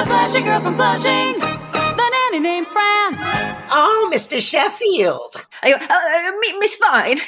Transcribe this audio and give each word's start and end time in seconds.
The 0.00 0.06
Flushing 0.06 0.44
girl 0.44 0.60
from 0.60 0.76
Flushing. 0.76 1.38
The 1.40 2.10
nanny 2.32 2.40
named 2.40 2.68
Fran. 2.68 3.12
Oh, 3.70 4.10
Mr. 4.10 4.40
Sheffield. 4.40 5.46
I 5.62 5.72
go, 5.72 5.76
uh, 5.76 6.54
uh, 6.54 6.58
Miss 6.58 6.74
Fine. 6.76 7.18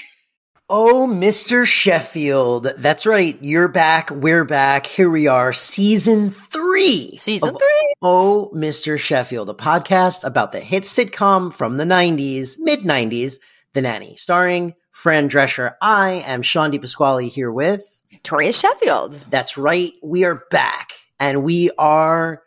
Oh, 0.70 1.06
Mr. 1.06 1.66
Sheffield. 1.66 2.72
That's 2.78 3.04
right. 3.04 3.36
You're 3.42 3.68
back. 3.68 4.10
We're 4.10 4.46
back. 4.46 4.86
Here 4.86 5.10
we 5.10 5.26
are. 5.26 5.52
Season 5.52 6.30
three. 6.30 7.14
Season 7.14 7.50
of 7.50 7.56
three. 7.58 7.94
Oh, 8.00 8.50
Mr. 8.54 8.98
Sheffield, 8.98 9.50
a 9.50 9.54
podcast 9.54 10.24
about 10.24 10.52
the 10.52 10.60
hit 10.60 10.84
sitcom 10.84 11.52
from 11.52 11.76
the 11.76 11.84
90s, 11.84 12.56
mid 12.58 12.80
90s, 12.80 13.34
The 13.74 13.82
Nanny, 13.82 14.16
starring 14.16 14.72
Fran 14.92 15.28
Drescher. 15.28 15.74
I 15.82 16.24
am 16.26 16.40
Sean 16.40 16.72
Pasquale 16.80 17.28
here 17.28 17.52
with. 17.52 17.84
Toria 18.22 18.54
Sheffield. 18.54 19.26
That's 19.28 19.58
right. 19.58 19.92
We 20.02 20.24
are 20.24 20.46
back 20.50 20.92
and 21.20 21.44
we 21.44 21.70
are, 21.76 22.42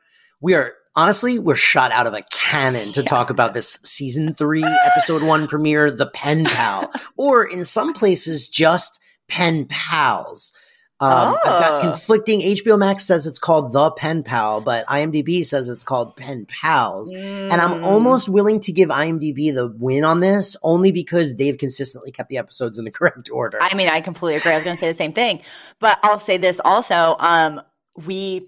we 0.46 0.54
are 0.54 0.73
honestly, 0.96 1.39
we're 1.39 1.55
shot 1.55 1.92
out 1.92 2.06
of 2.06 2.14
a 2.14 2.21
cannon 2.32 2.86
to 2.93 3.01
talk 3.04 3.32
about 3.32 3.56
this 3.56 3.79
season 3.83 4.36
three, 4.36 4.64
episode 4.64 5.24
one 5.24 5.47
premiere, 5.47 5.89
The 5.89 6.06
Pen 6.06 6.46
Pal, 6.46 6.92
or 7.18 7.43
in 7.43 7.64
some 7.64 7.93
places, 7.93 8.47
just 8.47 9.00
Pen 9.28 9.65
Pals. 9.65 10.54
Um, 11.00 11.36
I've 11.43 11.60
got 11.60 11.71
Oh. 11.73 11.82
conflicting. 11.82 12.42
HBO 12.42 12.78
Max 12.78 13.06
says 13.06 13.25
it's 13.25 13.39
called 13.39 13.73
The 13.73 13.89
Pen 13.92 14.21
Pal, 14.21 14.61
but 14.61 14.86
IMDb 14.87 15.43
says 15.43 15.68
it's 15.68 15.84
called 15.84 16.15
Pen 16.15 16.46
Pals. 16.46 17.12
And 17.12 17.59
I'm 17.59 17.73
Mm. 17.73 17.84
almost 17.84 18.29
willing 18.29 18.59
to 18.62 18.71
give 18.71 18.89
IMDb 18.89 19.51
the 19.54 19.68
win 19.79 20.06
on 20.06 20.20
this 20.20 20.56
only 20.62 20.92
because 20.92 21.36
they've 21.36 21.57
consistently 21.57 22.12
kept 22.12 22.29
the 22.29 22.37
episodes 22.37 22.78
in 22.78 22.86
the 22.86 22.92
correct 23.00 23.29
order. 23.34 23.57
I 23.62 23.73
mean, 23.75 23.89
I 23.89 24.00
completely 24.00 24.37
agree. 24.37 24.51
I 24.51 24.56
was 24.56 24.64
going 24.64 24.78
to 24.78 24.79
say 24.79 24.87
the 24.89 24.93
same 24.93 25.12
thing, 25.12 25.42
but 25.79 25.98
I'll 26.04 26.20
say 26.20 26.37
this 26.37 26.62
also. 26.64 27.15
Um, 27.20 27.62
we 28.06 28.48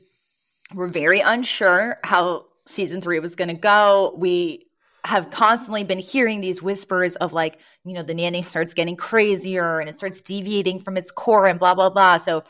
were 0.73 0.88
very 0.88 1.20
unsure 1.21 1.98
how 2.03 2.45
season 2.66 3.02
three 3.02 3.20
was 3.20 3.35
going 3.35 3.48
to 3.48 3.53
go. 3.53 4.13
We 4.17 4.66
have 5.05 5.30
constantly 5.30 5.83
been 5.83 6.00
hearing 6.00 6.42
these 6.42 6.61
whispers 6.61 7.16
of 7.17 7.31
like, 7.31 7.59
you 7.86 7.94
know, 7.94 8.03
the 8.03 8.14
nanny 8.14 8.42
starts 8.42 8.73
getting 8.73 8.97
crazier 8.97 9.80
and 9.80 9.89
it 9.89 9.97
starts 9.97 10.22
deviating 10.22 10.80
from 10.80 10.97
its 10.97 11.11
core 11.11 11.45
and 11.45 11.58
blah, 11.59 11.75
blah, 11.75 11.89
blah. 11.89 12.17
So 12.17 12.44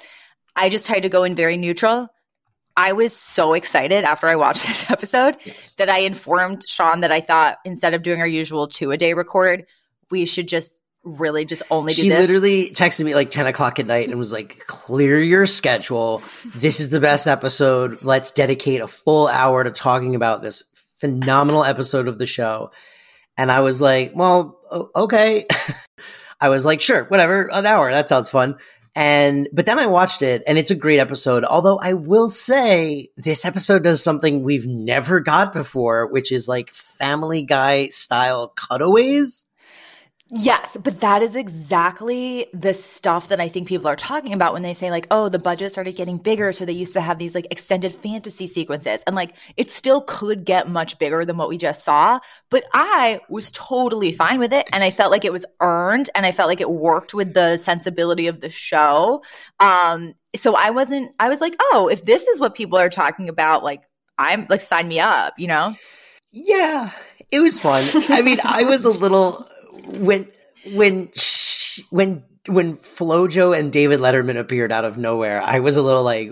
I 0.55 0.69
just 0.69 0.88
tried 0.88 1.02
to 1.02 1.09
go 1.09 1.23
in 1.23 1.36
very 1.36 1.58
neutral. 1.58 2.08
I 2.75 2.94
was 2.94 3.16
so 3.16 3.53
excited 3.53 4.03
after 4.03 4.27
I 4.27 4.36
watched 4.36 4.64
this 4.67 4.89
episode 4.89 5.38
Yes. 5.45 5.75
that 5.75 5.89
I 5.89 5.99
informed 5.99 6.64
Sean 6.67 7.02
that 7.02 7.11
I 7.11 7.20
thought 7.20 7.58
instead 7.66 7.94
of 7.94 8.02
doing 8.02 8.22
our 8.22 8.27
usual 8.27 8.67
two 8.67 8.92
a 8.92 8.97
day 8.97 9.14
record, 9.14 9.66
we 10.09 10.25
should 10.25 10.47
just 10.47 10.81
really 11.08 11.45
just 11.45 11.63
only 11.72 11.94
do 11.94 12.02
She 12.02 12.09
this. 12.09 12.19
literally 12.19 12.69
texted 12.72 13.05
me 13.05 13.16
like 13.16 13.30
10 13.30 13.47
o'clock 13.47 13.80
at 13.80 13.86
night 13.86 14.09
and 14.09 14.17
was 14.17 14.31
like, 14.31 14.59
clear 14.67 15.19
your 15.19 15.45
schedule. 15.45 16.19
This 16.55 16.80
is 16.80 16.89
the 16.89 16.99
best 16.99 17.27
episode. 17.27 18.03
Let's 18.03 18.31
dedicate 18.31 18.81
a 18.81 18.88
full 18.88 19.27
hour 19.27 19.64
to 19.64 19.72
talking 19.72 20.16
about 20.16 20.41
this 20.41 20.64
phenomenal 20.97 21.64
episode 21.64 22.08
of 22.08 22.17
the 22.17 22.25
show. 22.25 22.72
And 23.38 23.52
I 23.52 23.59
was 23.61 23.80
like, 23.81 24.14
well, 24.16 24.59
okay. 24.95 25.45
I 26.41 26.49
was 26.49 26.66
like, 26.66 26.81
sure, 26.81 27.05
whatever, 27.05 27.49
an 27.52 27.66
hour. 27.66 27.92
That 27.92 28.09
sounds 28.09 28.30
fun. 28.30 28.58
And, 28.95 29.47
but 29.53 29.67
then 29.67 29.77
I 29.77 29.86
watched 29.86 30.23
it 30.23 30.42
and 30.47 30.58
it's 30.58 30.71
a 30.71 30.75
great 30.75 30.99
episode. 30.99 31.44
Although 31.44 31.77
I 31.77 31.94
will 31.94 32.30
say 32.30 33.09
this 33.16 33.45
episode 33.45 33.83
does 33.83 34.02
something 34.03 34.42
we've 34.42 34.66
never 34.66 35.19
got 35.19 35.53
before, 35.53 36.08
which 36.08 36.31
is 36.31 36.47
like 36.47 36.73
family 36.73 37.44
guy 37.44 37.89
style 37.89 38.47
cutaways. 38.55 39.45
Yes, 40.30 40.75
but 40.83 41.00
that 41.00 41.22
is 41.22 41.38
exactly 41.38 42.47
the 42.53 42.73
stuff 42.73 43.30
that 43.30 43.39
I 43.39 43.47
think 43.47 43.66
people 43.70 43.88
are 43.88 43.95
talking 43.95 44.33
about 44.33 44.52
when 44.52 44.61
they 44.61 44.73
say 44.73 44.92
like, 44.92 45.08
"Oh, 45.09 45.30
the 45.30 45.39
budget 45.39 45.72
started 45.72 45.95
getting 45.95 46.17
bigger, 46.17 46.52
so 46.52 46.66
they 46.66 46.73
used 46.73 46.92
to 46.94 47.02
have 47.02 47.17
these 47.17 47.33
like 47.33 47.47
extended 47.50 47.94
fantasy 47.94 48.45
sequences." 48.45 49.03
And 49.08 49.16
like 49.16 49.36
it 49.55 49.72
still 49.72 50.02
could 50.02 50.44
get 50.44 50.67
much 50.67 51.00
bigger 51.00 51.23
than 51.23 51.38
what 51.38 51.48
we 51.48 51.58
just 51.58 51.86
saw, 51.86 52.20
but 52.50 52.66
I 52.73 53.22
was 53.30 53.52
totally 53.52 54.11
fine 54.11 54.39
with 54.39 54.52
it 54.52 54.67
and 54.73 54.83
I 54.83 54.89
felt 54.92 55.11
like 55.11 55.23
it 55.23 55.31
was 55.31 55.45
earned 55.61 56.09
and 56.14 56.25
I 56.25 56.33
felt 56.33 56.50
like 56.50 56.61
it 56.61 56.72
worked 56.72 57.14
with 57.14 57.33
the 57.33 57.55
sensibility 57.58 58.27
of 58.27 58.42
the 58.42 58.49
show. 58.49 59.23
Um 59.61 60.14
so 60.36 60.55
I 60.58 60.71
wasn't 60.71 61.14
I 61.21 61.30
was 61.30 61.39
like, 61.39 61.55
"Oh, 61.71 61.88
if 61.89 62.04
this 62.04 62.27
is 62.27 62.38
what 62.39 62.54
people 62.54 62.77
are 62.77 62.89
talking 62.89 63.30
about, 63.30 63.64
like 63.64 63.83
I'm 64.17 64.45
like 64.49 64.59
sign 64.61 64.89
me 64.89 64.99
up, 64.99 65.36
you 65.38 65.48
know?" 65.48 65.73
Yeah, 66.32 66.92
it 67.32 67.39
was 67.39 67.59
fun. 67.59 67.83
I 68.09 68.21
mean, 68.21 68.39
I 68.44 68.64
was 68.64 68.86
a 68.86 68.89
little 68.89 69.48
when 69.87 70.27
when 70.73 71.09
sh- 71.15 71.81
when 71.89 72.23
when 72.48 72.75
Flojo 72.77 73.58
and 73.58 73.71
David 73.71 73.99
Letterman 73.99 74.37
appeared 74.37 74.71
out 74.71 74.86
of 74.86 74.98
nowhere. 74.98 75.42
I 75.42 75.59
was 75.59 75.75
a 75.77 75.81
little 75.81 76.03
like, 76.03 76.31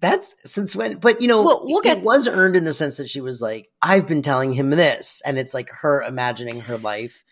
that's 0.00 0.34
since 0.44 0.76
when? 0.76 0.98
But 0.98 1.22
you 1.22 1.28
know, 1.28 1.42
Well, 1.44 1.62
we'll 1.64 1.78
it, 1.78 1.84
get- 1.84 1.98
it 1.98 2.04
was 2.04 2.28
earned 2.28 2.56
in 2.56 2.64
the 2.64 2.72
sense 2.74 2.98
that 2.98 3.08
she 3.08 3.20
was 3.20 3.40
like, 3.40 3.68
I've 3.80 4.06
been 4.06 4.22
telling 4.22 4.52
him 4.52 4.70
this, 4.70 5.22
and 5.24 5.38
it's 5.38 5.54
like 5.54 5.70
her 5.70 6.02
imagining 6.02 6.60
her 6.62 6.76
life. 6.78 7.22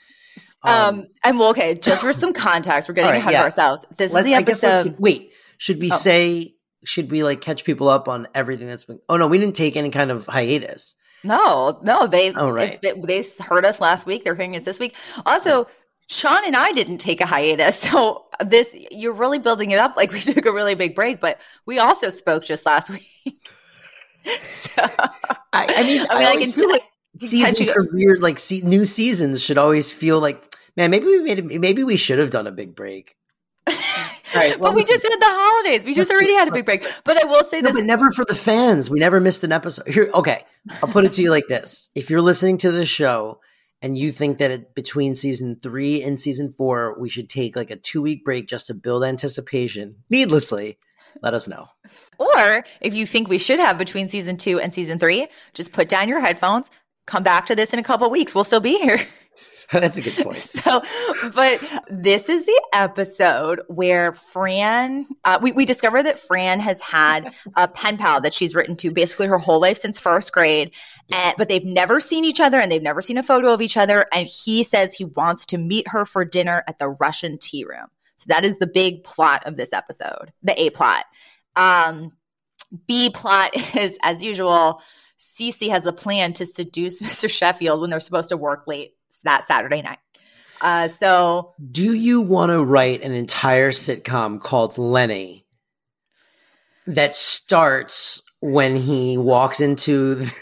Um, 0.63 1.07
and 1.23 1.39
well, 1.39 1.51
okay, 1.51 1.75
just 1.75 2.03
for 2.03 2.13
some 2.15 2.33
context, 2.33 2.89
we're 2.89 2.95
getting 2.95 3.11
right, 3.11 3.19
ahead 3.19 3.33
yeah. 3.33 3.41
of 3.41 3.45
ourselves. 3.45 3.85
This 3.99 4.09
is 4.09 4.15
let's- 4.15 4.25
the 4.25 4.35
I 4.35 4.41
guess 4.43 4.63
let's 4.63 4.79
episode. 4.79 4.91
get- 4.93 5.01
wait, 5.01 5.31
should 5.59 5.81
we 5.83 5.91
Oh. 5.93 5.97
say? 5.97 6.55
Should 6.87 7.11
we 7.11 7.23
like 7.23 7.41
catch 7.41 7.65
people 7.65 7.89
up 7.89 8.09
on 8.09 8.29
everything 8.35 8.67
that's 8.67 8.85
been? 8.87 8.99
Oh 9.09 9.17
no, 9.17 9.27
we 9.27 9.39
didn't 9.39 9.57
take 9.57 9.77
any 9.77 9.91
kind 9.91 10.11
of 10.11 10.27
hiatus. 10.27 10.97
No, 11.25 11.79
no, 11.83 12.07
they 12.07 12.33
Oh, 12.35 12.51
right. 12.51 12.79
they 12.81 13.25
heard 13.41 13.65
us 13.65 13.81
last 13.81 14.07
week. 14.07 14.25
They're 14.25 14.35
hearing 14.35 14.57
us 14.57 14.65
this 14.65 14.79
week. 14.79 14.95
Also, 15.27 15.67
Sean 16.09 16.45
and 16.47 16.55
I 16.55 16.73
didn't 16.73 16.99
take 16.99 17.21
a 17.21 17.27
hiatus, 17.27 17.79
so 17.91 18.27
this 18.45 18.75
you're 18.91 19.15
really 19.15 19.39
building 19.39 19.71
it 19.71 19.79
up 19.79 19.97
like 19.97 20.13
we 20.13 20.21
took 20.21 20.47
a 20.47 20.53
really 20.53 20.75
big 20.75 20.95
break. 20.95 21.21
But 21.21 21.41
we 21.67 21.79
also 21.79 22.11
spoke 22.11 22.45
just 22.45 22.67
last 22.67 22.91
week. 23.25 23.49
so 24.43 24.73
I, 24.77 25.67
I 25.69 25.83
mean, 25.85 26.07
I 26.11 26.19
mean, 26.19 26.29
I, 26.29 26.37
can 26.37 26.51
feel 26.51 26.71
like 26.71 26.83
season 27.21 27.69
career 27.69 28.17
like 28.19 28.39
se- 28.39 28.63
new 28.63 28.85
seasons 28.85 29.43
should 29.43 29.59
always 29.59 29.93
feel 29.93 30.19
like 30.19 30.43
man 30.77 30.91
maybe 30.91 31.07
we 31.07 31.21
made 31.21 31.39
a, 31.39 31.59
maybe 31.59 31.85
we 31.85 31.97
should 31.97 32.19
have 32.19 32.31
done 32.31 32.47
a 32.47 32.51
big 32.51 32.75
break 32.75 33.17
right, 34.35 34.59
well, 34.59 34.73
but 34.73 34.77
we 34.77 34.85
just 34.85 35.03
had 35.03 35.21
the 35.21 35.27
holidays. 35.27 35.85
We 35.85 35.95
just 35.95 36.11
already 36.11 36.35
had 36.35 36.49
a 36.49 36.53
big 36.53 36.65
break. 36.65 36.85
But 37.05 37.23
I 37.23 37.27
will 37.27 37.45
say 37.45 37.61
no, 37.61 37.69
this: 37.69 37.81
but 37.81 37.87
never 37.87 38.11
for 38.13 38.25
the 38.25 38.35
fans 38.35 38.91
we 38.91 39.01
never 39.01 39.21
missed 39.21 39.45
an 39.45 39.53
episode 39.53 39.87
here 39.89 40.11
okay 40.15 40.45
i'll 40.83 40.89
put 40.89 41.05
it 41.05 41.13
to 41.13 41.23
you 41.23 41.31
like 41.31 41.47
this 41.49 41.91
if 41.95 42.11
you're 42.11 42.23
listening 42.23 42.59
to 42.59 42.71
this 42.71 42.89
show 42.89 43.41
and 43.83 43.99
you 43.99 44.13
think 44.13 44.39
that 44.39 44.51
it, 44.51 44.75
between 44.75 45.15
season 45.15 45.59
three 45.63 46.03
and 46.03 46.21
season 46.21 46.51
four 46.51 46.99
we 46.99 47.09
should 47.09 47.29
take 47.29 47.57
like 47.57 47.71
a 47.71 47.77
two 47.77 48.03
week 48.03 48.25
break 48.25 48.49
just 48.49 48.67
to 48.69 48.75
build 48.75 49.05
anticipation 49.05 49.97
needlessly 50.11 50.79
let 51.23 51.35
us 51.35 51.47
know 51.49 51.67
Or 52.19 52.65
if 52.81 52.95
you 52.95 53.07
think 53.07 53.29
we 53.29 53.39
should 53.39 53.61
have 53.61 53.79
between 53.79 54.09
season 54.09 54.37
two 54.37 54.59
and 54.59 54.75
season 54.75 54.99
three, 54.99 55.29
just 55.53 55.73
put 55.73 55.89
down 55.89 56.09
your 56.09 56.19
headphones, 56.21 56.71
come 57.07 57.23
back 57.23 57.47
to 57.47 57.55
this 57.55 57.73
in 57.73 57.79
a 57.79 57.85
couple 57.85 58.11
weeks. 58.11 58.35
We'll 58.35 58.45
still 58.45 58.61
be 58.61 58.79
here. 58.79 58.99
that's 59.73 59.99
a 59.99 60.03
good 60.03 60.25
point 60.25 60.37
So, 60.37 60.81
but 61.35 61.83
this 61.89 62.29
is 62.29 62.47
the 62.47 62.63
episode 62.75 63.63
where 63.69 64.13
Fran, 64.13 65.05
uh, 65.25 65.39
we, 65.41 65.53
we 65.53 65.65
discover 65.65 66.03
that 66.03 66.19
Fran 66.19 66.61
has 66.61 66.81
had 66.81 67.35
a 67.57 67.69
pen 67.69 67.97
pal 67.97 68.21
that 68.21 68.35
she's 68.35 68.55
written 68.55 68.77
to 68.77 68.91
basically 68.91 69.27
her 69.27 69.39
whole 69.39 69.61
life 69.61 69.79
since 69.79 69.99
first 69.99 70.33
grade. 70.33 70.75
And, 71.13 71.35
but 71.37 71.49
they've 71.49 71.65
never 71.65 72.01
seen 72.01 72.25
each 72.25 72.41
other 72.41 72.59
and 72.59 72.71
they've 72.71 72.83
never 72.83 73.03
seen 73.03 73.19
a 73.19 73.23
photo 73.23 73.53
of 73.53 73.63
each 73.63 73.77
other. 73.77 74.07
And 74.13 74.27
he 74.27 74.63
says 74.63 74.95
he 74.95 75.05
wants 75.05 75.47
to 75.47 75.59
meet 75.59 75.89
her 75.89 76.05
for 76.05 76.25
dinner 76.25 76.63
at 76.69 76.79
the 76.79 76.89
Russian 76.89 77.39
tea 77.39 77.65
room. 77.65 77.87
So 78.17 78.27
that 78.29 78.45
is 78.45 78.59
the 78.59 78.67
big 78.67 79.03
plot 79.03 79.43
of 79.47 79.57
this 79.57 79.73
episode, 79.73 80.33
the 80.43 80.61
A 80.61 80.71
plot. 80.71 81.05
Um, 81.57 82.13
B 82.87 83.11
plot 83.13 83.51
is, 83.77 83.99
as 84.03 84.23
usual, 84.23 84.81
Cece 85.19 85.71
has 85.71 85.87
a 85.87 85.93
plan 85.93 86.33
to 86.35 86.47
seduce 86.47 87.01
Mr. 87.01 87.31
Sheffield 87.31 87.81
when 87.81 87.91
they're 87.91 88.01
supposed 88.01 88.31
to 88.31 88.37
work 88.37 88.67
late 88.67 88.94
that 89.23 89.45
Saturday 89.45 89.83
night. 89.83 89.99
Uh, 90.61 90.89
so 90.89 91.53
Do 91.71 91.93
you 91.93 92.21
want 92.21 92.51
to 92.51 92.63
write 92.63 93.03
an 93.03 93.13
entire 93.13 93.71
sitcom 93.71 94.41
called 94.41 94.79
Lenny 94.79 95.47
that 96.87 97.15
starts 97.15 98.23
when 98.41 98.77
he 98.77 99.17
walks 99.17 99.61
into 99.61 100.17
the, 100.17 100.35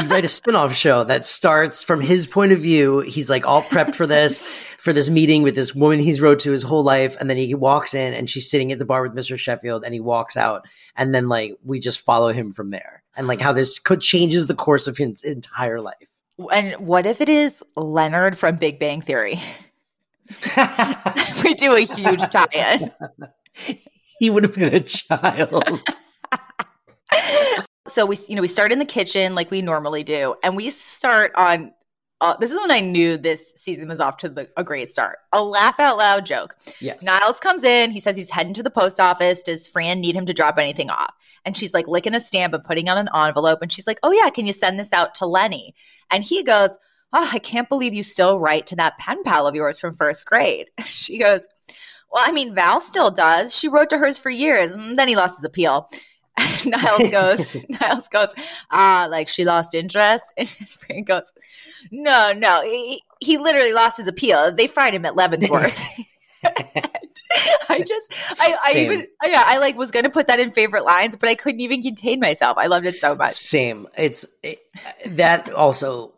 you 0.00 0.08
write 0.08 0.24
a 0.24 0.28
spin-off 0.28 0.74
show 0.74 1.04
that 1.04 1.24
starts 1.24 1.82
from 1.82 2.00
his 2.00 2.26
point 2.26 2.52
of 2.52 2.60
view. 2.60 3.00
He's 3.00 3.30
like 3.30 3.46
all 3.46 3.62
prepped 3.62 3.94
for 3.94 4.06
this, 4.06 4.66
for 4.78 4.92
this 4.92 5.10
meeting 5.10 5.42
with 5.42 5.54
this 5.54 5.74
woman 5.74 6.00
he's 6.00 6.20
wrote 6.20 6.40
to 6.40 6.50
his 6.50 6.62
whole 6.62 6.82
life. 6.82 7.16
And 7.20 7.28
then 7.28 7.36
he 7.36 7.54
walks 7.54 7.94
in 7.94 8.14
and 8.14 8.28
she's 8.28 8.50
sitting 8.50 8.72
at 8.72 8.78
the 8.78 8.84
bar 8.84 9.02
with 9.02 9.14
Mr. 9.14 9.38
Sheffield 9.38 9.84
and 9.84 9.94
he 9.94 10.00
walks 10.00 10.36
out. 10.36 10.64
And 10.96 11.14
then 11.14 11.28
like, 11.28 11.54
we 11.64 11.78
just 11.78 12.04
follow 12.04 12.32
him 12.32 12.52
from 12.52 12.70
there 12.70 13.02
and 13.16 13.26
like 13.26 13.40
how 13.40 13.52
this 13.52 13.78
could 13.78 14.00
changes 14.00 14.46
the 14.46 14.54
course 14.54 14.86
of 14.86 14.96
his 14.96 15.22
entire 15.22 15.80
life. 15.80 16.09
And 16.48 16.74
what 16.86 17.06
if 17.06 17.20
it 17.20 17.28
is 17.28 17.62
Leonard 17.76 18.36
from 18.38 18.56
Big 18.56 18.78
Bang 18.78 19.00
Theory? 19.00 19.40
we 21.44 21.54
do 21.54 21.74
a 21.74 21.80
huge 21.80 22.22
tie-in. 22.28 22.90
he 24.18 24.30
would 24.30 24.44
have 24.44 24.54
been 24.54 24.74
a 24.74 24.80
child. 24.80 25.64
so 27.88 28.06
we 28.06 28.16
you 28.28 28.36
know 28.36 28.42
we 28.42 28.48
start 28.48 28.72
in 28.72 28.78
the 28.78 28.84
kitchen 28.84 29.34
like 29.34 29.50
we 29.50 29.62
normally 29.62 30.04
do 30.04 30.34
and 30.42 30.56
we 30.56 30.70
start 30.70 31.32
on 31.34 31.72
uh, 32.20 32.36
this 32.36 32.52
is 32.52 32.60
when 32.60 32.70
I 32.70 32.80
knew 32.80 33.16
this 33.16 33.52
season 33.56 33.88
was 33.88 34.00
off 34.00 34.18
to 34.18 34.28
the, 34.28 34.48
a 34.56 34.62
great 34.62 34.90
start. 34.90 35.18
A 35.32 35.42
laugh 35.42 35.80
out 35.80 35.96
loud 35.96 36.26
joke. 36.26 36.54
Yes. 36.80 37.02
Niles 37.02 37.40
comes 37.40 37.64
in. 37.64 37.90
He 37.90 38.00
says 38.00 38.16
he's 38.16 38.30
heading 38.30 38.52
to 38.54 38.62
the 38.62 38.70
post 38.70 39.00
office. 39.00 39.42
Does 39.42 39.66
Fran 39.66 40.00
need 40.00 40.16
him 40.16 40.26
to 40.26 40.34
drop 40.34 40.58
anything 40.58 40.90
off? 40.90 41.14
And 41.44 41.56
she's 41.56 41.72
like 41.72 41.88
licking 41.88 42.14
a 42.14 42.20
stamp 42.20 42.52
and 42.52 42.62
putting 42.62 42.88
on 42.90 42.98
an 42.98 43.08
envelope. 43.14 43.62
And 43.62 43.72
she's 43.72 43.86
like, 43.86 43.98
Oh, 44.02 44.12
yeah, 44.12 44.28
can 44.30 44.44
you 44.44 44.52
send 44.52 44.78
this 44.78 44.92
out 44.92 45.14
to 45.16 45.26
Lenny? 45.26 45.74
And 46.10 46.22
he 46.22 46.42
goes, 46.42 46.78
Oh, 47.12 47.28
I 47.32 47.38
can't 47.38 47.68
believe 47.68 47.94
you 47.94 48.02
still 48.02 48.38
write 48.38 48.66
to 48.66 48.76
that 48.76 48.98
pen 48.98 49.22
pal 49.24 49.46
of 49.46 49.54
yours 49.54 49.78
from 49.78 49.94
first 49.94 50.26
grade. 50.26 50.68
She 50.84 51.18
goes, 51.18 51.48
Well, 52.12 52.24
I 52.26 52.32
mean, 52.32 52.54
Val 52.54 52.80
still 52.80 53.10
does. 53.10 53.56
She 53.56 53.68
wrote 53.68 53.88
to 53.90 53.98
hers 53.98 54.18
for 54.18 54.30
years. 54.30 54.74
And 54.74 54.98
then 54.98 55.08
he 55.08 55.16
lost 55.16 55.38
his 55.38 55.44
appeal. 55.44 55.88
Niles 56.66 57.10
goes, 57.10 57.66
Niles 57.80 58.08
goes, 58.08 58.34
ah, 58.70 59.06
like 59.10 59.28
she 59.28 59.44
lost 59.44 59.74
interest. 59.74 60.32
And 60.38 60.48
Fran 60.48 61.04
goes, 61.04 61.32
no, 61.90 62.32
no, 62.36 62.62
he, 62.62 63.02
he 63.20 63.38
literally 63.38 63.72
lost 63.72 63.96
his 63.96 64.08
appeal. 64.08 64.52
They 64.54 64.66
fried 64.66 64.94
him 64.94 65.04
at 65.04 65.16
Leavenworth. 65.16 65.80
I 67.68 67.82
just, 67.86 68.12
I, 68.40 68.56
I 68.64 68.72
Same. 68.72 68.90
even, 68.90 69.06
yeah, 69.24 69.44
I 69.46 69.58
like 69.58 69.76
was 69.76 69.90
going 69.90 70.04
to 70.04 70.10
put 70.10 70.26
that 70.26 70.40
in 70.40 70.50
favorite 70.50 70.84
lines, 70.84 71.16
but 71.16 71.28
I 71.28 71.34
couldn't 71.34 71.60
even 71.60 71.82
contain 71.82 72.18
myself. 72.18 72.58
I 72.58 72.66
loved 72.66 72.86
it 72.86 72.96
so 72.96 73.14
much. 73.14 73.32
Same. 73.32 73.86
It's 73.96 74.26
it, 74.42 74.58
that 75.06 75.52
also. 75.52 76.12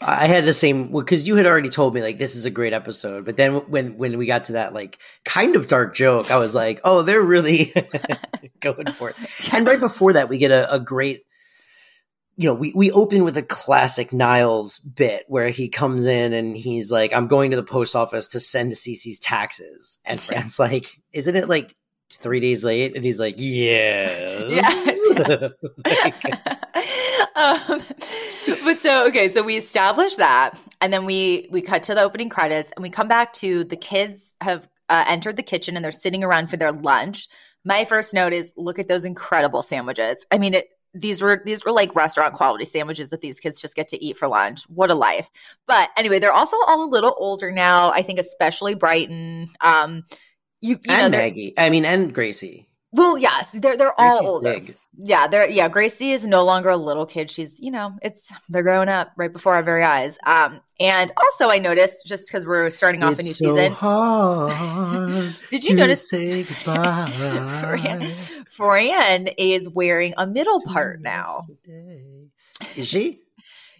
I 0.00 0.26
had 0.26 0.44
the 0.44 0.52
same 0.52 0.92
because 0.92 1.26
you 1.26 1.36
had 1.36 1.46
already 1.46 1.68
told 1.68 1.94
me 1.94 2.02
like 2.02 2.18
this 2.18 2.36
is 2.36 2.44
a 2.44 2.50
great 2.50 2.72
episode, 2.72 3.24
but 3.24 3.36
then 3.36 3.56
when 3.70 3.96
when 3.96 4.18
we 4.18 4.26
got 4.26 4.44
to 4.44 4.52
that 4.52 4.72
like 4.72 4.98
kind 5.24 5.56
of 5.56 5.66
dark 5.66 5.94
joke, 5.94 6.30
I 6.30 6.38
was 6.38 6.54
like, 6.62 6.80
oh, 6.84 7.02
they're 7.02 7.22
really 7.22 7.72
going 8.60 8.90
for 8.92 9.10
it. 9.10 9.16
And 9.52 9.66
right 9.66 9.80
before 9.80 10.12
that, 10.12 10.28
we 10.28 10.38
get 10.38 10.50
a, 10.50 10.72
a 10.72 10.78
great. 10.78 11.22
You 12.36 12.46
know, 12.46 12.54
we, 12.54 12.72
we 12.76 12.92
open 12.92 13.24
with 13.24 13.36
a 13.36 13.42
classic 13.42 14.12
Niles 14.12 14.78
bit 14.78 15.24
where 15.26 15.48
he 15.48 15.68
comes 15.68 16.06
in 16.06 16.32
and 16.32 16.56
he's 16.56 16.92
like, 16.92 17.12
I'm 17.12 17.26
going 17.26 17.50
to 17.50 17.56
the 17.56 17.64
post 17.64 17.96
office 17.96 18.28
to 18.28 18.38
send 18.38 18.70
Cece's 18.72 19.18
taxes. 19.18 19.98
And 20.06 20.20
Fran's 20.20 20.56
like, 20.56 20.86
Isn't 21.12 21.34
it 21.34 21.48
like 21.48 21.74
three 22.12 22.38
days 22.38 22.62
late? 22.62 22.94
And 22.94 23.04
he's 23.04 23.18
like, 23.18 23.34
Yes. 23.38 24.20
Um, 27.38 27.58
but 28.64 28.78
so 28.78 29.06
okay, 29.08 29.30
so 29.30 29.42
we 29.42 29.56
established 29.56 30.18
that, 30.18 30.52
and 30.80 30.92
then 30.92 31.04
we 31.04 31.48
we 31.50 31.62
cut 31.62 31.82
to 31.84 31.94
the 31.94 32.02
opening 32.02 32.28
credits, 32.28 32.70
and 32.76 32.82
we 32.82 32.90
come 32.90 33.08
back 33.08 33.32
to 33.34 33.64
the 33.64 33.76
kids 33.76 34.36
have 34.40 34.68
uh, 34.88 35.04
entered 35.06 35.36
the 35.36 35.42
kitchen 35.42 35.76
and 35.76 35.84
they're 35.84 35.92
sitting 35.92 36.24
around 36.24 36.48
for 36.48 36.56
their 36.56 36.72
lunch. 36.72 37.28
My 37.64 37.84
first 37.84 38.14
note 38.14 38.32
is 38.32 38.52
look 38.56 38.78
at 38.78 38.88
those 38.88 39.04
incredible 39.04 39.62
sandwiches. 39.62 40.24
I 40.30 40.38
mean, 40.38 40.54
it, 40.54 40.68
these 40.94 41.20
were 41.20 41.40
these 41.44 41.64
were 41.64 41.72
like 41.72 41.94
restaurant 41.94 42.34
quality 42.34 42.64
sandwiches 42.64 43.10
that 43.10 43.20
these 43.20 43.40
kids 43.40 43.60
just 43.60 43.76
get 43.76 43.88
to 43.88 44.02
eat 44.02 44.16
for 44.16 44.26
lunch. 44.26 44.62
What 44.68 44.90
a 44.90 44.94
life! 44.94 45.28
But 45.66 45.90
anyway, 45.96 46.18
they're 46.18 46.32
also 46.32 46.56
all 46.66 46.84
a 46.84 46.90
little 46.90 47.14
older 47.18 47.52
now. 47.52 47.90
I 47.90 48.02
think 48.02 48.18
especially 48.18 48.74
Brighton. 48.74 49.46
Um, 49.60 50.04
you, 50.60 50.76
you 50.82 50.88
know, 50.88 51.04
and 51.04 51.14
they're- 51.14 51.20
Maggie. 51.20 51.54
I 51.58 51.70
mean, 51.70 51.84
and 51.84 52.12
Gracie. 52.12 52.67
Well, 52.92 53.18
yes, 53.18 53.50
they're 53.52 53.76
they're 53.76 53.98
all 54.00 54.08
Gracie's 54.18 54.28
older. 54.28 54.52
big. 54.54 54.74
Yeah, 54.96 55.26
they're 55.26 55.48
yeah. 55.48 55.68
Gracie 55.68 56.12
is 56.12 56.26
no 56.26 56.44
longer 56.44 56.70
a 56.70 56.76
little 56.76 57.04
kid. 57.04 57.30
She's 57.30 57.60
you 57.60 57.70
know, 57.70 57.90
it's 58.02 58.32
they're 58.48 58.62
growing 58.62 58.88
up 58.88 59.12
right 59.16 59.32
before 59.32 59.54
our 59.54 59.62
very 59.62 59.84
eyes. 59.84 60.18
Um, 60.24 60.60
and 60.80 61.12
also 61.18 61.50
I 61.50 61.58
noticed 61.58 62.06
just 62.06 62.28
because 62.28 62.46
we're 62.46 62.70
starting 62.70 63.02
off 63.02 63.18
a 63.18 63.22
new 63.22 63.32
so 63.32 63.54
season. 63.56 63.72
hard 63.72 65.34
Did 65.50 65.64
you 65.64 65.74
notice 65.76 66.08
say 66.08 66.42
goodbye. 66.64 67.10
Fran. 67.60 68.00
Fran 68.48 69.28
is 69.36 69.68
wearing 69.68 70.14
a 70.16 70.26
middle 70.26 70.62
part 70.62 71.00
now? 71.02 71.40
Is 72.76 72.88
she? 72.88 73.20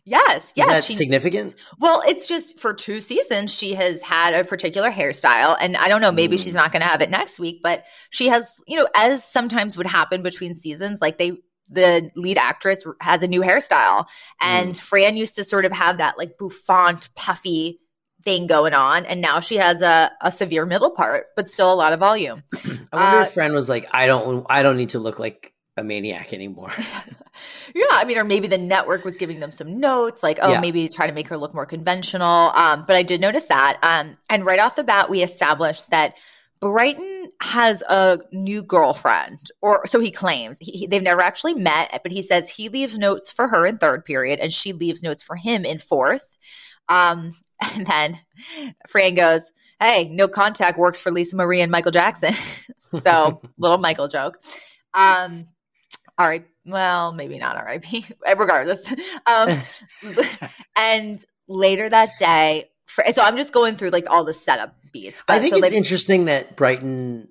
Yes, 0.09 0.47
Is 0.47 0.53
yes. 0.57 0.67
that 0.69 0.85
she, 0.85 0.95
significant? 0.95 1.55
well, 1.79 2.03
it's 2.07 2.27
just 2.27 2.59
for 2.59 2.73
two 2.73 3.01
seasons 3.01 3.55
she 3.55 3.75
has 3.75 4.01
had 4.03 4.33
a 4.35 4.43
particular 4.43 4.91
hairstyle, 4.91 5.57
and 5.61 5.77
I 5.77 5.89
don't 5.89 6.01
know. 6.01 6.11
Maybe 6.13 6.37
Mm. 6.37 6.45
she's 6.45 6.55
not 6.55 6.73
going 6.73 6.81
to 6.83 6.89
have 6.89 7.03
it 7.03 7.11
next 7.11 7.39
week, 7.39 7.61
but 7.63 7.85
she 8.11 8.29
has. 8.29 8.61
You 8.67 8.79
know, 8.79 8.89
as 8.97 9.23
sometimes 9.23 9.77
would 9.77 9.87
happen 9.87 10.23
between 10.23 10.55
seasons, 10.55 11.01
like 11.01 11.19
they. 11.19 11.33
The 11.71 12.11
lead 12.17 12.39
actress 12.39 12.87
has 13.03 13.23
a 13.23 13.29
new 13.29 13.43
hairstyle, 13.43 14.09
and 14.41 14.75
Fran 14.75 15.19
used 15.19 15.37
to 15.37 15.45
sort 15.45 15.67
of 15.67 15.73
have 15.73 15.99
that 15.99 16.17
like 16.17 16.39
bouffant, 16.39 17.11
puffy 17.15 17.79
thing 18.25 18.47
going 18.47 18.73
on, 18.73 19.05
and 19.05 19.21
now 19.21 19.41
she 19.41 19.57
has 19.57 19.83
a, 19.83 20.11
a 20.23 20.33
severe 20.33 20.65
middle 20.65 20.91
part, 20.93 21.27
but 21.37 21.47
still 21.47 21.71
a 21.71 21.77
lot 21.77 21.93
of 21.93 22.01
volume. 22.01 22.43
I 22.91 22.97
wonder 22.97 23.19
Uh, 23.19 23.23
if 23.25 23.33
Fran 23.35 23.53
was 23.53 23.69
like, 23.69 23.87
I 23.93 24.07
don't, 24.07 24.47
I 24.49 24.63
don't 24.63 24.79
need 24.79 24.89
to 24.91 24.99
look 24.99 25.19
like 25.19 25.53
a 25.79 25.85
maniac 25.85 26.33
anymore. 26.33 26.73
Yeah, 27.75 27.85
I 27.91 28.05
mean, 28.05 28.19
or 28.19 28.25
maybe 28.25 28.49
the 28.49 28.59
network 28.59 29.05
was 29.05 29.17
giving 29.17 29.39
them 29.39 29.53
some 29.53 29.79
notes, 29.79 30.25
like, 30.25 30.39
oh, 30.43 30.51
Yeah. 30.53 30.61
maybe 30.61 30.89
try 30.89 31.07
to 31.07 31.13
make 31.13 31.29
her 31.29 31.37
look 31.37 31.55
more 31.55 31.67
conventional. 31.67 32.51
Um, 32.57 32.85
but 32.85 32.97
I 32.97 33.05
did 33.05 33.21
notice 33.21 33.45
that. 33.47 33.79
Um, 33.83 34.17
and 34.29 34.45
right 34.45 34.59
off 34.59 34.75
the 34.75 34.83
bat, 34.83 35.09
we 35.09 35.23
established 35.23 35.91
that 35.91 36.17
Brighton 36.61 37.31
has 37.43 37.83
a 37.89 38.19
new 38.33 38.63
girlfriend, 38.63 39.39
or 39.61 39.87
so 39.87 40.01
he 40.01 40.11
claims. 40.11 40.57
He, 40.61 40.73
he- 40.73 40.87
they've 40.89 41.03
never 41.03 41.21
actually 41.21 41.55
met, 41.55 42.01
but 42.03 42.11
he 42.11 42.23
says 42.23 42.51
he 42.51 42.69
leaves 42.69 42.99
notes 42.99 43.31
for 43.31 43.47
her 43.47 43.65
in 43.65 43.79
third 43.79 44.05
period, 44.05 44.41
and 44.41 44.53
she 44.53 44.73
leaves 44.73 45.03
notes 45.05 45.23
for 45.23 45.37
him 45.37 45.65
in 45.65 45.79
fourth. 45.79 46.37
Um, 46.89 47.31
and 47.77 47.87
then 47.87 48.19
Fran 48.89 49.15
goes, 49.15 49.53
"Hey, 49.79 50.09
no 50.11 50.27
contact 50.27 50.77
works 50.79 51.01
for 51.01 51.13
Lisa 51.13 51.37
Marie 51.37 51.61
and 51.61 51.71
Michael 51.71 51.93
Jackson." 51.93 52.35
so 53.01 53.41
little 53.59 53.79
Michael 53.79 54.09
joke. 54.09 54.39
Um, 54.95 55.45
all 56.19 56.27
right. 56.27 56.47
Well, 56.67 57.13
maybe 57.13 57.39
not 57.39 57.57
R.I.P. 57.57 58.05
Regardless. 58.37 58.93
Um, 59.27 59.49
and 60.77 61.25
later 61.47 61.89
that 61.89 62.11
day, 62.19 62.65
for, 62.87 63.05
so 63.13 63.23
I'm 63.23 63.37
just 63.37 63.53
going 63.53 63.77
through 63.77 63.91
like 63.91 64.11
all 64.11 64.25
the 64.25 64.35
setup 64.35 64.75
beats. 64.93 65.23
I 65.29 65.39
think 65.39 65.51
so, 65.51 65.57
it's 65.57 65.63
like, 65.63 65.73
interesting 65.73 66.27
that 66.27 66.57
Brighton 66.57 67.29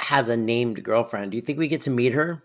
has 0.00 0.28
a 0.28 0.36
named 0.36 0.82
girlfriend. 0.82 1.32
Do 1.32 1.36
you 1.36 1.42
think 1.42 1.58
we 1.58 1.68
get 1.68 1.82
to 1.82 1.90
meet 1.90 2.12
her? 2.12 2.42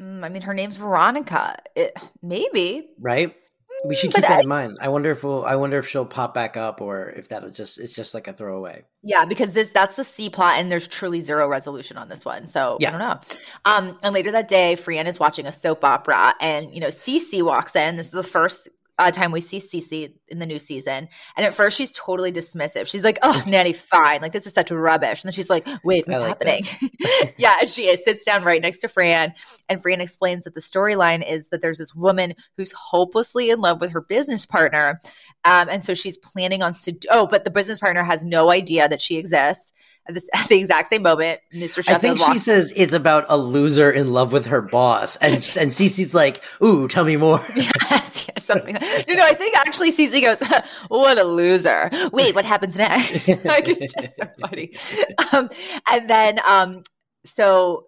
mm, 0.00 0.24
I 0.24 0.28
mean, 0.28 0.42
her 0.42 0.54
name's 0.54 0.76
Veronica. 0.76 1.56
It, 1.74 1.96
maybe. 2.22 2.88
Right? 3.00 3.34
We 3.84 3.94
should 3.94 4.10
keep 4.12 4.22
but 4.22 4.28
that 4.28 4.38
I- 4.38 4.42
in 4.42 4.48
mind. 4.48 4.78
I 4.80 4.88
wonder 4.88 5.10
if 5.10 5.22
we'll, 5.22 5.44
I 5.44 5.54
wonder 5.56 5.78
if 5.78 5.86
she'll 5.88 6.06
pop 6.06 6.34
back 6.34 6.56
up 6.56 6.80
or 6.80 7.10
if 7.10 7.28
that'll 7.28 7.50
just 7.50 7.78
it's 7.78 7.92
just 7.94 8.14
like 8.14 8.26
a 8.26 8.32
throwaway. 8.32 8.84
Yeah, 9.02 9.24
because 9.24 9.52
this 9.52 9.70
that's 9.70 9.96
the 9.96 10.04
C 10.04 10.28
plot, 10.30 10.58
and 10.58 10.70
there's 10.72 10.88
truly 10.88 11.20
zero 11.20 11.48
resolution 11.48 11.96
on 11.98 12.08
this 12.08 12.24
one. 12.24 12.46
So 12.46 12.78
Yeah. 12.80 12.88
I 12.88 12.90
don't 12.90 13.00
know. 13.00 13.20
Um, 13.64 13.96
and 14.02 14.12
later 14.14 14.32
that 14.32 14.48
day, 14.48 14.74
Fran 14.76 15.06
is 15.06 15.20
watching 15.20 15.46
a 15.46 15.52
soap 15.52 15.84
opera, 15.84 16.34
and 16.40 16.72
you 16.74 16.80
know, 16.80 16.88
Cece 16.88 17.42
walks 17.42 17.76
in. 17.76 17.96
This 17.96 18.06
is 18.06 18.12
the 18.12 18.22
first 18.22 18.68
uh, 18.98 19.10
time 19.10 19.30
we 19.30 19.40
see 19.40 19.58
Cece 19.58 20.12
in 20.28 20.38
the 20.38 20.46
new 20.46 20.58
season, 20.58 21.08
and 21.36 21.46
at 21.46 21.54
first 21.54 21.76
she's 21.76 21.92
totally 21.92 22.32
dismissive. 22.32 22.86
She's 22.86 23.04
like, 23.04 23.18
"Oh, 23.22 23.42
Nanny, 23.46 23.72
fine. 23.72 24.22
Like 24.22 24.32
this 24.32 24.46
is 24.46 24.54
such 24.54 24.70
rubbish." 24.70 25.22
And 25.22 25.28
then 25.28 25.32
she's 25.32 25.50
like, 25.50 25.66
"Wait, 25.84 26.06
what's 26.06 26.22
like 26.22 26.28
happening?" 26.28 26.62
yeah, 27.38 27.58
and 27.60 27.70
she 27.70 27.88
is, 27.88 28.04
sits 28.04 28.24
down 28.24 28.44
right 28.44 28.62
next 28.62 28.78
to 28.80 28.88
Fran, 28.88 29.34
and 29.68 29.82
Fran 29.82 30.00
explains 30.00 30.44
that 30.44 30.54
the 30.54 30.60
storyline 30.60 31.28
is 31.28 31.50
that 31.50 31.60
there's 31.60 31.78
this 31.78 31.94
woman 31.94 32.34
who's 32.56 32.72
hopelessly 32.72 33.50
in 33.50 33.60
love 33.60 33.80
with 33.80 33.92
her 33.92 34.00
business 34.00 34.46
partner, 34.46 35.00
um, 35.44 35.68
and 35.68 35.84
so 35.84 35.92
she's 35.92 36.16
planning 36.16 36.62
on 36.62 36.74
sed- 36.74 37.06
oh, 37.10 37.26
but 37.26 37.44
the 37.44 37.50
business 37.50 37.78
partner 37.78 38.02
has 38.02 38.24
no 38.24 38.50
idea 38.50 38.88
that 38.88 39.02
she 39.02 39.16
exists. 39.16 39.72
At, 40.08 40.14
this, 40.14 40.28
at 40.34 40.48
the 40.48 40.58
exact 40.58 40.88
same 40.88 41.02
moment, 41.02 41.40
Mr. 41.52 41.84
Sheffield 41.84 41.96
I 41.96 41.98
think 41.98 42.18
she 42.18 42.24
walks. 42.24 42.42
says 42.42 42.72
it's 42.76 42.94
about 42.94 43.26
a 43.28 43.36
loser 43.36 43.90
in 43.90 44.12
love 44.12 44.32
with 44.32 44.46
her 44.46 44.62
boss, 44.62 45.16
and 45.16 45.34
and 45.34 45.70
Cece's 45.70 46.14
like, 46.14 46.42
"Ooh, 46.62 46.88
tell 46.88 47.04
me 47.04 47.16
more." 47.16 47.42
yes, 47.56 48.28
yes, 48.28 48.44
something. 48.44 48.74
Like, 48.74 49.08
no, 49.08 49.14
no, 49.14 49.24
I 49.24 49.34
think 49.34 49.56
actually 49.56 49.92
Cece 49.92 50.20
goes, 50.20 50.40
"What 50.88 51.18
a 51.18 51.24
loser!" 51.24 51.90
Wait, 52.12 52.34
what 52.34 52.44
happens 52.44 52.76
next? 52.76 53.28
like 53.28 53.68
it's 53.68 53.92
just 53.92 54.16
so 54.16 54.28
funny. 54.40 54.72
Um, 55.32 55.48
and 55.90 56.08
then, 56.08 56.38
um, 56.46 56.82
so 57.24 57.86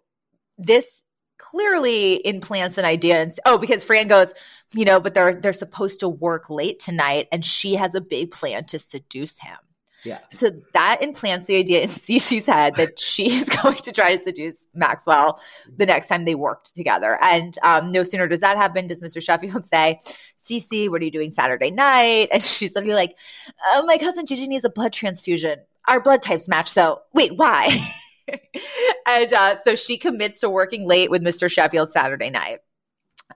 this 0.58 1.02
clearly 1.38 2.14
implants 2.26 2.78
an 2.78 2.84
idea. 2.84 3.22
And 3.22 3.32
oh, 3.46 3.58
because 3.58 3.84
Fran 3.84 4.08
goes, 4.08 4.34
you 4.72 4.84
know, 4.84 5.00
but 5.00 5.14
they're 5.14 5.32
they're 5.32 5.52
supposed 5.52 6.00
to 6.00 6.08
work 6.08 6.50
late 6.50 6.78
tonight, 6.78 7.28
and 7.32 7.44
she 7.44 7.74
has 7.74 7.94
a 7.94 8.00
big 8.00 8.30
plan 8.30 8.64
to 8.66 8.78
seduce 8.78 9.40
him. 9.40 9.56
Yeah. 10.04 10.18
So 10.30 10.50
that 10.74 11.02
implants 11.02 11.46
the 11.46 11.56
idea 11.56 11.80
in 11.80 11.88
Cece's 11.88 12.46
head 12.46 12.76
that 12.76 12.98
she's 12.98 13.48
going 13.62 13.76
to 13.76 13.92
try 13.92 14.16
to 14.16 14.22
seduce 14.22 14.66
Maxwell 14.74 15.40
the 15.76 15.86
next 15.86 16.06
time 16.08 16.24
they 16.24 16.34
worked 16.34 16.74
together. 16.74 17.18
And 17.22 17.56
um, 17.62 17.90
no 17.92 18.02
sooner 18.02 18.28
does 18.28 18.40
that 18.40 18.56
happen, 18.56 18.86
does 18.86 19.02
Mr. 19.02 19.22
Sheffield 19.22 19.66
say, 19.74 19.98
Cece, 20.42 20.88
what 20.88 21.00
are 21.02 21.04
you 21.04 21.10
doing 21.10 21.32
Saturday 21.32 21.70
night? 21.70 22.28
And 22.32 22.42
she's 22.42 22.74
literally 22.74 22.94
like, 22.94 23.18
oh, 23.72 23.84
my 23.86 23.98
cousin 23.98 24.24
Gigi 24.24 24.46
needs 24.46 24.64
a 24.64 24.70
blood 24.70 24.92
transfusion. 24.92 25.58
Our 25.88 26.00
blood 26.00 26.22
types 26.22 26.48
match. 26.48 26.68
So 26.68 27.02
wait, 27.12 27.36
why? 27.36 27.68
and 29.06 29.32
uh, 29.32 29.56
so 29.56 29.74
she 29.74 29.96
commits 29.96 30.40
to 30.40 30.50
working 30.50 30.86
late 30.86 31.10
with 31.10 31.22
Mr. 31.22 31.50
Sheffield 31.50 31.90
Saturday 31.90 32.30
night. 32.30 32.58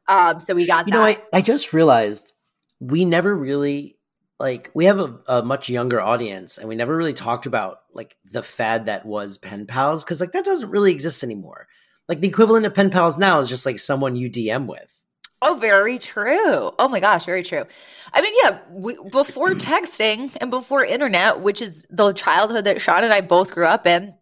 Um, 0.07 0.39
so 0.41 0.55
we 0.55 0.67
got 0.67 0.87
You 0.87 0.93
that. 0.93 0.99
know, 0.99 1.05
I, 1.05 1.23
I 1.33 1.41
just 1.43 1.73
realized 1.73 2.33
we 2.81 3.05
never 3.05 3.35
really 3.35 3.97
like 4.39 4.71
we 4.75 4.87
have 4.87 4.99
a, 4.99 5.19
a 5.29 5.43
much 5.43 5.69
younger 5.69 6.01
audience 6.01 6.59
and 6.59 6.69
we 6.69 6.77
never 6.77 6.97
really 6.97 7.13
talked 7.13 7.47
about 7.47 7.81
like 7.93 8.17
the 8.25 8.43
fad 8.43 8.87
that 8.87 9.07
was 9.07 9.39
pen 9.39 9.67
pals 9.67 10.03
because 10.03 10.21
like 10.21 10.33
that 10.33 10.45
doesn't 10.45 10.71
really 10.71 10.93
exist 10.93 11.23
anymore. 11.23 11.69
Like 12.09 12.21
the 12.21 12.29
equivalent 12.29 12.67
of 12.67 12.75
pen 12.75 12.91
pals 12.91 13.19
now 13.19 13.39
is 13.39 13.49
just 13.49 13.67
like 13.67 13.79
someone 13.79 14.17
you 14.17 14.31
DM 14.31 14.67
with. 14.67 14.99
Oh, 15.45 15.57
very 15.61 15.99
true. 15.99 16.71
Oh 16.79 16.89
my 16.89 17.01
gosh, 17.01 17.25
very 17.25 17.43
true. 17.43 17.65
I 18.13 18.23
mean, 18.23 18.33
yeah, 18.45 18.59
we, 18.71 18.97
before 19.11 19.51
texting 19.51 20.37
and 20.41 20.51
before 20.51 20.85
internet, 20.85 21.41
which 21.41 21.61
is 21.61 21.87
the 21.91 22.13
childhood 22.13 22.65
that 22.65 22.81
Sean 22.81 23.03
and 23.03 23.13
I 23.13 23.23
both 23.23 23.53
grew 23.53 23.67
up 23.67 23.87
in, 23.87 24.15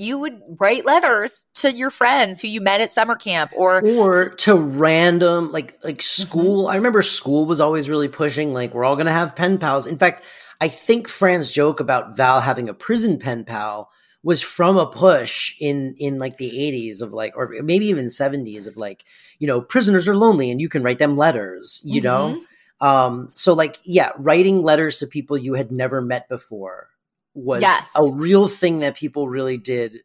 you 0.00 0.18
would 0.18 0.40
write 0.58 0.86
letters 0.86 1.46
to 1.54 1.72
your 1.72 1.90
friends 1.90 2.40
who 2.40 2.48
you 2.48 2.60
met 2.60 2.80
at 2.80 2.92
summer 2.92 3.14
camp 3.14 3.52
or 3.56 3.86
or 3.86 4.30
to 4.30 4.56
random 4.56 5.50
like 5.50 5.74
like 5.84 6.02
school. 6.02 6.64
Mm-hmm. 6.64 6.72
I 6.72 6.76
remember 6.76 7.02
school 7.02 7.44
was 7.44 7.60
always 7.60 7.88
really 7.88 8.08
pushing 8.08 8.52
like 8.52 8.74
we're 8.74 8.84
all 8.84 8.96
going 8.96 9.06
to 9.06 9.12
have 9.12 9.36
pen 9.36 9.58
pals. 9.58 9.86
In 9.86 9.98
fact, 9.98 10.24
I 10.60 10.68
think 10.68 11.08
Fran's 11.08 11.50
joke 11.52 11.80
about 11.80 12.16
Val 12.16 12.40
having 12.40 12.68
a 12.68 12.74
prison 12.74 13.18
pen 13.18 13.44
pal 13.44 13.90
was 14.22 14.42
from 14.42 14.76
a 14.76 14.86
push 14.86 15.54
in 15.60 15.94
in 15.98 16.18
like 16.18 16.36
the 16.36 16.50
80s 16.50 17.00
of 17.02 17.12
like 17.12 17.36
or 17.36 17.54
maybe 17.62 17.86
even 17.86 18.06
70s 18.06 18.68
of 18.68 18.76
like 18.76 19.04
you 19.38 19.46
know 19.46 19.60
prisoners 19.60 20.06
are 20.08 20.16
lonely 20.16 20.50
and 20.50 20.60
you 20.60 20.68
can 20.68 20.82
write 20.82 20.98
them 20.98 21.16
letters 21.16 21.80
you 21.84 22.02
mm-hmm. 22.02 22.34
know 22.34 22.86
um 22.86 23.30
so 23.34 23.54
like 23.54 23.78
yeah 23.82 24.10
writing 24.18 24.62
letters 24.62 24.98
to 24.98 25.06
people 25.06 25.38
you 25.38 25.54
had 25.54 25.72
never 25.72 26.02
met 26.02 26.28
before 26.28 26.89
was 27.34 27.62
yes. 27.62 27.90
a 27.96 28.10
real 28.12 28.48
thing 28.48 28.80
that 28.80 28.96
people 28.96 29.28
really 29.28 29.56
did 29.56 29.98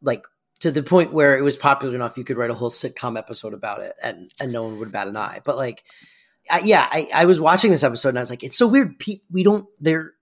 like 0.00 0.24
to 0.60 0.70
the 0.70 0.82
point 0.82 1.12
where 1.12 1.36
it 1.36 1.42
was 1.42 1.56
popular 1.56 1.94
enough 1.94 2.16
you 2.16 2.24
could 2.24 2.36
write 2.36 2.50
a 2.50 2.54
whole 2.54 2.70
sitcom 2.70 3.18
episode 3.18 3.54
about 3.54 3.80
it 3.80 3.94
and 4.02 4.30
and 4.40 4.52
no 4.52 4.62
one 4.62 4.78
would 4.78 4.92
bat 4.92 5.08
an 5.08 5.16
eye 5.16 5.40
but 5.44 5.56
like 5.56 5.82
I, 6.50 6.60
yeah 6.60 6.86
I, 6.90 7.08
I 7.14 7.24
was 7.24 7.40
watching 7.40 7.70
this 7.70 7.84
episode 7.84 8.10
and 8.10 8.18
i 8.18 8.22
was 8.22 8.30
like 8.30 8.42
it's 8.42 8.56
so 8.56 8.66
weird 8.66 8.98
Pete, 8.98 9.22
we 9.30 9.42
don't 9.42 9.66
there 9.80 10.12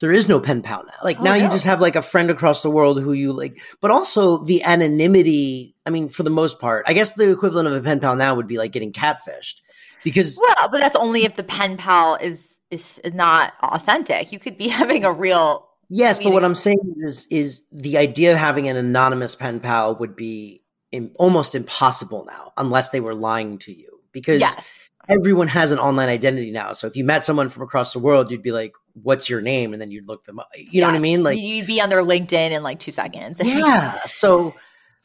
there 0.00 0.12
is 0.12 0.28
no 0.28 0.40
pen 0.40 0.62
pal 0.62 0.84
now 0.84 0.94
like 1.04 1.20
oh, 1.20 1.24
now 1.24 1.36
no. 1.36 1.44
you 1.44 1.50
just 1.50 1.64
have 1.64 1.80
like 1.80 1.96
a 1.96 2.02
friend 2.02 2.30
across 2.30 2.62
the 2.62 2.70
world 2.70 3.00
who 3.00 3.12
you 3.12 3.32
like 3.32 3.60
but 3.80 3.90
also 3.90 4.42
the 4.44 4.62
anonymity 4.62 5.76
i 5.86 5.90
mean 5.90 6.08
for 6.08 6.22
the 6.22 6.30
most 6.30 6.60
part 6.60 6.84
i 6.88 6.92
guess 6.92 7.14
the 7.14 7.30
equivalent 7.30 7.68
of 7.68 7.74
a 7.74 7.80
pen 7.80 8.00
pal 8.00 8.16
now 8.16 8.34
would 8.34 8.48
be 8.48 8.58
like 8.58 8.72
getting 8.72 8.92
catfished 8.92 9.60
because 10.02 10.38
well 10.40 10.68
but 10.70 10.78
that's 10.78 10.96
only 10.96 11.24
if 11.24 11.36
the 11.36 11.44
pen 11.44 11.76
pal 11.76 12.16
is 12.16 12.47
is 12.70 13.00
not 13.14 13.54
authentic. 13.62 14.32
You 14.32 14.38
could 14.38 14.58
be 14.58 14.68
having 14.68 15.04
a 15.04 15.12
real 15.12 15.68
Yes, 15.90 16.22
but 16.22 16.32
what 16.32 16.44
I'm 16.44 16.54
saying 16.54 16.96
is 16.98 17.26
is 17.30 17.62
the 17.72 17.96
idea 17.96 18.32
of 18.32 18.38
having 18.38 18.68
an 18.68 18.76
anonymous 18.76 19.34
pen 19.34 19.58
pal 19.58 19.94
would 19.96 20.14
be 20.14 20.60
in, 20.92 21.10
almost 21.14 21.54
impossible 21.54 22.26
now 22.26 22.52
unless 22.58 22.90
they 22.90 23.00
were 23.00 23.14
lying 23.14 23.58
to 23.58 23.72
you 23.72 24.00
because 24.12 24.40
yes. 24.40 24.80
everyone 25.08 25.48
has 25.48 25.72
an 25.72 25.78
online 25.78 26.10
identity 26.10 26.50
now. 26.50 26.72
So 26.72 26.86
if 26.86 26.96
you 26.96 27.04
met 27.04 27.24
someone 27.24 27.48
from 27.48 27.62
across 27.62 27.94
the 27.94 28.00
world, 28.00 28.30
you'd 28.30 28.42
be 28.42 28.52
like, 28.52 28.74
"What's 29.02 29.30
your 29.30 29.40
name?" 29.40 29.72
and 29.72 29.80
then 29.80 29.90
you'd 29.90 30.08
look 30.08 30.24
them 30.24 30.38
up. 30.38 30.50
You 30.54 30.66
yes. 30.72 30.82
know 30.82 30.88
what 30.88 30.94
I 30.94 30.98
mean? 30.98 31.22
Like 31.22 31.38
you'd 31.38 31.66
be 31.66 31.80
on 31.80 31.88
their 31.88 32.02
LinkedIn 32.02 32.50
in 32.50 32.62
like 32.62 32.80
2 32.80 32.92
seconds. 32.92 33.40
yeah. 33.44 33.92
So 34.04 34.54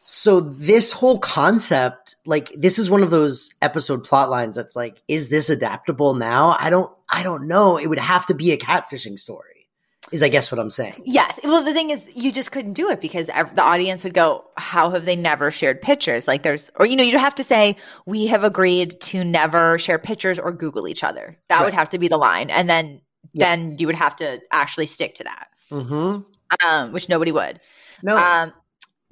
so 0.06 0.42
this 0.42 0.92
whole 0.92 1.18
concept, 1.18 2.18
like 2.26 2.52
this 2.56 2.78
is 2.78 2.90
one 2.90 3.04
of 3.04 3.10
those 3.10 3.54
episode 3.62 4.04
plot 4.04 4.30
lines 4.30 4.56
that's 4.56 4.76
like, 4.76 5.02
is 5.08 5.30
this 5.30 5.50
adaptable 5.50 6.14
now? 6.14 6.58
I 6.60 6.70
don't 6.70 6.92
I 7.10 7.24
don't 7.24 7.48
know. 7.48 7.78
It 7.78 7.88
would 7.88 8.00
have 8.00 8.26
to 8.26 8.34
be 8.34 8.52
a 8.52 8.58
catfishing 8.58 9.18
story. 9.18 9.70
Is 10.12 10.22
I 10.22 10.28
guess 10.28 10.52
what 10.52 10.60
I'm 10.60 10.70
saying. 10.70 10.96
Yes. 11.06 11.40
Well, 11.44 11.64
the 11.64 11.74
thing 11.74 11.90
is, 11.90 12.10
you 12.14 12.34
just 12.34 12.52
couldn't 12.52 12.74
do 12.74 12.90
it 12.90 13.00
because 13.00 13.28
the 13.28 13.64
audience 13.64 14.04
would 14.04 14.14
go, 14.14 14.44
"How 14.58 14.90
have 14.90 15.06
they 15.06 15.16
never 15.16 15.50
shared 15.50 15.82
pictures?" 15.82 16.28
Like 16.28 16.44
there's, 16.44 16.70
or 16.76 16.86
you 16.86 16.98
know, 16.98 17.04
you'd 17.04 17.18
have 17.18 17.36
to 17.36 17.44
say, 17.44 17.76
"We 18.06 18.28
have 18.28 18.44
agreed 18.44 19.00
to 19.02 19.24
never 19.24 19.80
share 19.80 19.98
pictures 19.98 20.38
or 20.38 20.52
Google 20.52 20.88
each 20.88 21.04
other." 21.04 21.38
That 21.48 21.60
right. 21.60 21.66
would 21.66 21.74
have 21.74 21.90
to 21.90 21.98
be 21.98 22.10
the 22.10 22.18
line, 22.18 22.50
and 22.50 22.70
then 22.70 23.02
yeah. 23.32 23.56
then 23.56 23.78
you 23.80 23.88
would 23.88 23.96
have 23.96 24.16
to 24.18 24.42
actually 24.52 24.86
stick 24.86 25.16
to 25.16 25.24
that, 25.24 25.48
mm-hmm. 25.72 26.68
um, 26.68 26.92
which 26.92 27.08
nobody 27.08 27.32
would. 27.32 27.62
No. 28.04 28.18
Um, 28.18 28.54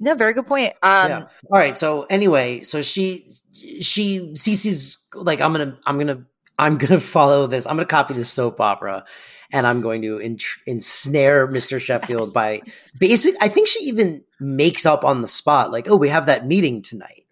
no, 0.02 0.16
very 0.16 0.32
good 0.32 0.46
point. 0.46 0.72
Um, 0.82 1.10
yeah. 1.10 1.26
All 1.48 1.58
right. 1.58 1.78
So 1.78 2.06
anyway, 2.10 2.62
so 2.62 2.82
she 2.82 3.30
she 3.80 4.32
Cece's 4.34 4.98
like 5.14 5.40
I'm 5.40 5.52
gonna 5.52 5.78
I'm 5.86 5.96
gonna 5.96 6.24
I'm 6.58 6.76
gonna 6.76 6.98
follow 7.16 7.46
this. 7.46 7.66
I'm 7.66 7.76
gonna 7.76 7.86
copy 7.86 8.12
this 8.12 8.28
soap 8.28 8.60
opera, 8.60 9.04
and 9.52 9.64
I'm 9.64 9.80
going 9.80 10.02
to 10.02 10.18
en- 10.18 10.38
ensnare 10.66 11.46
Mr. 11.46 11.80
Sheffield 11.80 12.34
by 12.34 12.62
basic. 12.98 13.36
I 13.40 13.46
think 13.46 13.68
she 13.68 13.84
even 13.84 14.24
makes 14.40 14.84
up 14.84 15.04
on 15.04 15.22
the 15.22 15.28
spot, 15.28 15.70
like, 15.70 15.88
"Oh, 15.88 15.96
we 15.96 16.08
have 16.08 16.26
that 16.26 16.48
meeting 16.48 16.82
tonight." 16.82 17.24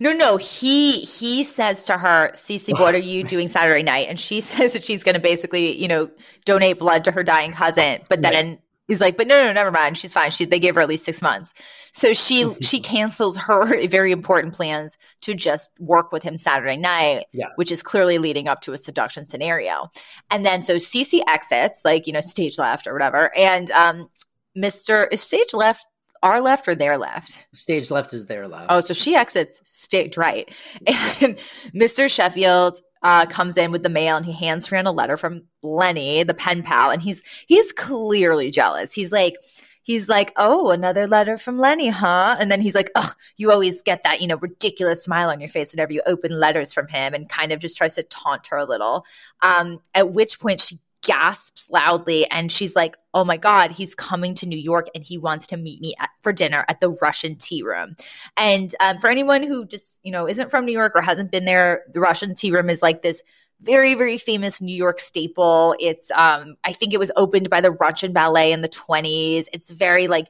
No, 0.00 0.14
no. 0.14 0.38
He 0.38 1.00
he 1.00 1.44
says 1.44 1.84
to 1.84 1.98
her, 1.98 2.30
Cece, 2.32 2.72
what 2.80 2.94
are 2.94 2.98
you 2.98 3.22
doing 3.34 3.48
Saturday 3.48 3.82
night? 3.82 4.08
And 4.08 4.18
she 4.18 4.40
says 4.40 4.72
that 4.72 4.82
she's 4.82 5.04
going 5.04 5.14
to 5.14 5.20
basically, 5.20 5.76
you 5.76 5.88
know, 5.88 6.10
donate 6.46 6.78
blood 6.78 7.04
to 7.04 7.12
her 7.12 7.22
dying 7.22 7.52
cousin. 7.52 8.00
But 8.08 8.22
then 8.22 8.48
right. 8.48 8.58
He's 8.88 9.00
like, 9.00 9.16
but 9.16 9.26
no, 9.26 9.44
no, 9.44 9.52
never 9.52 9.70
mind. 9.70 9.98
She's 9.98 10.12
fine. 10.12 10.30
She 10.30 10.44
they 10.44 10.58
gave 10.58 10.74
her 10.74 10.80
at 10.80 10.88
least 10.88 11.04
six 11.04 11.22
months. 11.22 11.52
So 11.92 12.12
she 12.12 12.54
she 12.60 12.80
cancels 12.80 13.36
her 13.36 13.86
very 13.88 14.12
important 14.12 14.54
plans 14.54 14.98
to 15.22 15.34
just 15.34 15.70
work 15.78 16.12
with 16.12 16.22
him 16.22 16.38
Saturday 16.38 16.76
night, 16.76 17.24
yeah. 17.32 17.46
which 17.56 17.72
is 17.72 17.82
clearly 17.82 18.18
leading 18.18 18.48
up 18.48 18.60
to 18.62 18.72
a 18.72 18.78
seduction 18.78 19.28
scenario. 19.28 19.90
And 20.30 20.44
then 20.44 20.62
so 20.62 20.76
Cece 20.76 21.20
exits, 21.28 21.84
like 21.84 22.06
you 22.06 22.12
know, 22.12 22.20
stage 22.20 22.58
left 22.58 22.86
or 22.86 22.92
whatever, 22.92 23.36
and 23.36 23.70
um, 23.70 24.08
Mister 24.54 25.06
is 25.06 25.20
stage 25.20 25.54
left 25.54 25.86
our 26.24 26.40
left 26.40 26.66
or 26.66 26.74
their 26.74 26.96
left? 26.96 27.46
Stage 27.52 27.90
left 27.90 28.14
is 28.14 28.26
their 28.26 28.48
left. 28.48 28.66
Oh, 28.70 28.80
so 28.80 28.94
she 28.94 29.14
exits 29.14 29.60
stage 29.64 30.16
right. 30.16 30.48
And 31.20 31.36
Mr. 31.76 32.10
Sheffield 32.12 32.80
uh, 33.04 33.26
comes 33.26 33.56
in 33.58 33.70
with 33.70 33.82
the 33.82 33.90
mail 33.90 34.16
and 34.16 34.24
he 34.24 34.32
hands 34.32 34.66
Fran 34.66 34.86
a 34.86 34.92
letter 34.92 35.18
from 35.18 35.42
Lenny, 35.62 36.22
the 36.22 36.34
pen 36.34 36.62
pal, 36.62 36.90
and 36.90 37.02
he's 37.02 37.22
he's 37.46 37.70
clearly 37.70 38.50
jealous. 38.50 38.94
He's 38.94 39.12
like, 39.12 39.36
he's 39.82 40.08
like, 40.08 40.32
Oh, 40.36 40.70
another 40.70 41.06
letter 41.06 41.36
from 41.36 41.58
Lenny, 41.58 41.88
huh? 41.88 42.36
And 42.40 42.50
then 42.50 42.62
he's 42.62 42.74
like, 42.74 42.90
Ugh, 42.96 43.14
you 43.36 43.52
always 43.52 43.82
get 43.82 44.02
that, 44.04 44.22
you 44.22 44.26
know, 44.26 44.38
ridiculous 44.38 45.04
smile 45.04 45.28
on 45.28 45.38
your 45.38 45.50
face 45.50 45.72
whenever 45.72 45.92
you 45.92 46.00
open 46.06 46.32
letters 46.32 46.72
from 46.72 46.88
him 46.88 47.12
and 47.12 47.28
kind 47.28 47.52
of 47.52 47.60
just 47.60 47.76
tries 47.76 47.94
to 47.96 48.02
taunt 48.04 48.46
her 48.48 48.56
a 48.56 48.64
little. 48.64 49.04
Um, 49.42 49.80
at 49.94 50.10
which 50.10 50.40
point 50.40 50.60
she 50.60 50.80
gasps 51.04 51.70
loudly 51.70 52.28
and 52.30 52.50
she's 52.50 52.74
like, 52.74 52.96
Oh 53.12 53.24
my 53.24 53.36
God, 53.36 53.70
he's 53.70 53.94
coming 53.94 54.34
to 54.36 54.48
New 54.48 54.58
York 54.58 54.88
and 54.94 55.04
he 55.04 55.18
wants 55.18 55.46
to 55.48 55.56
meet 55.56 55.80
me 55.80 55.94
at, 56.00 56.10
for 56.22 56.32
dinner 56.32 56.64
at 56.68 56.80
the 56.80 56.90
Russian 57.00 57.36
tea 57.36 57.62
room. 57.62 57.94
And 58.36 58.74
um, 58.80 58.98
for 58.98 59.08
anyone 59.08 59.42
who 59.42 59.66
just, 59.66 60.00
you 60.02 60.10
know, 60.10 60.26
isn't 60.26 60.50
from 60.50 60.66
New 60.66 60.72
York 60.72 60.92
or 60.96 61.02
hasn't 61.02 61.30
been 61.30 61.44
there, 61.44 61.84
the 61.92 62.00
Russian 62.00 62.34
tea 62.34 62.50
room 62.50 62.68
is 62.68 62.82
like 62.82 63.02
this 63.02 63.22
very 63.60 63.94
very 63.94 64.18
famous 64.18 64.60
new 64.60 64.74
york 64.74 65.00
staple. 65.00 65.74
It's 65.78 66.10
um 66.10 66.56
i 66.64 66.72
think 66.72 66.92
it 66.92 66.98
was 66.98 67.10
opened 67.16 67.48
by 67.50 67.60
the 67.60 67.70
russian 67.70 68.12
ballet 68.12 68.52
in 68.52 68.60
the 68.60 68.68
20s 68.68 69.46
it's 69.52 69.70
very 69.70 70.08
like 70.08 70.26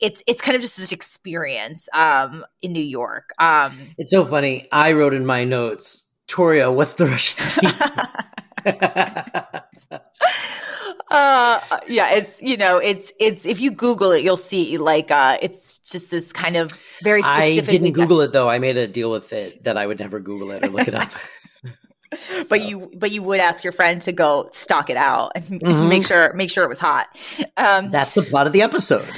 it's 0.00 0.22
it's 0.26 0.40
kind 0.40 0.56
of 0.56 0.62
just 0.62 0.76
this 0.76 0.92
experience 0.92 1.88
um 1.92 2.44
in 2.62 2.72
new 2.72 2.82
york. 2.82 3.30
Um 3.38 3.72
it's 3.98 4.10
so 4.10 4.24
funny. 4.24 4.68
I 4.72 4.92
wrote 4.92 5.12
in 5.12 5.26
my 5.26 5.44
notes 5.44 6.06
toria 6.28 6.70
what's 6.70 6.94
the 6.94 7.06
russian 7.06 7.68
uh 11.10 11.60
yeah 11.88 12.14
it's 12.14 12.40
you 12.42 12.56
know 12.56 12.78
it's 12.78 13.12
it's 13.20 13.44
if 13.44 13.60
you 13.60 13.70
google 13.70 14.12
it 14.12 14.22
you'll 14.22 14.36
see 14.36 14.78
like 14.78 15.10
uh 15.10 15.36
it's 15.42 15.78
just 15.78 16.10
this 16.10 16.32
kind 16.32 16.56
of 16.56 16.72
very 17.02 17.22
specific 17.22 17.68
i 17.68 17.78
didn't 17.78 17.92
google 17.92 18.20
it 18.20 18.32
though 18.32 18.48
i 18.48 18.58
made 18.58 18.76
a 18.76 18.86
deal 18.86 19.10
with 19.10 19.32
it 19.32 19.62
that 19.64 19.76
i 19.76 19.86
would 19.86 19.98
never 19.98 20.20
google 20.20 20.50
it 20.50 20.64
or 20.64 20.68
look 20.68 20.88
it 20.88 20.94
up 20.94 21.10
but 22.48 22.62
you 22.62 22.90
but 22.96 23.10
you 23.10 23.22
would 23.22 23.40
ask 23.40 23.64
your 23.64 23.72
friend 23.72 24.00
to 24.02 24.12
go 24.12 24.46
stock 24.52 24.90
it 24.90 24.96
out 24.96 25.32
and 25.34 25.44
mm-hmm. 25.62 25.88
make 25.88 26.04
sure 26.04 26.32
make 26.34 26.50
sure 26.50 26.64
it 26.64 26.68
was 26.68 26.80
hot. 26.80 27.06
Um, 27.56 27.90
That's 27.90 28.14
the 28.14 28.22
plot 28.22 28.46
of 28.46 28.52
the 28.52 28.62
episode. 28.62 29.08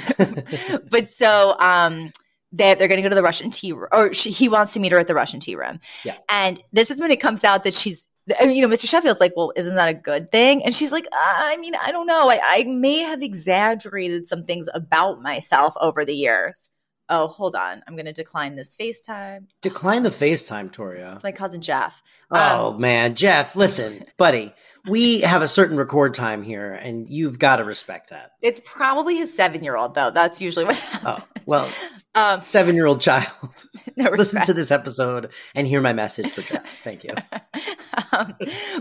but 0.89 1.07
so 1.07 1.55
um, 1.59 2.11
they, 2.51 2.73
they're 2.75 2.87
going 2.87 2.97
to 2.97 3.03
go 3.03 3.09
to 3.09 3.15
the 3.15 3.23
Russian 3.23 3.49
tea 3.49 3.73
room, 3.73 3.87
or 3.91 4.13
she, 4.13 4.31
he 4.31 4.49
wants 4.49 4.73
to 4.73 4.79
meet 4.79 4.91
her 4.91 4.97
at 4.97 5.07
the 5.07 5.15
Russian 5.15 5.39
tea 5.39 5.55
room. 5.55 5.79
Yeah. 6.03 6.17
And 6.29 6.61
this 6.71 6.89
is 6.89 7.01
when 7.01 7.11
it 7.11 7.19
comes 7.19 7.43
out 7.43 7.63
that 7.63 7.73
she's, 7.73 8.07
you 8.27 8.61
know, 8.61 8.73
Mr. 8.73 8.87
Sheffield's 8.87 9.19
like, 9.19 9.33
well, 9.35 9.53
isn't 9.55 9.75
that 9.75 9.89
a 9.89 9.93
good 9.93 10.31
thing? 10.31 10.63
And 10.63 10.73
she's 10.73 10.91
like, 10.91 11.07
I 11.13 11.57
mean, 11.57 11.73
I 11.75 11.91
don't 11.91 12.07
know. 12.07 12.29
I, 12.29 12.39
I 12.43 12.63
may 12.65 12.99
have 12.99 13.21
exaggerated 13.21 14.25
some 14.25 14.43
things 14.43 14.67
about 14.73 15.19
myself 15.21 15.75
over 15.79 16.05
the 16.05 16.15
years 16.15 16.69
oh, 17.09 17.27
hold 17.27 17.55
on, 17.55 17.83
I'm 17.87 17.95
going 17.95 18.05
to 18.05 18.13
decline 18.13 18.55
this 18.55 18.75
FaceTime. 18.75 19.45
Decline 19.61 20.03
the 20.03 20.09
FaceTime, 20.09 20.71
Toria. 20.71 21.13
It's 21.13 21.23
my 21.23 21.31
cousin 21.31 21.61
Jeff. 21.61 22.01
Oh, 22.31 22.73
um, 22.73 22.81
man. 22.81 23.15
Jeff, 23.15 23.55
listen, 23.55 24.05
buddy, 24.17 24.53
we 24.87 25.21
have 25.21 25.41
a 25.41 25.47
certain 25.47 25.77
record 25.77 26.13
time 26.13 26.43
here, 26.43 26.73
and 26.73 27.07
you've 27.07 27.39
got 27.39 27.57
to 27.57 27.63
respect 27.63 28.09
that. 28.09 28.33
It's 28.41 28.59
probably 28.59 29.15
his 29.15 29.33
seven 29.33 29.63
year 29.63 29.77
old, 29.77 29.95
though. 29.95 30.11
That's 30.11 30.41
usually 30.41 30.65
what 30.65 30.77
happens. 30.77 31.23
Oh, 31.23 31.41
well, 31.45 31.69
um, 32.15 32.39
seven 32.39 32.75
year 32.75 32.85
old 32.85 33.01
child. 33.01 33.29
No 33.97 34.09
Listen 34.09 34.41
to 34.41 34.53
this 34.53 34.71
episode 34.71 35.31
and 35.53 35.65
hear 35.65 35.79
my 35.79 35.93
message 35.93 36.29
for 36.29 36.41
Jeff. 36.41 36.69
Thank 36.83 37.05
you. 37.05 37.11
um, 38.11 38.33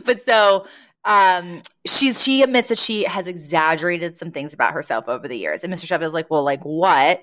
but 0.04 0.20
so 0.20 0.66
um 1.04 1.60
she's 1.86 2.22
she 2.22 2.42
admits 2.42 2.68
that 2.68 2.78
she 2.78 3.04
has 3.04 3.26
exaggerated 3.26 4.16
some 4.16 4.30
things 4.30 4.52
about 4.52 4.72
herself 4.72 5.08
over 5.08 5.28
the 5.28 5.36
years 5.36 5.62
and 5.62 5.72
mr 5.72 5.86
sheffield's 5.86 6.14
like 6.14 6.30
well 6.30 6.42
like 6.42 6.62
what 6.62 7.22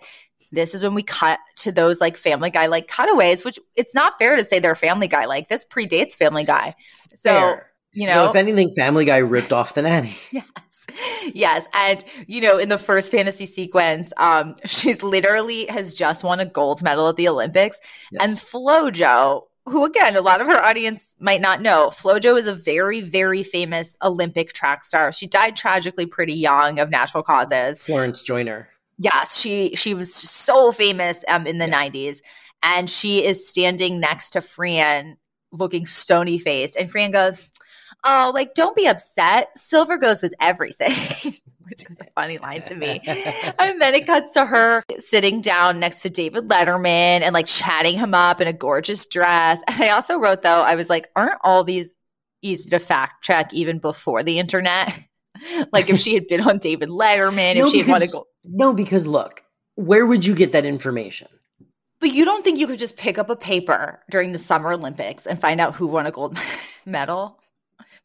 this 0.51 0.75
is 0.75 0.83
when 0.83 0.93
we 0.93 1.01
cut 1.01 1.39
to 1.55 1.71
those 1.71 1.99
like 1.99 2.15
family 2.15 2.51
guy 2.51 2.67
like 2.67 2.87
cutaways 2.87 3.43
which 3.43 3.57
it's 3.75 3.95
not 3.95 4.17
fair 4.19 4.35
to 4.35 4.45
say 4.45 4.59
they're 4.59 4.75
family 4.75 5.07
guy 5.07 5.25
like 5.25 5.49
this 5.49 5.65
predates 5.65 6.15
family 6.15 6.43
guy 6.43 6.75
so 7.15 7.31
fair. 7.31 7.70
You 7.93 8.07
know 8.07 8.25
so 8.25 8.29
if 8.29 8.35
anything 8.35 8.73
family 8.73 9.05
guy 9.05 9.17
ripped 9.17 9.51
off 9.51 9.73
the 9.73 9.81
nanny 9.81 10.15
yes 10.31 10.45
yes 11.33 11.67
and 11.75 12.03
you 12.27 12.41
know 12.41 12.57
in 12.57 12.69
the 12.69 12.77
first 12.77 13.11
fantasy 13.11 13.45
sequence 13.45 14.11
um 14.17 14.55
she's 14.65 15.03
literally 15.03 15.65
has 15.67 15.93
just 15.93 16.23
won 16.23 16.39
a 16.39 16.45
gold 16.45 16.81
medal 16.83 17.07
at 17.07 17.15
the 17.15 17.27
olympics 17.27 17.79
yes. 18.11 18.21
and 18.21 18.37
flojo 18.37 19.43
who 19.65 19.85
again, 19.85 20.15
a 20.15 20.21
lot 20.21 20.41
of 20.41 20.49
our 20.49 20.63
audience 20.63 21.15
might 21.19 21.41
not 21.41 21.61
know, 21.61 21.89
Flojo 21.89 22.37
is 22.37 22.47
a 22.47 22.55
very, 22.55 23.01
very 23.01 23.43
famous 23.43 23.95
Olympic 24.03 24.53
track 24.53 24.83
star. 24.83 25.11
She 25.11 25.27
died 25.27 25.55
tragically 25.55 26.05
pretty 26.05 26.33
young 26.33 26.79
of 26.79 26.89
natural 26.89 27.23
causes. 27.23 27.81
Florence 27.81 28.21
Joyner. 28.21 28.69
Yes, 28.97 29.39
she 29.39 29.75
she 29.75 29.93
was 29.93 30.13
so 30.13 30.71
famous 30.71 31.23
um, 31.27 31.47
in 31.47 31.57
the 31.57 31.67
Yeah. 31.67 31.89
90s. 31.89 32.21
And 32.63 32.89
she 32.89 33.25
is 33.25 33.47
standing 33.47 33.99
next 33.99 34.31
to 34.31 34.41
Fran 34.41 35.17
looking 35.51 35.85
stony 35.85 36.37
faced. 36.37 36.77
And 36.77 36.89
Fran 36.91 37.11
goes, 37.11 37.51
Oh, 38.03 38.31
like, 38.33 38.53
don't 38.55 38.75
be 38.75 38.87
upset. 38.87 39.49
Silver 39.57 39.97
goes 39.97 40.21
with 40.21 40.33
everything, 40.39 40.89
which 41.69 41.83
was 41.87 41.99
a 41.99 42.05
funny 42.15 42.37
line 42.39 42.63
to 42.63 42.75
me. 42.75 42.99
And 43.59 43.79
then 43.81 43.93
it 43.93 44.07
cuts 44.07 44.33
to 44.33 44.45
her 44.45 44.83
sitting 44.97 45.41
down 45.41 45.79
next 45.79 46.01
to 46.01 46.09
David 46.09 46.47
Letterman 46.47 47.21
and 47.21 47.33
like 47.33 47.45
chatting 47.45 47.97
him 47.97 48.13
up 48.13 48.41
in 48.41 48.47
a 48.47 48.53
gorgeous 48.53 49.05
dress. 49.05 49.61
And 49.67 49.81
I 49.83 49.89
also 49.89 50.17
wrote, 50.17 50.41
though, 50.41 50.63
I 50.63 50.75
was 50.75 50.89
like, 50.89 51.09
aren't 51.15 51.39
all 51.43 51.63
these 51.63 51.95
easy 52.41 52.69
to 52.71 52.79
fact 52.79 53.23
check 53.23 53.53
even 53.53 53.77
before 53.77 54.23
the 54.23 54.39
internet? 54.39 54.99
like 55.71 55.89
if 55.89 55.99
she 55.99 56.13
had 56.15 56.27
been 56.27 56.41
on 56.41 56.57
David 56.57 56.89
Letterman, 56.89 57.55
if 57.55 57.63
No, 57.63 57.69
she 57.69 57.79
had 57.79 57.87
wanted 57.87 58.05
to 58.07 58.11
because- 58.11 58.13
go. 58.13 58.27
No, 58.43 58.73
because 58.73 59.05
look, 59.05 59.43
where 59.75 60.05
would 60.07 60.25
you 60.25 60.33
get 60.33 60.53
that 60.53 60.65
information? 60.65 61.27
But 61.99 62.11
you 62.11 62.25
don't 62.25 62.43
think 62.43 62.57
you 62.57 62.65
could 62.65 62.79
just 62.79 62.97
pick 62.97 63.19
up 63.19 63.29
a 63.29 63.35
paper 63.35 64.01
during 64.09 64.31
the 64.31 64.39
Summer 64.39 64.71
Olympics 64.73 65.27
and 65.27 65.39
find 65.39 65.61
out 65.61 65.75
who 65.75 65.85
won 65.85 66.07
a 66.07 66.11
gold 66.11 66.35
medal? 66.87 67.39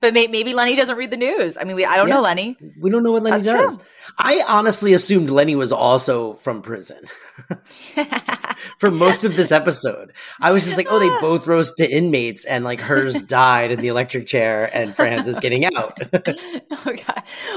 But 0.01 0.15
may- 0.15 0.27
maybe 0.27 0.55
Lenny 0.55 0.77
doesn't 0.77 0.97
read 0.97 1.11
the 1.11 1.17
news. 1.17 1.57
I 1.61 1.65
mean, 1.65 1.77
we, 1.77 1.85
I 1.85 1.97
don't 1.97 2.09
Yeah. 2.09 2.15
know 2.17 2.23
Lenny. 2.23 2.57
We 2.81 2.91
don't 2.91 3.03
know 3.03 3.13
what 3.13 3.23
Lenny 3.23 3.37
That's 3.43 3.47
does. 3.47 3.77
true. 3.77 3.87
I 4.19 4.43
honestly 4.47 4.93
assumed 4.93 5.31
Lenny 5.31 5.57
was 5.57 5.73
also 5.73 6.33
from 6.35 6.63
prison 6.63 7.05
for 8.79 8.91
most 8.91 9.25
of 9.25 9.37
this 9.37 9.51
episode. 9.53 10.13
I 10.41 10.53
was 10.53 10.65
just 10.65 10.77
like, 10.77 10.87
oh, 10.89 10.99
they 10.99 11.09
both 11.21 11.47
rose 11.47 11.75
to 11.75 11.91
inmates, 11.91 12.45
and 12.45 12.65
like 12.65 12.81
hers 12.81 13.21
died 13.23 13.73
in 13.73 13.81
the 13.81 13.89
electric 13.89 14.27
chair, 14.27 14.71
and 14.73 14.95
Fran's 14.95 15.27
is 15.29 15.39
getting 15.39 15.65
out. 15.65 15.99
okay. 16.15 17.15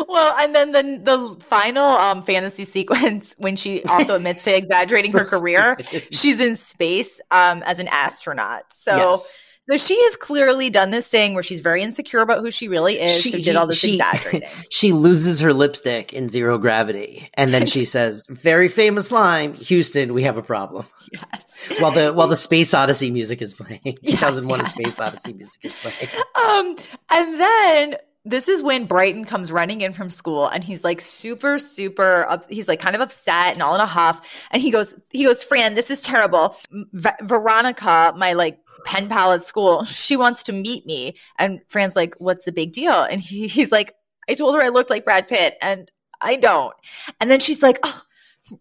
Well, 0.08 0.36
and 0.40 0.56
then 0.56 0.72
the 0.72 1.02
the 1.04 1.44
final 1.46 1.84
um, 1.86 2.22
fantasy 2.24 2.66
sequence 2.66 3.36
when 3.38 3.56
she 3.56 3.84
also 3.84 4.16
admits 4.16 4.44
to 4.46 4.56
exaggerating 4.56 5.12
her 5.14 5.26
career. 5.26 5.76
stupid. 5.80 6.14
She's 6.16 6.42
in 6.42 6.56
space 6.56 7.22
um, 7.32 7.64
as 7.66 7.80
an 7.80 7.88
astronaut. 7.90 8.64
So. 8.74 8.96
Yes. 8.96 9.46
So 9.70 9.78
she 9.78 10.02
has 10.04 10.16
clearly 10.16 10.70
done 10.70 10.90
this 10.90 11.08
thing 11.10 11.34
where 11.36 11.44
she's 11.44 11.60
very 11.60 11.82
insecure 11.84 12.22
about 12.22 12.40
who 12.40 12.50
she 12.50 12.68
really 12.68 12.96
is. 12.96 13.22
She- 13.22 13.32
so 13.32 13.38
did 13.38 13.56
all 13.56 13.68
this 13.68 13.80
she- 13.80 13.96
exaggerating. 13.96 14.50
She 14.70 14.94
loses 14.94 15.40
her 15.42 15.54
lipstick 15.54 16.14
in 16.14 16.30
zero 16.30 16.58
gravity, 16.58 17.30
and 17.36 17.52
then 17.52 17.66
she 17.68 17.86
says, 17.86 18.26
"Very 18.30 18.68
famous 18.68 19.12
line, 19.12 19.54
Houston, 19.54 20.14
we 20.14 20.24
have 20.24 20.38
a 20.38 20.42
problem." 20.42 20.86
yes. 21.12 21.82
While 21.82 21.92
the 21.92 22.14
while 22.14 22.28
the 22.28 22.38
Space 22.38 22.74
Odyssey 22.74 23.12
music 23.12 23.42
is 23.42 23.54
playing, 23.54 23.82
2001: 24.06 24.62
A. 24.62 24.64
Space 24.66 25.00
Odyssey 25.00 25.34
music 25.34 25.66
is 25.66 25.82
playing. 25.82 26.68
Um, 26.68 26.76
and 27.12 27.40
then 27.40 27.96
this 28.26 28.48
is 28.48 28.62
when 28.62 28.86
Brighton 28.86 29.26
comes 29.26 29.52
running 29.52 29.82
in 29.82 29.92
from 29.94 30.10
school 30.10 30.48
and 30.48 30.64
he's 30.64 30.84
like 30.84 31.02
super, 31.02 31.58
super, 31.58 32.26
up, 32.30 32.44
he's 32.50 32.68
like 32.68 32.80
kind 32.80 32.96
of 32.96 33.02
upset 33.02 33.54
and 33.54 33.62
all 33.64 33.74
in 33.76 33.82
a 33.82 33.86
huff. 33.86 34.48
And 34.52 34.62
he 34.62 34.72
goes, 34.72 34.94
he 35.12 35.24
goes, 35.24 35.44
Fran, 35.44 35.74
this 35.76 35.90
is 35.90 36.02
terrible. 36.02 36.56
V- 36.72 37.10
Veronica, 37.22 38.14
my 38.18 38.34
like 38.34 38.60
pen 38.86 39.10
pal 39.10 39.32
at 39.34 39.44
school, 39.44 39.84
she 39.84 40.16
wants 40.18 40.44
to 40.44 40.54
meet 40.54 40.86
me. 40.86 41.16
And 41.38 41.62
Fran's 41.68 41.96
like, 41.96 42.16
what's 42.18 42.46
the 42.46 42.52
big 42.52 42.72
deal? 42.74 43.04
And 43.04 43.20
he, 43.22 43.48
he's 43.48 43.72
like, 43.72 43.94
I 44.30 44.34
told 44.34 44.56
her 44.56 44.62
I 44.62 44.70
looked 44.70 44.90
like 44.90 45.06
Brad 45.06 45.28
Pitt 45.28 45.58
and 45.62 45.92
I 46.22 46.36
don't. 46.36 46.74
And 47.20 47.30
then 47.32 47.40
she's 47.40 47.64
like, 47.64 47.80
oh, 47.84 48.02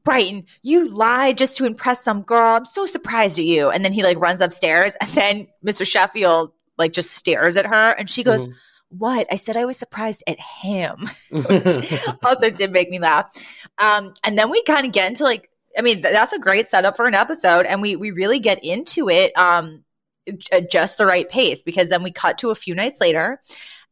Brighton, 0.04 0.44
you 0.62 0.88
lied 0.88 1.38
just 1.38 1.56
to 1.58 1.66
impress 1.66 2.02
some 2.02 2.22
girl. 2.22 2.56
I'm 2.56 2.64
so 2.64 2.86
surprised 2.86 3.38
at 3.38 3.44
you. 3.44 3.70
And 3.70 3.84
then 3.84 3.92
he 3.92 4.02
like 4.02 4.18
runs 4.18 4.40
upstairs 4.40 4.96
and 5.00 5.10
then 5.10 5.46
Mr. 5.66 5.86
Sheffield 5.86 6.52
like 6.76 6.92
just 6.92 7.10
stares 7.12 7.56
at 7.56 7.66
her 7.66 7.92
and 7.92 8.08
she 8.08 8.22
goes, 8.22 8.48
What? 8.90 9.26
I 9.30 9.34
said 9.36 9.56
I 9.56 9.64
was 9.64 9.76
surprised 9.78 10.22
at 10.26 10.38
him. 10.40 11.08
Mhm. 11.32 12.18
also 12.24 12.50
did 12.50 12.72
make 12.72 12.88
me 12.90 12.98
laugh. 12.98 13.26
Um, 13.78 14.14
and 14.24 14.38
then 14.38 14.50
we 14.50 14.62
kind 14.62 14.86
of 14.86 14.92
get 14.92 15.08
into 15.08 15.24
like, 15.24 15.50
I 15.76 15.82
mean, 15.82 16.02
th- 16.02 16.12
that's 16.14 16.32
a 16.32 16.38
great 16.38 16.66
setup 16.68 16.96
for 16.96 17.06
an 17.06 17.14
episode, 17.14 17.66
and 17.66 17.80
we 17.82 17.94
we 17.94 18.10
really 18.10 18.40
get 18.40 18.64
into 18.64 19.08
it 19.08 19.36
um 19.36 19.84
at 20.52 20.70
just 20.70 20.98
the 20.98 21.06
right 21.06 21.28
pace 21.28 21.62
because 21.62 21.88
then 21.88 22.02
we 22.02 22.10
cut 22.10 22.38
to 22.38 22.50
a 22.50 22.54
few 22.54 22.74
nights 22.74 23.00
later. 23.00 23.40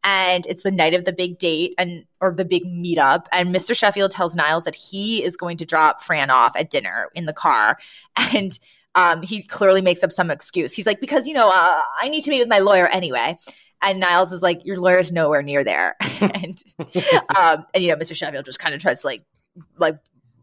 And 0.05 0.47
it's 0.47 0.63
the 0.63 0.71
night 0.71 0.95
of 0.95 1.05
the 1.05 1.13
big 1.13 1.39
date 1.39 1.75
and 1.79 2.05
or 2.21 2.33
the 2.33 2.45
big 2.45 2.65
meetup. 2.65 3.27
And 3.33 3.55
Mr. 3.55 3.77
Sheffield 3.77 4.11
tells 4.11 4.37
Niles 4.37 4.65
that 4.65 4.77
he 4.77 5.25
is 5.25 5.37
going 5.37 5.57
to 5.57 5.67
drop 5.67 6.01
Fran 6.01 6.31
off 6.31 6.57
at 6.57 6.71
dinner 6.71 7.09
in 7.15 7.27
the 7.27 7.33
car. 7.33 7.79
And 8.35 8.59
um, 8.95 9.23
he 9.23 9.43
clearly 9.43 9.83
makes 9.83 10.03
up 10.03 10.11
some 10.11 10.31
excuse. 10.31 10.75
He's 10.75 10.87
like, 10.87 11.01
because 11.01 11.29
you 11.29 11.35
know, 11.35 11.49
uh, 11.49 11.81
I 12.01 12.09
need 12.09 12.23
to 12.23 12.31
meet 12.31 12.41
with 12.41 12.49
my 12.49 12.61
lawyer 12.61 12.87
anyway. 12.87 13.37
And 13.83 14.01
Niles 14.01 14.33
is 14.33 14.43
like, 14.43 14.65
your 14.65 14.81
lawyer's 14.81 15.13
nowhere 15.13 15.43
near 15.43 15.63
there. 15.63 15.97
and 16.21 16.65
um, 17.39 17.67
and 17.75 17.85
you 17.85 17.91
know, 17.91 17.97
Mr. 17.97 18.17
Sheffield 18.17 18.47
just 18.47 18.59
kind 18.59 18.75
of 18.75 18.81
tries 18.81 19.03
to 19.03 19.07
like 19.07 19.23
like 19.79 19.99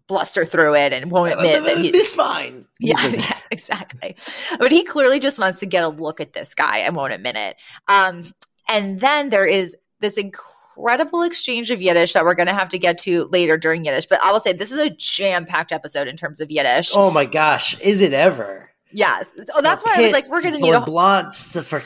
bluster 0.07 0.45
through 0.45 0.75
it 0.75 0.93
and 0.93 1.11
won't 1.11 1.31
admit 1.31 1.63
that 1.63 1.77
he 1.77 1.89
It's 1.89 2.13
fine. 2.13 2.65
Yeah, 2.79 2.95
yeah, 3.07 3.37
exactly. 3.59 4.15
But 4.57 4.71
he 4.71 4.83
clearly 4.83 5.19
just 5.19 5.39
wants 5.39 5.59
to 5.59 5.65
get 5.65 5.83
a 5.83 5.89
look 5.89 6.19
at 6.19 6.33
this 6.33 6.55
guy 6.55 6.79
and 6.79 6.95
won't 6.95 7.13
admit 7.13 7.35
it. 7.35 7.61
Um, 7.87 8.23
and 8.67 8.99
then 8.99 9.29
there 9.29 9.45
is 9.45 9.77
this 9.99 10.17
incredible 10.17 11.21
exchange 11.21 11.71
of 11.71 11.81
Yiddish 11.81 12.13
that 12.13 12.25
we're 12.25 12.33
going 12.33 12.47
to 12.47 12.53
have 12.53 12.69
to 12.69 12.79
get 12.79 12.97
to 12.99 13.25
later 13.25 13.57
during 13.57 13.85
Yiddish. 13.85 14.07
But 14.07 14.23
I 14.23 14.31
will 14.31 14.39
say 14.39 14.53
this 14.53 14.71
is 14.71 14.79
a 14.79 14.89
jam 14.89 15.45
packed 15.45 15.71
episode 15.71 16.07
in 16.07 16.17
terms 16.17 16.41
of 16.41 16.51
Yiddish. 16.51 16.91
Oh 16.95 17.11
my 17.11 17.25
gosh, 17.25 17.79
is 17.79 18.01
it 18.01 18.13
ever? 18.13 18.72
Yes. 18.93 19.33
So 19.37 19.53
oh, 19.55 19.61
that's 19.61 19.83
why 19.83 19.95
I 19.97 20.01
was 20.03 20.11
like, 20.11 20.29
we're 20.29 20.41
going 20.41 20.53
to 20.53 20.61
need 20.61 20.73
a 20.73 20.79
for 20.79 20.85
blunts, 20.85 21.51
for 21.51 21.79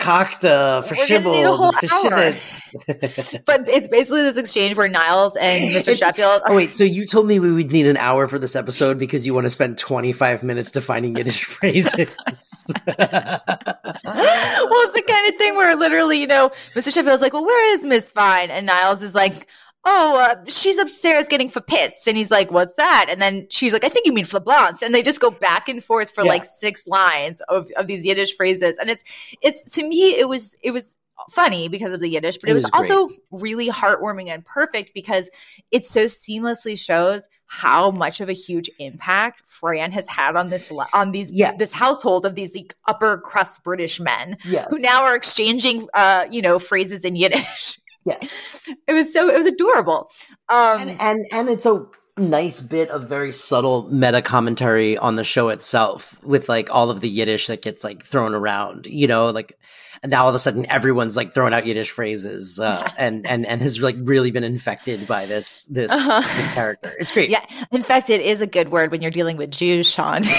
We're 0.96 1.08
gonna 1.08 1.30
need 1.32 1.44
a 1.44 1.48
shibble, 1.48 1.74
for 1.74 1.88
hour. 2.10 3.42
But 3.46 3.70
it's 3.70 3.88
basically 3.88 4.24
this 4.24 4.38
exchange 4.38 4.76
where 4.76 4.88
Niles 4.88 5.36
and 5.38 5.66
Mr. 5.72 5.78
It's- 5.90 5.98
Sheffield 6.00 6.42
are 6.46 6.52
Oh 6.52 6.56
wait, 6.56 6.74
so 6.74 6.84
you 6.84 7.06
told 7.06 7.28
me 7.28 7.40
we 7.40 7.52
would 7.54 7.72
need 7.72 7.88
an 7.88 7.98
hour 7.98 8.28
for 8.28 8.38
this 8.40 8.56
episode 8.56 9.00
because 9.00 9.26
you 9.26 9.34
want 9.34 9.46
to 9.46 9.50
spend 9.50 9.78
25 9.78 10.44
minutes 10.44 10.70
defining 10.72 11.16
Yiddish 11.16 11.44
phrases. 11.46 11.94
well, 11.96 13.42
it's 13.48 14.94
the 14.94 15.04
kind 15.08 15.34
of 15.34 15.38
thing 15.38 15.56
where 15.56 15.76
literally, 15.76 16.20
you 16.20 16.28
know, 16.28 16.50
Mr. 16.76 16.94
Sheffield's 16.94 17.22
like, 17.22 17.34
well, 17.34 17.46
where 17.46 17.74
is 17.74 17.86
Miss 17.86 18.12
Fine? 18.12 18.50
And 18.52 18.66
Niles 18.66 19.02
is 19.04 19.16
like, 19.16 19.48
oh, 19.90 20.20
uh, 20.20 20.36
she's 20.50 20.78
upstairs 20.78 21.30
getting 21.30 21.50
fapits. 21.50 22.08
And 22.08 22.18
he's 22.18 22.30
like, 22.30 22.52
what's 22.52 22.74
that? 22.74 23.06
And 23.10 23.22
then 23.22 23.48
she's 23.50 23.72
like, 23.72 23.86
I 23.86 23.90
think 23.90 24.06
you 24.06 24.12
mean 24.12 24.26
flablance. 24.26 24.82
And 24.82 24.94
they 24.94 25.02
just 25.02 25.22
go 25.22 25.32
back 25.32 25.70
and 25.70 25.82
forth 25.82 26.12
for 26.12 26.24
Yeah. 26.26 26.30
like 26.32 26.44
six 26.46 26.86
lines 26.88 27.40
of, 27.48 27.70
of 27.78 27.88
these 27.88 28.06
Yiddish 28.06 28.36
phrases. 28.36 28.78
And 28.80 28.90
it's, 28.90 29.34
it's, 29.42 29.64
to 29.76 29.88
me, 29.88 30.20
it 30.20 30.28
was, 30.28 30.58
it 30.62 30.72
was 30.72 30.98
funny 31.32 31.70
because 31.70 31.94
of 31.94 32.02
the 32.02 32.10
Yiddish, 32.10 32.38
but 32.38 32.50
it, 32.50 32.52
It 32.52 32.56
was, 32.56 32.64
was 32.66 32.72
also 32.74 33.08
really 33.32 33.70
heartwarming 33.70 34.28
and 34.28 34.44
perfect 34.44 34.92
because 34.94 35.30
it 35.72 35.86
so 35.86 36.02
seamlessly 36.06 36.78
shows 36.78 37.28
how 37.46 37.90
much 37.90 38.20
of 38.20 38.28
a 38.28 38.34
huge 38.34 38.70
impact 38.80 39.44
Fran 39.48 39.94
has 39.94 40.10
had 40.10 40.36
on 40.36 40.50
this, 40.50 40.70
on 40.94 41.12
these, 41.12 41.32
Yeah. 41.32 41.54
this 41.58 41.72
household 41.74 42.26
of 42.26 42.36
these 42.36 42.56
like, 42.58 42.76
upper 42.88 43.20
crust 43.20 43.64
British 43.64 44.02
men 44.02 44.36
yes. 44.46 44.68
who 44.70 44.80
now 44.80 45.04
are 45.04 45.16
exchanging 45.16 45.88
uh 45.94 46.26
you 46.30 46.42
know 46.42 46.60
phrases 46.60 47.06
in 47.06 47.16
yiddish 47.16 47.80
Yes. 48.08 48.68
it 48.88 48.94
was 48.94 49.12
so 49.14 49.30
it 49.30 49.36
was 49.38 49.46
adorable 49.46 50.10
um 50.50 50.82
and, 50.82 51.02
and 51.02 51.26
and 51.32 51.50
it's 51.50 51.66
a 51.66 51.86
nice 52.18 52.60
bit 52.62 52.90
of 52.90 53.08
very 53.08 53.32
subtle 53.32 53.88
meta 53.94 54.22
commentary 54.24 54.98
on 54.98 55.16
the 55.16 55.24
show 55.24 55.50
itself 55.50 56.22
with 56.24 56.50
like 56.50 56.68
all 56.72 56.90
of 56.90 57.00
the 57.02 57.08
Yiddish 57.10 57.46
that 57.48 57.62
gets 57.62 57.84
like 57.84 58.04
thrown 58.04 58.34
around, 58.34 58.88
you 58.88 59.06
know, 59.06 59.30
like 59.30 59.54
and 60.02 60.10
now 60.10 60.24
all 60.24 60.30
of 60.30 60.34
a 60.36 60.40
sudden 60.40 60.66
everyone's 60.70 61.16
like 61.16 61.32
throwing 61.34 61.54
out 61.54 61.68
Yiddish 61.68 61.92
phrases 61.92 62.60
uh, 62.60 62.90
and 62.98 63.28
and 63.28 63.46
and 63.46 63.62
has 63.62 63.80
like 63.82 63.96
really 64.02 64.32
been 64.32 64.44
infected 64.44 65.08
by 65.08 65.28
this 65.28 65.66
this 65.66 65.92
Uh-huh. 65.92 66.22
this 66.22 66.54
character. 66.56 66.92
It's 67.00 67.12
great. 67.12 67.30
yeah 67.30 67.46
in 67.72 67.84
fact 67.84 68.10
it 68.10 68.22
is 68.22 68.42
a 68.42 68.48
good 68.48 68.70
word 68.70 68.90
when 68.90 69.02
you're 69.04 69.12
dealing 69.12 69.38
with 69.38 69.52
jews 69.52 69.86
sean 69.86 70.22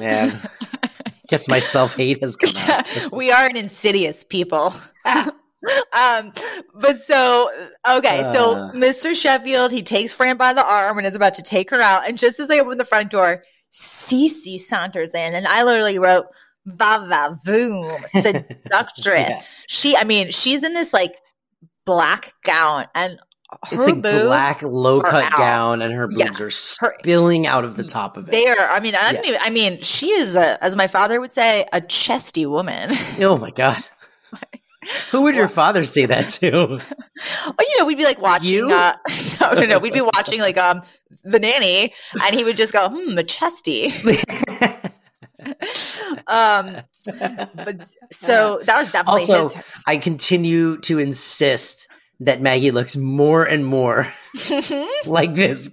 Man. 0.00 0.32
Guess 1.28 1.48
my 1.48 1.58
self 1.58 1.94
hate 1.96 2.22
has 2.22 2.36
come 2.36 2.50
out. 2.70 3.06
we 3.12 3.30
are 3.32 3.46
an 3.46 3.56
insidious 3.56 4.24
people 4.24 4.72
um 5.06 6.30
but 6.74 7.00
so 7.00 7.48
okay 7.90 8.20
so 8.34 8.54
Uh. 8.54 8.72
mr 8.72 9.14
sheffield 9.14 9.72
he 9.72 9.82
takes 9.82 10.12
fran 10.12 10.36
by 10.36 10.52
the 10.52 10.62
arm 10.64 10.98
and 10.98 11.06
is 11.06 11.16
about 11.16 11.32
to 11.34 11.42
take 11.42 11.70
her 11.70 11.80
out 11.80 12.06
and 12.06 12.18
just 12.18 12.38
as 12.38 12.48
they 12.48 12.60
open 12.60 12.76
the 12.76 12.84
front 12.84 13.10
door 13.10 13.42
Cece 13.72 14.58
saunters 14.58 15.14
in 15.14 15.34
and 15.34 15.46
i 15.46 15.62
literally 15.62 15.98
wrote 15.98 16.26
va 16.66 17.06
va 17.08 17.38
voom 17.46 17.98
seductress 18.08 19.06
Yeah. 19.28 19.38
she 19.66 19.96
i 19.96 20.04
mean 20.04 20.30
she's 20.30 20.62
in 20.62 20.74
this 20.74 20.92
like 20.92 21.16
black 21.86 22.32
gown 22.44 22.84
and 22.94 23.18
her 23.62 23.74
It's 23.76 23.86
like 23.86 24.02
boobs 24.02 24.22
black 24.22 24.62
low 24.62 25.00
cut 25.00 25.30
gown 25.32 25.82
and 25.82 25.92
her 25.92 26.06
boobs 26.08 26.20
Yeah. 26.20 26.44
are 26.46 26.50
spilling 26.50 27.46
out 27.46 27.64
of 27.64 27.76
the 27.76 27.84
top 27.84 28.16
of 28.16 28.28
it. 28.28 28.32
they 28.32 28.46
are 28.46 28.68
i 28.70 28.80
mean 28.80 28.94
i 28.94 29.12
don't 29.12 29.24
Yeah. 29.24 29.30
even 29.30 29.40
i 29.42 29.50
mean 29.50 29.80
she 29.80 30.08
is 30.10 30.36
a, 30.36 30.62
as 30.62 30.76
my 30.76 30.86
father 30.86 31.20
would 31.20 31.32
say 31.32 31.66
a 31.72 31.80
chesty 31.80 32.46
woman 32.46 32.90
oh 33.20 33.36
my 33.38 33.50
god. 33.50 33.84
Who 35.12 35.22
would 35.22 35.34
your 35.34 35.48
father 35.48 35.84
say 35.84 36.04
that 36.06 36.28
to? 36.40 36.50
Well, 37.46 37.56
you 37.70 37.78
know, 37.78 37.86
we'd 37.86 37.96
be 37.96 38.04
like 38.04 38.20
watching. 38.20 38.70
Uh, 38.70 38.92
no, 39.40 39.52
no, 39.54 39.64
no. 39.66 39.78
We'd 39.78 39.94
be 39.94 40.00
watching 40.14 40.40
like 40.40 40.58
um 40.58 40.82
the 41.24 41.38
nanny, 41.38 41.94
and 42.22 42.34
he 42.34 42.44
would 42.44 42.56
just 42.58 42.74
go, 42.74 42.88
"Hmm, 42.90 43.16
a 43.16 43.22
chesty." 43.24 43.86
um, 46.26 46.76
but 47.54 47.88
so 48.10 48.60
that 48.64 48.82
was 48.82 48.92
definitely 48.92 49.22
Also, 49.22 49.42
his. 49.56 49.56
I 49.86 49.96
continue 49.96 50.78
to 50.80 50.98
insist 50.98 51.88
that 52.24 52.40
Maggie 52.40 52.70
looks 52.70 52.96
more 52.96 53.44
and 53.44 53.64
more 53.64 54.12
like 55.06 55.34
this. 55.34 55.70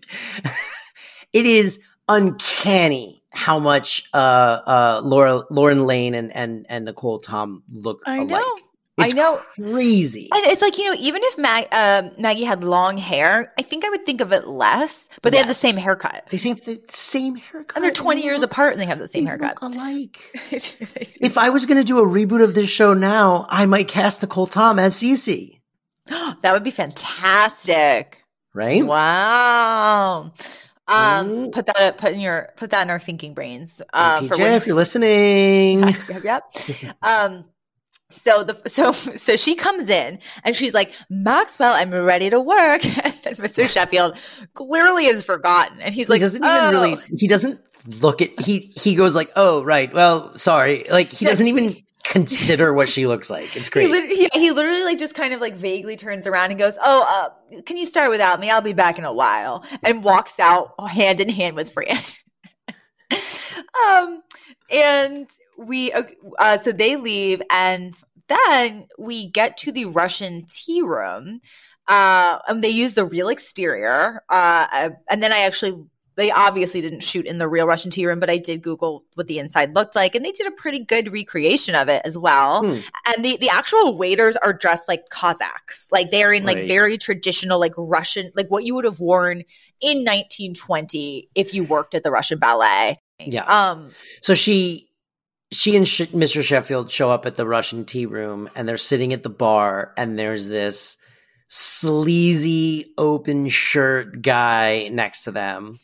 it 1.33 1.45
is 1.45 1.79
uncanny 2.07 3.23
how 3.33 3.59
much 3.59 4.03
uh, 4.13 4.17
uh, 4.17 5.01
Laura, 5.03 5.43
Lauren 5.49 5.85
Lane 5.85 6.13
and, 6.13 6.35
and, 6.35 6.65
and 6.69 6.85
Nicole 6.85 7.19
Tom 7.19 7.63
look 7.69 8.01
I 8.05 8.17
alike. 8.17 8.29
know. 8.29 8.57
I 8.97 9.05
It's 9.05 9.13
know. 9.15 9.41
crazy. 9.55 10.27
And 10.33 10.45
it's 10.47 10.61
like, 10.61 10.77
you 10.77 10.83
know, 10.83 10.95
even 10.99 11.21
if 11.23 11.37
Mag- 11.37 11.69
uh, 11.71 12.09
Maggie 12.19 12.43
had 12.43 12.65
long 12.65 12.97
hair, 12.97 13.53
I 13.57 13.61
think 13.61 13.85
I 13.85 13.89
would 13.89 14.05
think 14.05 14.19
of 14.19 14.33
it 14.33 14.47
less, 14.47 15.07
but 15.21 15.31
they 15.31 15.37
have 15.37 15.47
the 15.47 15.53
same 15.53 15.77
haircut. 15.77 16.27
They 16.29 16.37
have 16.49 16.61
the 16.65 16.79
same 16.89 17.37
haircut. 17.37 17.77
And 17.77 17.85
they're 17.85 17.91
20 17.93 18.21
years 18.21 18.41
look- 18.41 18.51
apart 18.51 18.73
and 18.73 18.81
they 18.81 18.85
have 18.85 18.99
the 18.99 19.07
same 19.07 19.23
they 19.23 19.29
haircut. 19.29 19.61
look 19.61 19.73
alike. 19.73 20.19
If 21.21 21.37
I 21.37 21.49
was 21.51 21.65
going 21.65 21.77
to 21.77 21.85
do 21.85 21.99
a 21.99 22.05
reboot 22.05 22.43
of 22.43 22.53
this 22.53 22.69
show 22.69 22.93
now, 22.93 23.45
I 23.49 23.65
might 23.65 23.87
cast 23.87 24.21
Nicole 24.21 24.45
Tom 24.47 24.77
as 24.77 24.95
Cece, 24.97 25.60
that 26.41 26.51
would 26.53 26.63
be 26.63 26.71
fantastic. 26.71 28.23
right? 28.53 28.85
Wow. 28.85 30.31
Um, 30.87 31.51
put 31.51 31.67
that 31.67 31.79
up. 31.79 31.97
put 31.97 32.11
in 32.11 32.19
your 32.19 32.49
put 32.57 32.71
that 32.71 32.81
in 32.83 32.89
our 32.89 32.99
thinking 32.99 33.33
brains. 33.33 33.81
Uh, 33.93 34.21
for 34.27 34.35
PJ, 34.35 34.55
if 34.57 34.67
you're 34.67 34.75
listening, 34.75 35.79
yep, 36.09 36.23
yep. 36.23 36.43
Um, 37.01 37.45
so 38.09 38.43
the 38.43 38.61
so 38.67 38.91
so 38.91 39.37
she 39.37 39.55
comes 39.55 39.89
in 39.89 40.19
and 40.43 40.53
she's 40.53 40.73
like, 40.73 40.91
Maxwell, 41.09 41.71
I'm 41.73 41.91
ready 41.93 42.29
to 42.29 42.41
work. 42.41 42.81
And 43.03 43.13
then 43.23 43.33
Mr. 43.35 43.69
Sheffield 43.69 44.17
clearly 44.53 45.05
is 45.05 45.23
forgotten, 45.23 45.79
and 45.79 45.93
he's 45.93 46.07
he 46.07 46.13
like, 46.13 46.21
doesn't 46.21 46.43
"Oh." 46.43 46.69
even 46.69 46.81
really. 46.81 46.97
He 47.17 47.27
doesn't 47.29 47.61
look 48.01 48.21
at. 48.21 48.37
He 48.41 48.73
he 48.75 48.95
goes 48.95 49.15
like, 49.15 49.29
"Oh, 49.37 49.63
right. 49.63 49.93
Well, 49.93 50.35
sorry." 50.37 50.85
Like 50.91 51.07
he 51.07 51.25
doesn't 51.25 51.47
even 51.47 51.71
consider 52.03 52.73
what 52.73 52.89
she 52.89 53.07
looks 53.07 53.29
like. 53.29 53.55
It's 53.55 53.69
He, 53.77 53.87
great. 53.87 53.89
lit- 53.89 54.09
he, 54.11 54.29
he 54.33 54.51
literally 54.51 54.83
like 54.83 54.97
just 54.99 55.15
kind 55.15 55.33
of 55.33 55.41
like 55.41 55.55
vaguely 55.55 55.95
turns 55.95 56.27
around 56.27 56.51
and 56.51 56.59
goes, 56.59 56.77
"Oh, 56.81 57.33
uh, 57.55 57.61
can 57.63 57.77
you 57.77 57.85
start 57.85 58.09
without 58.09 58.39
me? 58.39 58.49
I'll 58.49 58.61
be 58.61 58.73
back 58.73 58.97
in 58.97 59.05
a 59.05 59.13
while," 59.13 59.65
and 59.83 60.03
walks 60.03 60.39
out 60.39 60.73
hand 60.89 61.19
in 61.19 61.29
hand 61.29 61.55
with 61.55 61.71
Fran. 61.71 61.97
um, 63.87 64.21
and 64.71 65.29
we 65.57 65.91
uh, 65.91 66.03
uh, 66.39 66.57
so 66.57 66.71
they 66.71 66.95
leave, 66.95 67.41
and 67.51 67.93
then 68.27 68.87
we 68.97 69.29
get 69.29 69.57
to 69.57 69.71
the 69.71 69.85
Russian 69.85 70.45
tea 70.47 70.81
room. 70.81 71.41
Uh, 71.87 72.37
and 72.47 72.63
they 72.63 72.69
use 72.69 72.93
the 72.93 73.03
real 73.03 73.27
exterior. 73.27 74.21
Uh, 74.29 74.67
uh, 74.71 74.89
and 75.09 75.21
then 75.21 75.33
I 75.33 75.39
actually 75.39 75.87
they 76.17 76.29
obviously 76.29 76.81
didn't 76.81 77.03
shoot 77.03 77.25
in 77.25 77.37
the 77.37 77.47
real 77.47 77.65
Russian 77.65 77.89
tea 77.89 78.05
room, 78.05 78.19
but 78.19 78.29
I 78.29 78.37
did 78.37 78.61
Google 78.61 79.05
what 79.15 79.27
the 79.27 79.39
inside 79.39 79.73
looked 79.75 79.95
like, 79.95 80.13
and 80.13 80.25
they 80.25 80.31
did 80.31 80.45
a 80.47 80.51
pretty 80.51 80.79
good 80.83 81.11
recreation 81.11 81.73
of 81.73 81.87
it 81.87 82.01
as 82.05 82.17
well. 82.17 82.61
Hmm. 82.67 82.79
And 83.15 83.25
the 83.25 83.37
the 83.37 83.49
actual 83.49 83.97
waiters 83.97 84.35
are 84.37 84.53
dressed 84.53 84.87
like 84.87 85.09
Cossacks, 85.09 85.89
like 85.91 86.11
they're 86.11 86.33
in 86.33 86.43
like 86.43 86.57
Right. 86.57 86.67
very 86.67 86.97
traditional, 86.97 87.59
like 87.59 87.73
Russian, 87.77 88.31
like 88.35 88.47
what 88.49 88.65
you 88.65 88.75
would 88.75 88.85
have 88.85 88.99
worn 88.99 89.43
in 89.81 90.03
1920 90.03 91.29
if 91.35 91.53
you 91.53 91.63
worked 91.63 91.95
at 91.95 92.03
the 92.03 92.11
Russian 92.11 92.39
ballet. 92.39 92.99
Yeah. 93.19 93.43
Um. 93.45 93.91
So 94.21 94.33
she 94.33 94.89
she 95.53 95.75
and 95.75 95.87
Sh- 95.87 96.01
Mr. 96.13 96.43
Sheffield 96.43 96.89
show 96.91 97.09
up 97.11 97.25
at 97.25 97.35
the 97.35 97.45
Russian 97.47 97.85
tea 97.85 98.05
room, 98.05 98.49
and 98.55 98.67
they're 98.67 98.77
sitting 98.77 99.13
at 99.13 99.23
the 99.23 99.29
bar, 99.29 99.93
and 99.97 100.17
there's 100.17 100.47
this 100.47 100.97
sleazy 101.47 102.93
open 102.97 103.49
shirt 103.49 104.21
guy 104.21 104.87
next 104.91 105.23
to 105.23 105.31
them. 105.31 105.77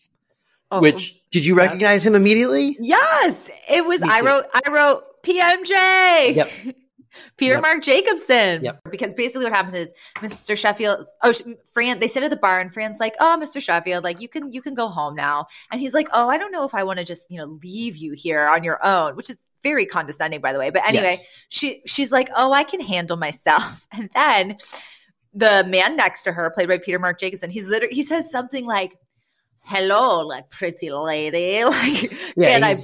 Oh, 0.72 0.82
Which 0.82 1.20
did 1.32 1.46
you 1.46 1.56
recognize 1.56 2.06
him 2.06 2.16
immediately? 2.16 2.76
yes, 2.80 3.50
it 3.70 3.86
was. 3.86 4.02
I 4.04 4.22
wrote. 4.22 4.46
I 4.54 4.72
wrote 4.72 5.04
PMJ. 5.24 6.36
Yep. 6.36 6.48
Peter 7.38 7.54
Yep. 7.56 7.62
Mark 7.64 7.82
Jacobson. 7.82 8.64
Yep. 8.64 8.82
Because 8.92 9.12
basically 9.14 9.46
what 9.46 9.54
happens 9.54 9.74
is 9.74 9.94
Mr. 10.18 10.56
Sheffield, 10.56 11.08
oh, 11.24 11.34
Fran, 11.74 12.00
they 12.00 12.08
sit 12.08 12.22
at 12.22 12.30
the 12.30 12.38
bar 12.38 12.60
and 12.60 12.72
Fran's 12.72 13.00
like, 13.00 13.16
oh, 13.20 13.40
Mr. 13.42 13.60
Sheffield, 13.60 14.04
like 14.04 14.22
you 14.22 14.28
can, 14.30 14.52
you 14.52 14.62
can 14.62 14.76
go 14.76 14.88
home 14.88 15.16
now. 15.16 15.48
And 15.72 15.82
he's 15.82 15.96
like, 15.96 16.10
oh, 16.14 16.30
I 16.30 16.38
don't 16.38 16.52
know 16.52 16.64
if 16.64 16.76
I 16.76 16.84
want 16.84 17.00
to 17.00 17.06
just, 17.06 17.32
you 17.32 17.40
know, 17.40 17.58
leave 17.64 17.98
you 17.98 18.14
here 18.16 18.48
on 18.48 18.64
your 18.64 18.78
own, 18.86 19.16
which 19.16 19.32
is 19.32 19.50
very 19.64 19.88
condescending, 19.88 20.42
by 20.42 20.54
the 20.54 20.60
way. 20.60 20.70
But 20.70 20.84
anyway, 20.88 21.16
Yes. 21.18 21.26
she, 21.50 21.82
she's 21.88 22.12
like, 22.12 22.30
oh, 22.36 22.54
I 22.54 22.64
can 22.64 22.82
handle 22.82 23.18
myself. 23.18 23.88
And 23.94 24.10
then 24.14 24.58
the 25.34 25.66
man 25.68 25.96
next 25.98 26.22
to 26.26 26.32
her, 26.34 26.52
played 26.52 26.68
by 26.68 26.78
Peter 26.78 27.00
Marc 27.00 27.20
Jacobson, 27.20 27.50
he's 27.50 27.68
literally, 27.68 27.96
he 27.96 28.04
says 28.04 28.30
something 28.30 28.66
like, 28.68 28.96
hello, 29.68 30.26
like 30.26 30.50
pretty 30.50 30.90
lady. 30.92 31.64
Like, 31.66 32.12
Yeah, 32.38 32.50
can 32.50 32.64
I 32.64 32.76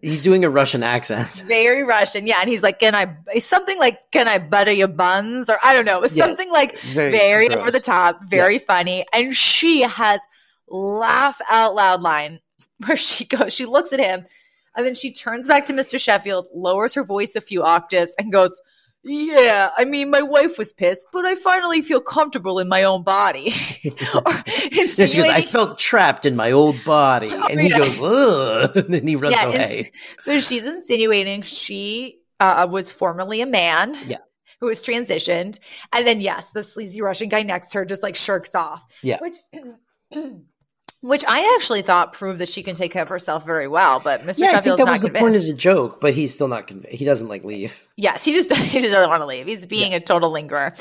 he's, 0.00 0.20
doing 0.22 0.44
a 0.44 0.50
Russian 0.50 0.82
accent. 0.82 1.28
very 1.46 1.82
Russian. 1.84 2.26
Yeah. 2.26 2.38
And 2.40 2.48
he's 2.48 2.62
like, 2.62 2.78
can 2.80 2.94
I, 2.94 3.14
something 3.38 3.78
like, 3.78 3.98
can 4.12 4.28
I 4.28 4.38
butter 4.38 4.72
your 4.72 4.88
buns? 4.88 5.50
Or 5.50 5.58
I 5.62 5.72
don't 5.74 5.84
know. 5.84 5.96
It 5.98 6.02
was 6.02 6.16
Yeah. 6.16 6.24
something 6.26 6.50
like 6.50 6.78
Very, 6.78 7.10
very 7.10 7.48
gross. 7.48 7.60
over 7.60 7.70
the 7.70 7.80
top, 7.80 8.20
very 8.28 8.58
funny. 8.58 9.04
And 9.12 9.34
she 9.34 9.82
has 9.82 10.20
laugh 10.68 11.40
out 11.50 11.74
loud 11.74 12.00
line 12.02 12.40
where 12.86 12.96
she 12.96 13.24
goes, 13.24 13.52
she 13.52 13.66
looks 13.66 13.92
at 13.92 14.00
him 14.00 14.24
and 14.76 14.86
then 14.86 14.94
she 14.94 15.12
turns 15.12 15.46
back 15.48 15.66
to 15.66 15.72
Mr. 15.74 16.00
Sheffield, 16.00 16.48
lowers 16.54 16.94
her 16.94 17.04
voice 17.04 17.36
a 17.36 17.40
few 17.42 17.62
octaves 17.62 18.14
and 18.18 18.32
goes, 18.32 18.60
yeah, 19.04 19.70
I 19.76 19.84
mean, 19.84 20.10
my 20.10 20.22
wife 20.22 20.58
was 20.58 20.72
pissed, 20.72 21.06
but 21.12 21.24
I 21.24 21.34
finally 21.34 21.82
feel 21.82 22.00
comfortable 22.00 22.58
in 22.60 22.68
my 22.68 22.84
own 22.84 23.02
body. 23.02 23.50
Yeah, 23.84 25.06
she 25.06 25.16
goes, 25.16 25.26
I 25.26 25.42
felt 25.42 25.78
trapped 25.78 26.24
in 26.24 26.36
my 26.36 26.52
old 26.52 26.82
body. 26.84 27.28
And 27.50 27.60
he 27.60 27.68
yeah. 27.68 27.78
goes, 27.78 28.00
ugh. 28.00 28.76
And 28.76 28.94
then 28.94 29.06
he 29.06 29.16
runs 29.16 29.34
Yeah, 29.34 29.46
away. 29.46 29.90
so 29.92 30.38
she's 30.38 30.66
insinuating 30.66 31.42
she 31.42 32.20
uh, 32.40 32.66
was 32.70 32.92
formerly 32.92 33.40
a 33.40 33.46
man. 33.46 33.94
Yeah. 34.06 34.18
Who 34.60 34.66
was 34.66 34.82
transitioned. 34.82 35.58
And 35.92 36.06
then, 36.06 36.20
yes, 36.20 36.52
the 36.52 36.62
sleazy 36.62 37.02
Russian 37.02 37.28
guy 37.28 37.42
next 37.42 37.70
to 37.72 37.78
her 37.78 37.84
just 37.84 38.02
like 38.02 38.16
shirks 38.16 38.54
off. 38.54 38.84
Yeah. 39.02 39.18
Which, 39.20 39.36
which 41.02 41.24
I 41.28 41.54
actually 41.56 41.82
thought 41.82 42.12
proved 42.12 42.38
that 42.38 42.48
she 42.48 42.62
can 42.62 42.74
take 42.74 42.92
care 42.92 43.02
of 43.02 43.08
herself 43.08 43.44
very 43.44 43.68
well. 43.68 44.00
But 44.00 44.22
Mr. 44.22 44.40
Yeah, 44.40 44.52
I 44.56 44.60
think 44.60 44.78
that 44.78 44.84
not 44.86 44.92
was 44.92 45.00
the 45.02 45.08
convinced. 45.08 45.20
point 45.20 45.36
of 45.36 45.44
the 45.46 45.52
joke, 45.52 46.00
but 46.00 46.14
he's 46.14 46.32
still 46.32 46.48
not 46.48 46.66
convinced. 46.66 46.96
He 46.96 47.04
doesn't 47.04 47.28
like 47.28 47.44
leave. 47.44 47.86
yes, 47.96 48.24
he 48.24 48.32
just 48.32 48.54
he 48.72 48.80
just 48.80 48.94
doesn't 48.94 49.10
want 49.10 49.20
to 49.20 49.26
leave. 49.26 49.46
He's 49.46 49.66
being 49.66 49.92
a 49.94 50.00
total 50.00 50.30
lingerer. 50.30 50.72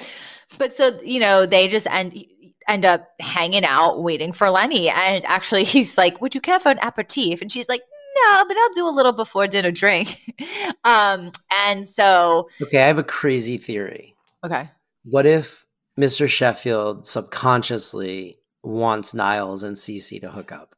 But 0.58 0.74
so, 0.74 0.92
you 1.04 1.20
know, 1.20 1.46
they 1.46 1.68
just 1.68 1.88
end 1.88 2.24
end 2.68 2.86
up 2.86 3.10
hanging 3.20 3.66
out 3.66 4.04
waiting 4.04 4.32
for 4.32 4.50
Lenny. 4.50 4.90
And 4.90 5.26
actually 5.26 5.64
he's 5.64 5.98
like, 5.98 6.22
Would 6.22 6.36
you 6.36 6.42
care 6.42 6.60
for 6.60 6.70
an 6.70 6.80
aperitif? 6.84 7.42
And 7.42 7.52
she's 7.52 7.68
like, 7.68 7.82
No, 8.16 8.46
but 8.48 8.56
I'll 8.58 8.74
do 8.74 8.88
a 8.88 8.92
little 8.96 9.14
before 9.14 9.48
dinner 9.48 9.72
drink. 9.72 10.20
um, 10.84 11.32
and 11.68 11.90
so 11.90 12.48
Okay, 12.62 12.82
I 12.84 12.88
have 12.88 13.00
a 13.00 13.04
crazy 13.04 13.58
theory. 13.58 14.16
okay. 14.44 14.70
What 15.04 15.26
if 15.26 15.66
Mr. 16.00 16.30
Sheffield 16.30 17.08
subconsciously 17.08 18.38
wants 18.64 19.14
Niles 19.14 19.64
and 19.64 19.76
Cece 19.76 20.22
to 20.22 20.32
hook 20.32 20.52
up? 20.52 20.76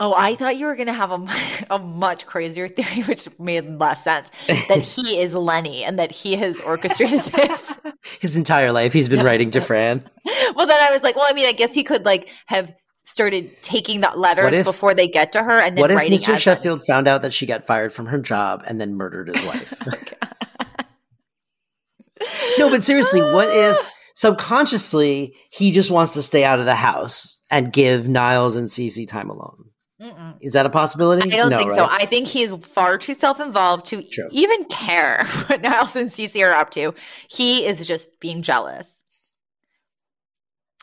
Oh, 0.00 0.14
I 0.16 0.36
thought 0.36 0.56
you 0.56 0.66
were 0.66 0.76
going 0.76 0.86
to 0.86 0.92
have 0.92 1.10
a, 1.10 1.26
a 1.74 1.78
much 1.80 2.24
crazier 2.24 2.68
theory, 2.68 3.02
which 3.02 3.28
made 3.40 3.80
less 3.80 4.04
sense. 4.04 4.30
That 4.46 4.84
he 4.84 5.18
is 5.20 5.34
Lenny 5.34 5.82
and 5.82 5.98
that 5.98 6.12
he 6.12 6.36
has 6.36 6.60
orchestrated 6.60 7.20
this. 7.20 7.80
His 8.20 8.36
entire 8.36 8.70
life, 8.70 8.92
he's 8.92 9.08
been 9.08 9.24
writing 9.24 9.50
to 9.52 9.60
Fran. 9.60 10.08
well, 10.54 10.66
then 10.68 10.80
I 10.80 10.92
was 10.92 11.02
like, 11.02 11.16
well, 11.16 11.26
I 11.28 11.32
mean, 11.32 11.46
I 11.46 11.52
guess 11.52 11.74
he 11.74 11.82
could 11.82 12.04
like 12.04 12.32
have 12.46 12.70
started 13.04 13.60
taking 13.60 14.00
the 14.00 14.10
letters 14.14 14.52
if- 14.52 14.64
before 14.64 14.94
they 14.94 15.08
get 15.08 15.32
to 15.32 15.42
her 15.42 15.58
and 15.58 15.76
then 15.76 15.80
What 15.82 15.90
if 15.90 15.98
Mr. 15.98 16.38
Sheffield 16.38 16.80
found 16.86 17.08
out 17.08 17.22
that 17.22 17.32
she 17.34 17.46
got 17.46 17.66
fired 17.66 17.92
from 17.92 18.06
her 18.06 18.18
job 18.18 18.62
and 18.68 18.80
then 18.80 18.94
murdered 18.94 19.28
his 19.28 19.44
wife? 19.44 19.74
Oh, 19.84 19.92
no, 22.58 22.70
but 22.70 22.82
seriously, 22.82 23.20
what 23.20 23.48
if 23.50 23.90
subconsciously 24.18 25.34
he 25.50 25.70
just 25.70 25.90
wants 25.90 26.12
to 26.14 26.22
stay 26.22 26.44
out 26.44 26.58
of 26.58 26.64
the 26.64 26.74
house 26.74 27.38
and 27.50 27.72
give 27.72 28.08
Niles 28.08 28.56
and 28.56 28.66
Cece 28.68 29.06
time 29.06 29.30
alone? 29.30 29.66
Mm-mm. 30.02 30.36
Is 30.40 30.52
that 30.52 30.66
a 30.66 30.70
possibility? 30.70 31.32
I 31.32 31.36
don't 31.36 31.50
No, 31.50 31.58
think 31.58 31.70
so. 31.72 31.82
right? 31.82 32.02
I 32.02 32.06
think 32.06 32.26
he's 32.28 32.52
far 32.66 32.98
too 32.98 33.14
self-involved 33.14 33.86
to 33.86 34.02
True. 34.02 34.28
even 34.32 34.64
care 34.64 35.24
what 35.46 35.60
Niles 35.62 35.94
and 35.96 36.10
Cece 36.10 36.44
are 36.44 36.52
up 36.54 36.70
to. 36.70 36.94
He 37.30 37.64
is 37.66 37.86
just 37.86 38.18
being 38.20 38.42
jealous. 38.42 39.02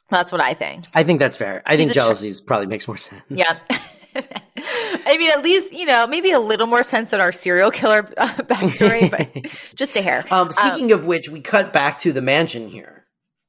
That's 0.10 0.32
what 0.32 0.42
I 0.42 0.54
think. 0.54 0.86
I 0.94 1.04
think 1.04 1.20
that's 1.20 1.36
fair. 1.38 1.62
I 1.66 1.76
think 1.78 1.88
He's 1.90 1.94
tr- 1.94 2.00
jealousy 2.00 2.32
probably 2.46 2.68
makes 2.68 2.88
more 2.88 2.98
sense. 2.98 3.22
Yeah. 3.30 3.52
I 4.18 5.18
mean, 5.18 5.30
at 5.32 5.44
least, 5.44 5.74
you 5.74 5.86
know, 5.86 6.08
maybe 6.08 6.32
a 6.32 6.40
little 6.40 6.68
more 6.68 6.84
sense 6.84 7.12
than 7.12 7.20
our 7.20 7.32
serial 7.34 7.70
killer 7.72 8.00
uh, 8.18 8.28
backstory, 8.44 9.10
but 9.12 9.44
just 9.76 9.96
a 9.98 10.02
hair. 10.02 10.24
Um, 10.32 10.52
speaking 10.54 10.92
of 10.94 11.06
which, 11.06 11.28
we 11.30 11.42
cut 11.42 11.74
back 11.74 11.98
to 12.00 12.14
the 12.14 12.22
mansion 12.22 12.70
here, 12.70 12.95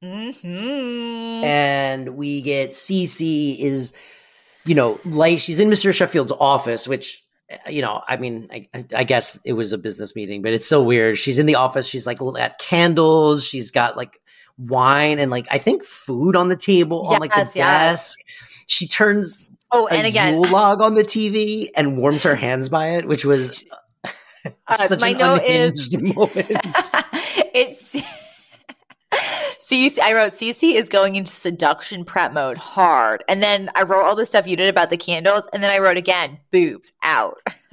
hmm 0.02 1.44
and 1.44 2.16
we 2.16 2.42
get 2.42 2.70
Cece 2.70 3.58
is, 3.58 3.92
you 4.64 4.74
know, 4.74 4.98
like 5.04 5.38
she's 5.38 5.60
in 5.60 5.68
Mr. 5.68 5.92
Sheffield's 5.94 6.32
office, 6.32 6.86
which 6.88 7.24
uh, 7.50 7.70
you 7.70 7.80
know, 7.82 8.02
I 8.08 8.16
mean, 8.16 8.48
I, 8.50 8.68
I 8.94 9.04
guess 9.04 9.38
it 9.44 9.52
was 9.52 9.72
a 9.72 9.78
business 9.78 10.16
meeting, 10.16 10.42
but 10.42 10.52
it's 10.52 10.66
so 10.66 10.82
weird. 10.82 11.16
She's 11.18 11.38
in 11.38 11.46
the 11.46 11.54
office. 11.54 11.86
She's 11.86 12.06
like 12.06 12.18
got 12.18 12.58
candles. 12.58 13.44
She's 13.46 13.70
got 13.70 13.96
like 13.96 14.20
wine 14.58 15.18
and 15.18 15.30
like 15.30 15.46
I 15.50 15.58
think 15.58 15.84
food 15.84 16.34
on 16.36 16.48
the 16.48 16.56
table 16.56 17.06
on 17.06 17.20
like 17.20 17.30
the 17.30 17.38
Yes, 17.38 17.56
yes. 17.56 17.88
desk. 18.16 18.18
She 18.66 18.86
turns 18.88 19.50
Oh, 19.72 19.86
and 19.88 20.06
again, 20.06 20.34
Yule 20.34 20.48
log 20.50 20.80
on 20.80 20.94
the 20.94 21.02
TV 21.02 21.70
and 21.76 21.98
warms 21.98 22.22
her 22.22 22.36
hands 22.36 22.68
by 22.68 22.90
it, 22.90 23.06
which 23.08 23.24
was 23.24 23.64
Uh, 24.68 24.74
such 24.76 25.00
my 25.00 25.08
an 25.08 25.18
note 25.18 25.42
is- 25.44 25.90
moment. 26.14 26.34
it's 27.52 27.96
CC. 29.58 29.98
I 29.98 30.14
wrote 30.14 30.32
CC 30.32 30.74
is 30.74 30.88
going 30.88 31.16
into 31.16 31.30
seduction 31.30 32.04
prep 32.04 32.32
mode 32.32 32.56
hard, 32.56 33.24
and 33.28 33.42
then 33.42 33.68
I 33.74 33.82
wrote 33.82 34.04
all 34.04 34.16
the 34.16 34.26
stuff 34.26 34.46
you 34.46 34.56
did 34.56 34.68
about 34.68 34.90
the 34.90 34.96
candles, 34.96 35.48
and 35.52 35.62
then 35.62 35.70
I 35.70 35.78
wrote 35.78 35.96
again 35.96 36.38
boobs 36.50 36.92
out. 37.02 37.36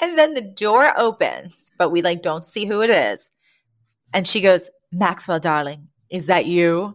And 0.00 0.16
then 0.16 0.34
the 0.34 0.40
door 0.40 0.92
opens, 0.96 1.72
but 1.78 1.90
we 1.90 2.00
like 2.00 2.22
don't 2.22 2.44
see 2.44 2.64
who 2.64 2.80
it 2.80 2.90
is, 2.90 3.30
and 4.14 4.26
she 4.26 4.40
goes, 4.40 4.70
"Maxwell, 4.92 5.40
darling, 5.40 5.88
is 6.10 6.26
that 6.26 6.46
you?" 6.46 6.94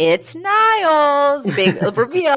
It's 0.00 0.36
Niles, 0.36 1.44
big 1.56 1.82
reveal, 1.96 2.36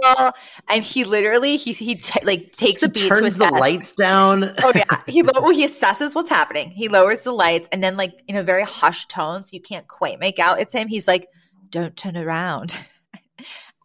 and 0.67 0.84
he 0.84 1.04
literally 1.04 1.58
he 1.58 1.74
he 1.74 1.93
t- 1.95 2.26
like 2.26 2.52
takes 2.52 2.82
a 2.82 2.89
beat 2.89 3.04
to 3.04 3.10
Turns 3.10 3.38
the 3.38 3.50
lights 3.50 3.91
down. 3.91 4.43
oh 4.63 4.71
yeah, 4.74 5.02
he 5.08 5.21
lo- 5.21 5.30
well, 5.36 5.52
he 5.52 5.67
assesses 5.67 6.15
what's 6.15 6.30
happening. 6.30 6.71
He 6.71 6.88
lowers 6.88 7.21
the 7.21 7.32
lights, 7.32 7.69
and 7.71 7.84
then 7.84 7.97
like 7.97 8.24
in 8.28 8.36
a 8.36 8.41
very 8.41 8.63
hushed 8.63 9.12
tone, 9.12 9.43
so 9.43 9.52
you 9.54 9.62
can't 9.62 9.88
quite 9.88 10.19
make 10.19 10.39
out 10.39 10.60
it's 10.60 10.74
him. 10.74 10.88
He's 10.88 11.08
like, 11.08 11.28
"Don't 11.69 11.95
turn 11.95 12.17
around," 12.17 12.80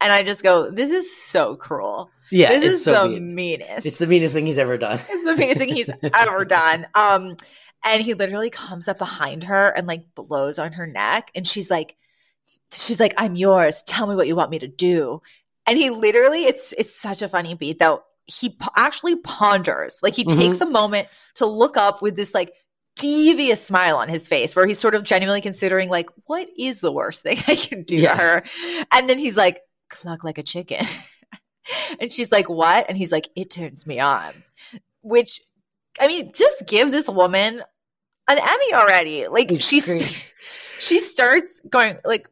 and 0.00 0.10
I 0.10 0.22
just 0.22 0.42
go, 0.42 0.70
"This 0.70 0.90
is 0.90 1.14
so 1.14 1.54
cruel. 1.54 2.10
Yeah, 2.30 2.48
this 2.58 2.72
is 2.72 2.84
so 2.84 3.08
the 3.08 3.20
mean. 3.20 3.34
meanest. 3.34 3.84
It's 3.84 3.98
the 3.98 4.06
meanest 4.06 4.32
thing 4.32 4.46
he's 4.46 4.58
ever 4.58 4.78
done. 4.78 5.00
It's 5.06 5.24
the 5.26 5.34
biggest 5.36 5.58
thing 5.58 5.76
he's 5.76 5.90
ever 6.14 6.46
done. 6.46 6.86
Um, 6.94 7.36
and 7.84 8.02
he 8.02 8.14
literally 8.14 8.48
comes 8.50 8.88
up 8.88 8.96
behind 8.98 9.44
her 9.44 9.68
and 9.68 9.86
like 9.86 10.14
blows 10.14 10.58
on 10.58 10.72
her 10.72 10.86
neck, 10.86 11.30
and 11.34 11.46
she's 11.46 11.70
like, 11.70 11.94
she's 12.72 13.00
like, 13.00 13.14
"I'm 13.16 13.36
yours. 13.36 13.82
Tell 13.82 14.06
me 14.06 14.14
what 14.16 14.26
you 14.26 14.36
want 14.36 14.50
me 14.50 14.58
to 14.60 14.68
do." 14.68 15.20
And 15.66 15.76
he 15.78 15.90
literally, 15.90 16.44
it's 16.44 16.72
it's 16.72 16.94
such 16.94 17.22
a 17.22 17.28
funny 17.28 17.54
beat 17.54 17.78
though. 17.78 18.02
He 18.26 18.50
po- 18.50 18.70
actually 18.76 19.16
ponders, 19.16 20.00
like 20.02 20.14
he 20.14 20.24
Mhm. 20.24 20.34
takes 20.36 20.60
a 20.60 20.66
moment 20.66 21.08
to 21.36 21.46
look 21.46 21.76
up 21.76 22.02
with 22.02 22.16
this 22.16 22.34
like 22.34 22.52
devious 22.96 23.64
smile 23.64 23.96
on 23.96 24.08
his 24.08 24.26
face, 24.26 24.56
where 24.56 24.66
he's 24.66 24.78
sort 24.78 24.94
of 24.94 25.02
genuinely 25.04 25.40
considering 25.40 25.88
like, 25.90 26.08
what 26.24 26.48
is 26.58 26.80
the 26.80 26.90
worst 26.92 27.22
thing 27.22 27.36
I 27.46 27.54
can 27.56 27.82
do 27.82 27.96
Yeah. 27.96 28.14
to 28.14 28.22
her? 28.22 28.42
And 28.92 29.08
then 29.08 29.18
he's 29.18 29.36
like, 29.36 29.60
cluck 29.90 30.24
like 30.24 30.38
a 30.38 30.42
chicken. 30.42 30.84
and 32.00 32.10
she's 32.12 32.32
like, 32.32 32.48
what? 32.48 32.86
And 32.88 32.96
he's 32.96 33.12
like, 33.12 33.28
it 33.36 33.50
turns 33.50 33.86
me 33.86 34.00
on. 34.00 34.32
Which, 35.02 35.40
I 36.00 36.08
mean, 36.08 36.32
just 36.34 36.66
give 36.66 36.90
this 36.90 37.06
woman 37.08 37.62
an 38.28 38.38
Emmy 38.38 38.74
already. 38.74 39.28
Like 39.28 39.48
she's 39.60 40.32
she 40.78 40.98
starts 40.98 41.60
going 41.68 41.98
like 42.04 42.28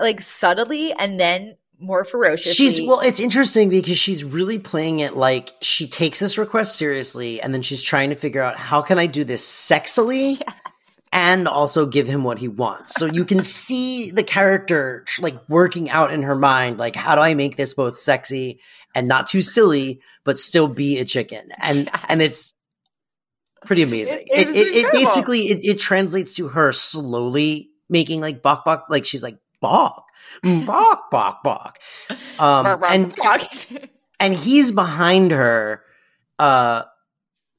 like 0.00 0.20
subtly 0.20 0.92
and 0.92 1.18
then 1.20 1.56
more 1.78 2.04
ferocious. 2.04 2.54
She's 2.54 2.80
well, 2.86 3.00
it's 3.00 3.18
interesting 3.20 3.68
because 3.68 3.98
she's 3.98 4.24
really 4.24 4.58
playing 4.58 5.00
it 5.00 5.16
like 5.16 5.52
she 5.60 5.86
takes 5.88 6.18
this 6.20 6.38
request 6.38 6.76
seriously 6.76 7.40
and 7.40 7.52
then 7.52 7.62
she's 7.62 7.82
trying 7.82 8.10
to 8.10 8.16
figure 8.16 8.42
out 8.42 8.56
how 8.56 8.82
can 8.82 8.98
I 8.98 9.06
do 9.06 9.24
this 9.24 9.44
sexily 9.46 10.40
and 11.12 11.48
also 11.48 11.84
give 11.86 12.06
him 12.06 12.22
what 12.22 12.38
he 12.38 12.46
wants. 12.48 12.94
So 12.94 13.06
you 13.06 13.24
can 13.24 13.42
see 13.42 14.12
the 14.12 14.22
character 14.22 15.04
like 15.20 15.36
working 15.48 15.90
out 15.90 16.12
in 16.12 16.22
her 16.22 16.36
mind 16.36 16.78
like 16.78 16.94
how 16.94 17.16
do 17.16 17.20
I 17.20 17.34
make 17.34 17.56
this 17.56 17.74
both 17.74 17.98
sexy 17.98 18.60
and 18.94 19.08
not 19.08 19.26
too 19.26 19.40
silly 19.42 20.00
but 20.24 20.38
still 20.38 20.68
be 20.68 21.00
a 21.00 21.04
chicken. 21.04 21.48
And 21.60 21.90
and 22.08 22.22
it's 22.22 22.54
pretty 23.66 23.82
amazing. 23.82 24.20
It- 24.28 24.48
It 24.48 24.56
it 24.56 24.76
it, 24.86 24.92
basically 24.92 25.40
it, 25.48 25.64
it 25.64 25.78
translates 25.80 26.36
to 26.36 26.46
her 26.48 26.70
slowly 26.70 27.70
making 27.92 28.20
like 28.20 28.42
bok 28.42 28.64
bok 28.64 28.86
like 28.90 29.06
she's 29.06 29.22
like 29.22 29.38
bok 29.60 30.06
bok 30.66 31.10
bok 31.10 31.42
bok. 31.44 31.78
Um 32.40 32.66
and 32.88 33.14
and 34.18 34.34
he's 34.34 34.72
behind 34.72 35.30
her 35.30 35.82
uh 36.38 36.82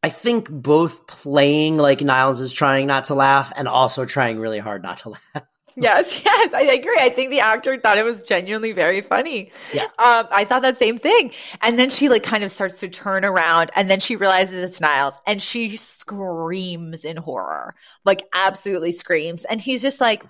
i 0.01 0.09
think 0.09 0.49
both 0.49 1.05
playing 1.07 1.77
like 1.77 2.01
niles 2.01 2.41
is 2.41 2.51
trying 2.51 2.87
not 2.87 3.05
to 3.05 3.13
laugh 3.13 3.53
and 3.55 3.67
also 3.67 4.05
trying 4.05 4.39
really 4.39 4.59
hard 4.59 4.81
not 4.81 4.97
to 4.97 5.09
laugh 5.09 5.45
Yes, 5.75 6.21
yes, 6.25 6.53
I 6.53 6.61
agree. 6.61 6.97
I 6.99 7.09
think 7.09 7.31
the 7.31 7.39
actor 7.39 7.79
thought 7.79 7.97
it 7.97 8.05
was 8.05 8.21
genuinely 8.21 8.71
very 8.71 9.01
funny. 9.01 9.51
Yeah. 9.73 9.83
Um, 9.83 10.27
I 10.31 10.45
thought 10.47 10.61
that 10.61 10.77
same 10.77 10.97
thing. 10.97 11.31
And 11.61 11.77
then 11.79 11.89
she 11.89 12.09
like 12.09 12.23
kind 12.23 12.43
of 12.43 12.51
starts 12.51 12.79
to 12.81 12.87
turn 12.87 13.25
around 13.25 13.71
and 13.75 13.89
then 13.89 13.99
she 13.99 14.15
realizes 14.15 14.63
it's 14.63 14.81
Niles 14.81 15.19
and 15.25 15.41
she 15.41 15.75
screams 15.75 17.05
in 17.05 17.17
horror, 17.17 17.75
like 18.05 18.23
absolutely 18.33 18.91
screams. 18.91 19.45
And 19.45 19.59
he's 19.61 19.81
just 19.81 20.01
like, 20.01 20.23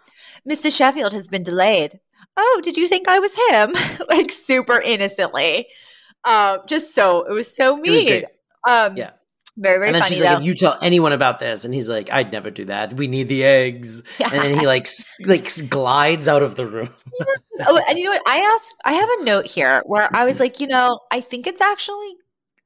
Mr. 0.49 0.75
Sheffield 0.75 1.13
has 1.13 1.27
been 1.27 1.43
delayed. 1.43 1.99
Oh, 2.37 2.61
did 2.63 2.77
you 2.77 2.87
think 2.87 3.07
I 3.07 3.19
was 3.19 3.35
him? 3.49 3.73
like 4.09 4.31
super 4.31 4.79
innocently. 4.79 5.67
Um, 6.25 6.59
just 6.67 6.95
so 6.95 7.23
it 7.23 7.33
was 7.33 7.53
so 7.53 7.75
mean. 7.75 8.07
great. 8.07 8.25
Um, 8.67 8.97
Yeah. 8.97 9.11
Very, 9.55 9.77
very 9.77 9.87
and 9.87 9.95
then 9.95 10.01
funny 10.01 10.15
she's 10.15 10.23
though. 10.23 10.29
like 10.29 10.39
if 10.39 10.45
you 10.45 10.55
tell 10.55 10.77
anyone 10.81 11.11
about 11.11 11.37
this 11.37 11.63
and 11.63 11.73
he's 11.73 11.87
like 11.87 12.11
i'd 12.11 12.31
never 12.31 12.49
do 12.49 12.65
that 12.65 12.93
we 12.93 13.07
need 13.07 13.27
the 13.27 13.43
eggs 13.43 14.01
and 14.19 14.31
then 14.31 14.59
he 14.59 14.65
like 14.65 14.87
like 15.27 15.47
glides 15.69 16.27
out 16.27 16.41
of 16.41 16.55
the 16.55 16.65
room 16.65 16.89
oh, 17.61 17.81
and 17.89 17.97
you 17.97 18.05
know 18.05 18.11
what? 18.11 18.21
I 18.27 18.39
asked. 18.39 18.75
I 18.85 18.93
have 18.93 19.09
a 19.19 19.23
note 19.23 19.47
here 19.47 19.83
where 19.85 20.09
I 20.15 20.25
was 20.25 20.39
like, 20.39 20.59
you 20.59 20.67
know, 20.67 20.99
I 21.11 21.21
think 21.21 21.47
it's 21.47 21.61
actually 21.61 22.15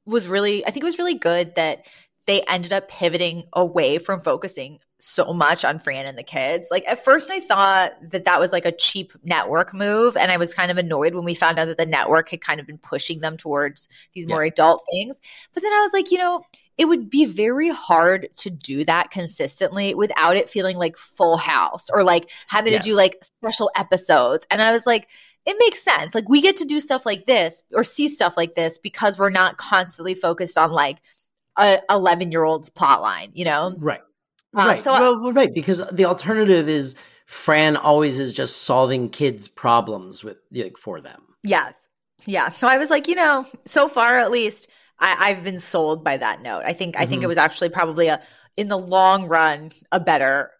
was 0.06 0.28
really. 0.28 0.66
I 0.66 0.72
think 0.72 0.84
it 0.84 0.86
was 0.86 1.00
really 1.00 1.16
good 1.16 1.56
that 1.56 1.88
they 2.26 2.42
ended 2.44 2.74
up 2.74 2.90
pivoting 2.90 3.46
away 3.54 3.98
from 3.98 4.20
focusing 4.20 4.80
so 5.00 5.32
much 5.32 5.64
on 5.64 5.80
Fran 5.80 6.08
and 6.08 6.18
the 6.18 6.24
kids. 6.24 6.70
Like 6.72 6.84
at 6.88 7.04
first, 7.04 7.30
I 7.30 7.40
thought 7.40 7.92
that 8.02 8.26
that 8.26 8.40
was 8.40 8.52
like 8.52 8.66
a 8.66 8.72
cheap 8.72 9.14
network 9.24 9.74
move, 9.74 10.18
and 10.18 10.32
I 10.32 10.38
was 10.38 10.54
kind 10.54 10.72
of 10.72 10.78
annoyed 10.78 11.14
when 11.14 11.26
we 11.26 11.36
found 11.36 11.60
out 11.60 11.66
that 11.66 11.78
the 11.78 11.86
network 11.86 12.30
had 12.30 12.42
kind 12.42 12.60
of 12.60 12.68
been 12.68 12.80
pushing 12.80 13.20
them 13.20 13.38
towards 13.38 13.90
these 14.14 14.28
more 14.28 14.44
adult 14.44 14.82
things. 14.92 15.20
But 15.54 15.64
then 15.64 15.74
I 15.74 15.80
was 15.80 15.94
like, 15.94 16.12
you 16.12 16.18
know, 16.18 16.44
it 16.78 16.86
would 16.86 17.10
be 17.10 17.26
very 17.26 17.70
hard 17.70 18.28
to 18.38 18.50
do 18.50 18.86
that 18.86 19.10
consistently 19.10 19.96
without 19.96 20.36
it 20.36 20.50
feeling 20.50 20.78
like 20.78 20.96
Full 20.98 21.38
House 21.38 21.90
or 21.92 22.04
like 22.04 22.30
having 22.48 22.74
to 22.74 22.80
do 22.80 22.96
like 22.96 23.18
special 23.24 23.72
episodes. 23.76 24.46
And 24.52 24.62
I 24.62 24.72
was 24.74 24.86
like, 24.86 25.08
it 25.46 25.56
makes 25.60 25.82
sense. 25.82 26.14
Like 26.14 26.30
we 26.30 26.42
get 26.42 26.58
to 26.58 26.66
do 26.66 26.80
stuff 26.80 27.06
like 27.06 27.26
this 27.26 27.64
or 27.74 27.84
see 27.84 28.10
stuff 28.10 28.38
like 28.38 28.56
this 28.56 28.78
because 28.78 29.18
we're 29.18 29.30
not 29.30 29.58
constantly 29.58 30.14
focused 30.14 30.58
on 30.58 30.72
like 30.72 30.98
a 31.58 31.80
11 31.90 32.32
year 32.32 32.44
old's 32.44 32.70
plot 32.70 33.02
line, 33.02 33.32
you 33.34 33.46
know? 33.46 33.76
right 33.80 34.02
Um, 34.54 34.68
right 34.68 34.82
so- 34.82 34.92
well, 34.94 35.20
well, 35.22 35.34
right 35.34 35.54
because 35.54 35.86
the 35.92 36.06
alternative 36.06 36.70
is 36.70 36.96
fran 37.26 37.76
always 37.76 38.20
is 38.20 38.34
just 38.34 38.62
solving 38.62 39.10
kids 39.10 39.48
problems 39.48 40.24
with 40.24 40.38
like 40.52 40.78
for 40.78 41.02
them 41.02 41.24
Yes. 41.44 41.88
Yeah. 42.26 42.50
So 42.50 42.68
I 42.68 42.78
was 42.78 42.90
like, 42.90 43.08
you 43.08 43.16
know, 43.16 43.46
so 43.66 43.88
far 43.88 44.18
at 44.20 44.32
least 44.32 44.70
I, 45.00 45.16
I've 45.20 45.44
been 45.44 45.60
sold 45.60 46.04
by 46.04 46.18
that 46.18 46.42
note. 46.42 46.64
I 46.66 46.74
think 46.74 46.98
I 46.98 47.06
think 47.06 47.24
it 47.24 47.26
Mhm. 47.26 47.30
was 47.30 47.38
actually 47.38 47.70
probably 47.70 48.08
a 48.08 48.20
in 48.58 48.68
the 48.68 48.78
long 48.78 49.28
run 49.28 49.72
a 49.92 50.00
better 50.00 50.52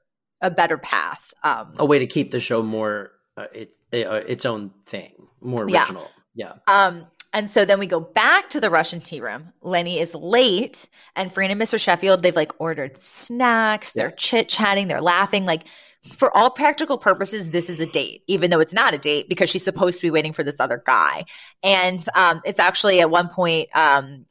a 0.42 0.52
better 0.52 0.78
path. 0.78 1.34
Um 1.44 1.74
a 1.78 1.86
way 1.86 2.00
to 2.00 2.08
keep 2.08 2.32
the 2.32 2.40
show 2.40 2.62
more 2.62 3.12
uh, 3.36 3.48
it, 3.54 3.74
uh, 3.94 4.22
its 4.28 4.46
own 4.46 4.72
thing 4.86 5.14
more 5.42 5.64
original 5.64 6.12
yeah, 6.36 6.54
Um, 6.68 7.08
And 7.34 7.50
so 7.50 7.66
then 7.66 7.80
we 7.80 7.88
go 7.88 8.00
back 8.00 8.50
to 8.50 8.60
the 8.62 8.70
Russian 8.70 9.00
tea 9.00 9.20
room. 9.22 9.52
Lenny 9.62 10.00
is 10.00 10.14
late, 10.16 10.88
and 11.16 11.34
Fran 11.34 11.52
and 11.52 11.60
Mr. 11.60 11.80
Sheffield, 11.80 12.22
they've 12.24 12.36
like 12.36 12.52
ordered 12.60 12.96
snacks, 12.98 13.92
they're 13.94 14.12
chit 14.12 14.48
chatting, 14.50 14.88
they're 14.88 15.02
laughing. 15.02 15.46
Like, 15.46 15.64
for 16.16 16.36
all 16.38 16.50
practical 16.52 16.98
purposes, 16.98 17.52
this 17.52 17.70
is 17.70 17.80
a 17.80 17.86
date, 17.88 18.24
even 18.28 18.50
though 18.50 18.60
it's 18.60 18.74
not 18.74 18.94
a 18.94 18.98
date 19.00 19.28
because 19.30 19.50
she's 19.50 19.64
supposed 19.66 20.00
to 20.00 20.06
be 20.08 20.12
waiting 20.12 20.32
for 20.32 20.44
this 20.44 20.60
other 20.60 20.82
guy. 20.86 21.26
And 21.64 22.00
um, 22.16 22.40
it's 22.46 22.60
actually 22.60 23.02
at 23.02 23.10
one 23.10 23.28
point, 23.30 23.70
um, 23.76 24.26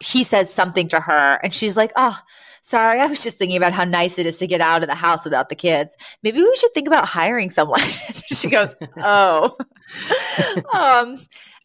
he 0.00 0.24
says 0.24 0.52
something 0.52 0.88
to 0.88 1.00
her, 1.00 1.38
and 1.42 1.52
she's 1.52 1.76
like, 1.76 1.92
Oh, 1.96 2.18
sorry, 2.62 3.00
I 3.00 3.06
was 3.06 3.22
just 3.22 3.38
thinking 3.38 3.56
about 3.56 3.72
how 3.72 3.84
nice 3.84 4.18
it 4.18 4.26
is 4.26 4.38
to 4.38 4.46
get 4.46 4.60
out 4.60 4.82
of 4.82 4.88
the 4.88 4.94
house 4.94 5.24
without 5.24 5.48
the 5.48 5.54
kids. 5.54 5.96
Maybe 6.22 6.42
we 6.42 6.56
should 6.56 6.72
think 6.72 6.86
about 6.86 7.06
hiring 7.06 7.48
someone. 7.48 7.80
she 8.32 8.48
goes, 8.48 8.74
Oh. 8.98 9.56
um, 10.74 11.16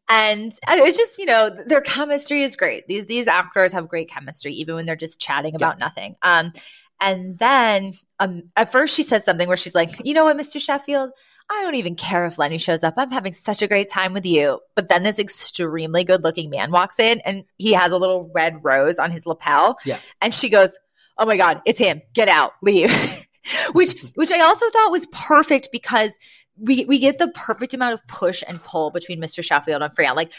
and, 0.09 0.51
and 0.67 0.81
it's 0.81 0.97
just 0.97 1.17
you 1.17 1.25
know 1.25 1.49
their 1.49 1.81
chemistry 1.81 2.43
is 2.43 2.55
great. 2.55 2.87
These 2.87 3.05
these 3.05 3.27
actors 3.27 3.71
have 3.73 3.87
great 3.87 4.09
chemistry 4.09 4.53
even 4.53 4.75
when 4.75 4.85
they're 4.85 4.95
just 4.95 5.21
chatting 5.21 5.55
about 5.55 5.77
yeah. 5.77 5.85
nothing. 5.85 6.15
Um, 6.21 6.51
and 6.99 7.39
then 7.39 7.93
um, 8.19 8.43
at 8.55 8.71
first 8.71 8.95
she 8.95 9.03
says 9.03 9.25
something 9.25 9.47
where 9.47 9.57
she's 9.57 9.75
like, 9.75 9.89
you 10.03 10.13
know 10.13 10.25
what, 10.25 10.37
Mr. 10.37 10.61
Sheffield, 10.61 11.11
I 11.49 11.61
don't 11.63 11.75
even 11.75 11.95
care 11.95 12.25
if 12.25 12.37
Lenny 12.37 12.57
shows 12.57 12.83
up. 12.83 12.93
I'm 12.97 13.11
having 13.11 13.33
such 13.33 13.61
a 13.61 13.67
great 13.67 13.89
time 13.89 14.13
with 14.13 14.25
you. 14.25 14.59
But 14.75 14.87
then 14.87 15.03
this 15.03 15.19
extremely 15.19 16.03
good 16.03 16.23
looking 16.23 16.49
man 16.49 16.71
walks 16.71 16.99
in 16.99 17.21
and 17.25 17.43
he 17.57 17.73
has 17.73 17.91
a 17.91 17.97
little 17.97 18.31
red 18.33 18.63
rose 18.63 18.99
on 18.99 19.11
his 19.11 19.25
lapel. 19.25 19.77
Yeah. 19.85 19.99
And 20.21 20.33
she 20.33 20.49
goes, 20.49 20.77
Oh 21.17 21.25
my 21.25 21.37
God, 21.37 21.61
it's 21.65 21.79
him. 21.79 22.01
Get 22.13 22.29
out, 22.29 22.51
leave. 22.61 22.91
which 23.73 24.01
which 24.15 24.31
I 24.31 24.41
also 24.41 24.69
thought 24.69 24.91
was 24.91 25.07
perfect 25.07 25.69
because 25.71 26.17
we 26.57 26.85
we 26.85 26.99
get 26.99 27.17
the 27.17 27.29
perfect 27.29 27.73
amount 27.73 27.93
of 27.93 28.05
push 28.07 28.43
and 28.47 28.61
pull 28.63 28.91
between 28.91 29.19
Mr. 29.19 29.43
Sheffield 29.43 29.81
and 29.81 29.93
Freya. 29.93 30.13
Like 30.13 30.31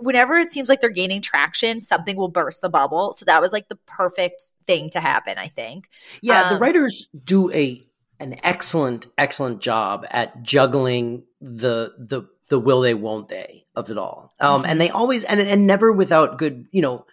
whenever 0.00 0.36
it 0.36 0.48
seems 0.48 0.68
like 0.68 0.80
they're 0.80 0.90
gaining 0.90 1.22
traction, 1.22 1.80
something 1.80 2.16
will 2.16 2.28
burst 2.28 2.60
the 2.60 2.68
bubble. 2.68 3.12
So 3.14 3.24
that 3.26 3.40
was 3.40 3.52
like 3.52 3.68
the 3.68 3.78
perfect 3.86 4.52
thing 4.66 4.90
to 4.90 5.00
happen, 5.00 5.38
I 5.38 5.48
think. 5.48 5.88
Yeah, 6.22 6.42
um, 6.42 6.54
the 6.54 6.60
writers 6.60 7.08
do 7.24 7.52
a 7.52 7.80
an 8.20 8.36
excellent 8.42 9.06
excellent 9.18 9.60
job 9.60 10.06
at 10.10 10.42
juggling 10.42 11.24
the 11.40 11.92
the 11.98 12.22
the 12.48 12.58
will 12.58 12.80
they 12.80 12.94
won't 12.94 13.28
they 13.28 13.64
of 13.74 13.90
it 13.90 13.98
all. 13.98 14.32
Um 14.40 14.64
and 14.64 14.80
they 14.80 14.88
mm-hmm. 14.88 14.96
always 14.96 15.24
and 15.24 15.40
and 15.40 15.66
never 15.66 15.90
without 15.90 16.38
good, 16.38 16.66
you 16.70 16.82
know, 16.82 17.06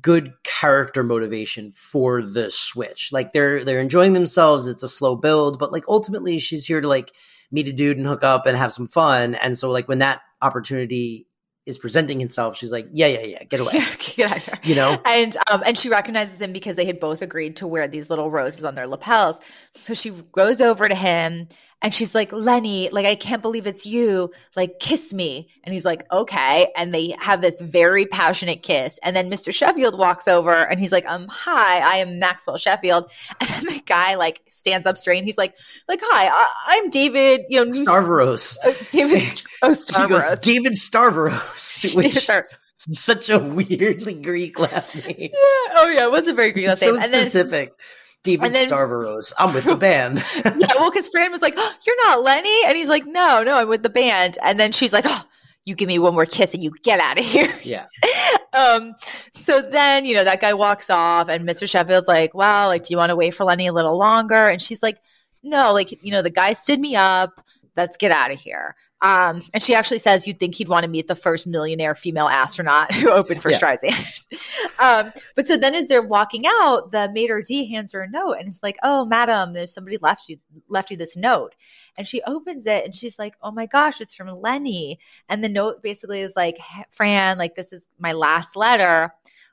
good 0.00 0.34
character 0.44 1.02
motivation 1.02 1.70
for 1.70 2.22
the 2.22 2.50
switch. 2.50 3.10
Like 3.12 3.32
they're 3.32 3.64
they're 3.64 3.80
enjoying 3.80 4.12
themselves, 4.12 4.66
it's 4.66 4.82
a 4.82 4.88
slow 4.88 5.16
build, 5.16 5.58
but 5.58 5.72
like 5.72 5.84
ultimately 5.88 6.38
she's 6.38 6.66
here 6.66 6.80
to 6.80 6.88
like 6.88 7.12
meet 7.50 7.68
a 7.68 7.72
dude 7.72 7.96
and 7.96 8.06
hook 8.06 8.24
up 8.24 8.44
and 8.46 8.56
have 8.56 8.72
some 8.72 8.86
fun. 8.86 9.34
And 9.36 9.56
so 9.56 9.70
like 9.70 9.88
when 9.88 10.00
that 10.00 10.20
opportunity 10.42 11.27
is 11.68 11.78
presenting 11.78 12.18
himself, 12.18 12.56
she's 12.56 12.72
like, 12.72 12.88
"Yeah, 12.92 13.06
yeah, 13.06 13.20
yeah, 13.20 13.44
get 13.44 13.60
away, 13.60 13.72
get 14.16 14.30
out 14.32 14.38
here." 14.38 14.58
You 14.64 14.74
know, 14.74 14.96
and 15.04 15.36
um, 15.50 15.62
and 15.64 15.76
she 15.78 15.88
recognizes 15.88 16.40
him 16.40 16.52
because 16.52 16.76
they 16.76 16.86
had 16.86 16.98
both 16.98 17.22
agreed 17.22 17.56
to 17.56 17.66
wear 17.66 17.86
these 17.86 18.10
little 18.10 18.30
roses 18.30 18.64
on 18.64 18.74
their 18.74 18.86
lapels. 18.86 19.40
So 19.72 19.94
she 19.94 20.10
goes 20.32 20.60
over 20.60 20.88
to 20.88 20.94
him 20.94 21.46
and 21.80 21.94
she's 21.94 22.12
like, 22.14 22.32
Lenny, 22.32 22.88
like, 22.90 23.06
I 23.06 23.14
can't 23.14 23.40
believe 23.40 23.66
it's 23.68 23.86
you. 23.86 24.32
Like, 24.56 24.80
kiss 24.80 25.14
me. 25.14 25.48
And 25.62 25.72
he's 25.72 25.84
like, 25.84 26.02
okay. 26.12 26.72
And 26.76 26.92
they 26.92 27.14
have 27.20 27.40
this 27.40 27.60
very 27.60 28.04
passionate 28.04 28.64
kiss. 28.64 28.98
And 29.04 29.14
then 29.14 29.30
Mr. 29.30 29.54
Sheffield 29.54 29.96
walks 29.96 30.26
over 30.26 30.50
and 30.50 30.80
he's 30.80 30.90
like, 30.90 31.06
um, 31.06 31.26
hi, 31.30 31.78
I 31.78 31.96
am 31.98 32.18
Maxwell 32.18 32.56
Sheffield. 32.56 33.10
And 33.40 33.48
then 33.48 33.76
the 33.76 33.82
guy 33.86 34.16
like 34.16 34.40
stands 34.48 34.86
up 34.86 34.96
straight 34.96 35.18
and 35.18 35.26
he's 35.26 35.38
like, 35.38 35.56
like, 35.88 36.00
hi, 36.02 36.28
I- 36.28 36.76
am 36.82 36.90
David, 36.90 37.42
you 37.48 37.64
know, 37.64 37.70
Starveros. 37.70 38.56
Uh, 38.64 38.74
David, 38.90 39.42
oh, 39.62 39.70
Starveros. 39.70 40.08
Goes, 40.08 40.40
David 40.40 40.72
Starveros. 40.72 41.96
Which, 41.96 42.04
David 42.06 42.22
Star- 42.22 42.44
such 42.90 43.28
a 43.28 43.38
weirdly 43.38 44.14
Greek 44.14 44.58
last 44.58 45.06
name. 45.06 45.16
Yeah. 45.18 45.28
Oh 45.32 45.92
yeah, 45.94 46.04
it 46.04 46.10
was 46.10 46.26
a 46.28 46.32
very 46.34 46.52
Greek 46.52 46.66
last 46.66 46.82
name. 46.82 46.96
So 46.96 47.02
and 47.02 47.14
specific. 47.14 47.68
Then, 47.68 47.76
David 48.24 48.52
then, 48.52 48.68
Starveros. 48.68 49.32
I'm 49.38 49.54
with 49.54 49.64
the 49.64 49.76
band. 49.88 50.24
yeah, 50.44 50.68
well, 50.78 50.90
because 50.90 51.08
Fran 51.08 51.30
was 51.30 51.42
like, 51.42 51.54
oh, 51.56 51.74
"You're 51.86 52.04
not 52.06 52.22
Lenny," 52.22 52.64
and 52.66 52.76
he's 52.76 52.88
like, 52.88 53.06
"No, 53.06 53.42
no, 53.44 53.56
I'm 53.56 53.68
with 53.68 53.82
the 53.82 53.90
band." 53.90 54.38
And 54.42 54.58
then 54.58 54.72
she's 54.72 54.92
like, 54.92 55.04
"Oh, 55.06 55.24
you 55.64 55.74
give 55.74 55.88
me 55.88 55.98
one 55.98 56.14
more 56.14 56.26
kiss 56.26 56.54
and 56.54 56.62
you 56.62 56.72
get 56.82 57.00
out 57.00 57.18
of 57.18 57.24
here." 57.24 57.52
Yeah. 57.62 57.86
um. 58.52 58.94
So 58.98 59.62
then, 59.62 60.04
you 60.04 60.14
know, 60.14 60.24
that 60.24 60.40
guy 60.40 60.54
walks 60.54 60.90
off, 60.90 61.28
and 61.28 61.48
Mr. 61.48 61.68
Sheffield's 61.68 62.08
like, 62.08 62.34
"Well, 62.34 62.68
like, 62.68 62.82
do 62.84 62.92
you 62.92 62.98
want 62.98 63.10
to 63.10 63.16
wait 63.16 63.34
for 63.34 63.44
Lenny 63.44 63.66
a 63.66 63.72
little 63.72 63.96
longer?" 63.96 64.48
And 64.48 64.60
she's 64.60 64.82
like, 64.82 64.98
"No, 65.42 65.72
like, 65.72 66.02
you 66.04 66.10
know, 66.12 66.22
the 66.22 66.30
guy 66.30 66.52
stood 66.52 66.80
me 66.80 66.96
up. 66.96 67.40
Let's 67.76 67.96
get 67.96 68.10
out 68.10 68.32
of 68.32 68.40
here." 68.40 68.74
Um, 69.00 69.40
and 69.54 69.62
she 69.62 69.74
actually 69.74 70.00
says 70.00 70.26
you'd 70.26 70.40
think 70.40 70.56
he'd 70.56 70.68
want 70.68 70.82
to 70.82 70.90
meet 70.90 71.06
the 71.06 71.14
first 71.14 71.46
millionaire 71.46 71.94
female 71.94 72.26
astronaut 72.26 72.92
who 72.94 73.10
opened 73.10 73.40
for 73.40 73.50
yeah. 73.50 73.58
Streisand. 73.58 74.70
um, 74.80 75.12
but 75.36 75.46
so 75.46 75.56
then 75.56 75.74
as 75.74 75.86
they're 75.86 76.06
walking 76.06 76.44
out, 76.46 76.90
the 76.90 77.08
maitre 77.12 77.42
d 77.42 77.70
hands 77.70 77.92
her 77.92 78.02
a 78.02 78.10
note 78.10 78.36
and 78.38 78.48
it's 78.48 78.62
like, 78.62 78.76
"Oh, 78.82 79.04
madam, 79.04 79.52
there's 79.52 79.72
somebody 79.72 79.98
left 79.98 80.28
you 80.28 80.38
left 80.68 80.90
you 80.90 80.96
this 80.96 81.16
note." 81.16 81.54
And 81.96 82.06
she 82.06 82.22
opens 82.22 82.66
it 82.66 82.84
and 82.84 82.94
she's 82.94 83.18
like, 83.18 83.34
"Oh 83.40 83.52
my 83.52 83.66
gosh, 83.66 84.00
it's 84.00 84.14
from 84.14 84.28
Lenny." 84.28 84.98
And 85.28 85.44
the 85.44 85.48
note 85.48 85.82
basically 85.82 86.20
is 86.20 86.34
like, 86.34 86.58
"Fran, 86.90 87.38
like 87.38 87.54
this 87.54 87.72
is 87.72 87.88
my 87.98 88.12
last 88.12 88.56
letter." 88.56 89.12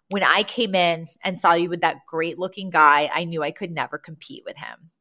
When 0.10 0.23
I 0.23 0.43
came 0.43 0.75
in 0.75 1.08
and 1.23 1.39
saw 1.39 1.53
you 1.53 1.69
with 1.69 1.81
that 1.81 2.05
great 2.08 2.38
looking 2.38 2.69
guy, 2.69 3.10
I 3.13 3.23
knew 3.23 3.41
I 3.41 3.49
could 3.49 3.71
never 3.71 3.97
compete 3.97 4.43
with 4.45 4.55
him. 4.55 4.91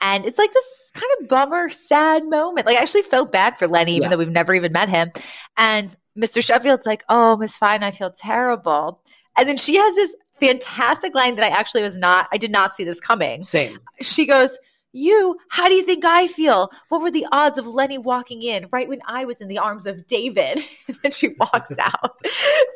And 0.00 0.24
it's 0.24 0.38
like 0.38 0.52
this 0.52 0.90
kind 0.94 1.10
of 1.20 1.28
bummer, 1.28 1.68
sad 1.68 2.28
moment. 2.28 2.66
Like 2.66 2.76
I 2.76 2.82
actually 2.82 3.02
felt 3.02 3.32
bad 3.32 3.58
for 3.58 3.66
Lenny, 3.66 3.92
even 3.92 4.04
yeah. 4.04 4.08
though 4.10 4.16
we've 4.18 4.30
never 4.30 4.54
even 4.54 4.72
met 4.72 4.88
him. 4.88 5.10
And 5.56 5.94
Mr. 6.16 6.44
Sheffield's 6.44 6.86
like, 6.86 7.04
"Oh, 7.08 7.36
Miss 7.36 7.58
Fine, 7.58 7.82
I 7.82 7.90
feel 7.90 8.10
terrible." 8.10 9.02
And 9.36 9.48
then 9.48 9.56
she 9.56 9.76
has 9.76 9.94
this 9.94 10.16
fantastic 10.40 11.14
line 11.14 11.36
that 11.36 11.44
I 11.44 11.56
actually 11.56 11.82
was 11.82 11.96
not, 11.98 12.28
I 12.32 12.38
did 12.38 12.50
not 12.50 12.74
see 12.74 12.84
this 12.84 13.00
coming. 13.00 13.42
Same. 13.42 13.78
She 14.00 14.26
goes, 14.26 14.58
you, 14.92 15.36
how 15.48 15.68
do 15.68 15.74
you 15.74 15.82
think 15.82 16.04
I 16.04 16.26
feel? 16.26 16.70
What 16.88 17.02
were 17.02 17.10
the 17.10 17.26
odds 17.30 17.58
of 17.58 17.66
Lenny 17.66 17.98
walking 17.98 18.42
in 18.42 18.68
right 18.72 18.88
when 18.88 19.00
I 19.06 19.26
was 19.26 19.40
in 19.40 19.48
the 19.48 19.58
arms 19.58 19.86
of 19.86 20.06
David? 20.06 20.60
and 20.88 20.98
then 21.02 21.12
she 21.12 21.34
walks 21.38 21.72
out. 21.78 22.16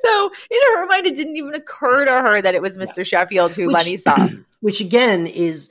so 0.03 0.31
in 0.51 0.59
her 0.75 0.87
mind, 0.87 1.07
it 1.07 1.15
didn't 1.15 1.37
even 1.37 1.55
occur 1.55 2.05
to 2.05 2.13
her 2.13 2.43
that 2.43 2.55
it 2.55 2.63
was 2.63 2.77
Mr. 2.77 3.07
Sheffield 3.07 3.55
who 3.55 3.67
which, 3.67 3.75
Lenny 3.75 3.97
saw. 3.97 4.29
Which 4.61 4.81
again 4.81 5.27
is 5.27 5.71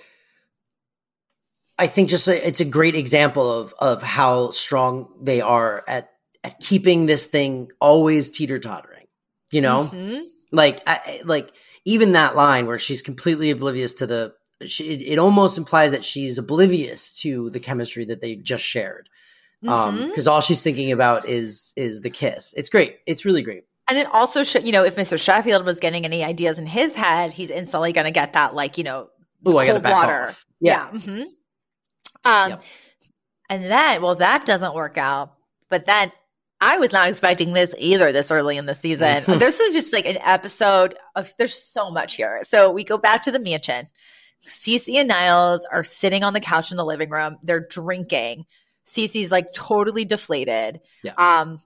I 1.81 1.87
think 1.87 2.09
just 2.09 2.27
a, 2.27 2.47
it's 2.47 2.59
a 2.59 2.65
great 2.65 2.95
example 2.95 3.51
of 3.51 3.73
of 3.79 4.03
how 4.03 4.51
strong 4.51 5.11
they 5.19 5.41
are 5.41 5.83
at 5.87 6.11
at 6.43 6.59
keeping 6.59 7.07
this 7.07 7.25
thing 7.25 7.71
always 7.81 8.29
teeter 8.29 8.59
tottering. 8.59 9.07
You 9.51 9.61
know, 9.61 9.89
mm-hmm. 9.91 10.21
like 10.51 10.83
I, 10.85 11.21
like 11.25 11.51
even 11.83 12.11
that 12.11 12.35
line 12.35 12.67
where 12.67 12.77
she's 12.77 13.01
completely 13.01 13.49
oblivious 13.49 13.93
to 13.93 14.05
the. 14.05 14.33
She, 14.67 14.89
it, 14.93 15.13
it, 15.13 15.17
almost 15.17 15.57
implies 15.57 15.89
that 15.89 16.05
she's 16.05 16.37
oblivious 16.37 17.19
to 17.21 17.49
the 17.49 17.59
chemistry 17.59 18.05
that 18.05 18.21
they 18.21 18.35
just 18.35 18.63
shared, 18.63 19.09
because 19.63 19.95
mm-hmm. 19.97 20.19
um, 20.19 20.27
all 20.27 20.41
she's 20.41 20.61
thinking 20.61 20.91
about 20.91 21.27
is 21.27 21.73
is 21.75 22.01
the 22.01 22.11
kiss. 22.11 22.53
It's 22.55 22.69
great. 22.69 22.99
It's 23.07 23.25
really 23.25 23.41
great. 23.41 23.63
And 23.89 23.97
it 23.97 24.05
also, 24.13 24.43
sh- 24.43 24.63
you 24.63 24.71
know, 24.71 24.83
if 24.83 24.97
Mr. 24.97 25.19
Sheffield 25.19 25.65
was 25.65 25.79
getting 25.79 26.05
any 26.05 26.23
ideas 26.23 26.59
in 26.59 26.67
his 26.67 26.95
head, 26.95 27.33
he's 27.33 27.49
instantly 27.49 27.91
going 27.91 28.05
to 28.05 28.11
get 28.11 28.33
that, 28.33 28.53
like, 28.53 28.77
you 28.77 28.83
know, 28.83 29.09
Ooh, 29.47 29.53
cold 29.53 29.83
water. 29.83 30.27
Off. 30.27 30.45
Yeah. 30.59 30.89
yeah. 30.93 30.99
Mm-hmm. 30.99 31.23
Um, 32.25 32.51
yep. 32.51 32.63
And 33.49 33.63
then, 33.65 34.01
well, 34.01 34.15
that 34.15 34.45
doesn't 34.45 34.75
work 34.75 34.97
out. 34.97 35.33
But 35.69 35.85
then 35.85 36.11
I 36.59 36.77
was 36.77 36.93
not 36.93 37.09
expecting 37.09 37.53
this 37.53 37.73
either 37.77 38.11
this 38.11 38.31
early 38.31 38.57
in 38.57 38.65
the 38.65 38.75
season. 38.75 39.23
this 39.39 39.59
is 39.59 39.73
just 39.73 39.93
like 39.93 40.05
an 40.05 40.19
episode 40.23 40.95
of, 41.15 41.29
there's 41.37 41.55
so 41.55 41.91
much 41.91 42.15
here. 42.15 42.39
So 42.43 42.71
we 42.71 42.83
go 42.83 42.97
back 42.97 43.23
to 43.23 43.31
the 43.31 43.39
mansion. 43.39 43.87
Cece 44.41 44.95
and 44.95 45.07
Niles 45.07 45.65
are 45.71 45.83
sitting 45.83 46.23
on 46.23 46.33
the 46.33 46.39
couch 46.39 46.71
in 46.71 46.77
the 46.77 46.85
living 46.85 47.09
room. 47.09 47.37
They're 47.43 47.67
drinking. 47.67 48.45
Cece's 48.85 49.31
like 49.31 49.53
totally 49.53 50.05
deflated. 50.05 50.81
Yeah. 51.03 51.13
Um, 51.17 51.59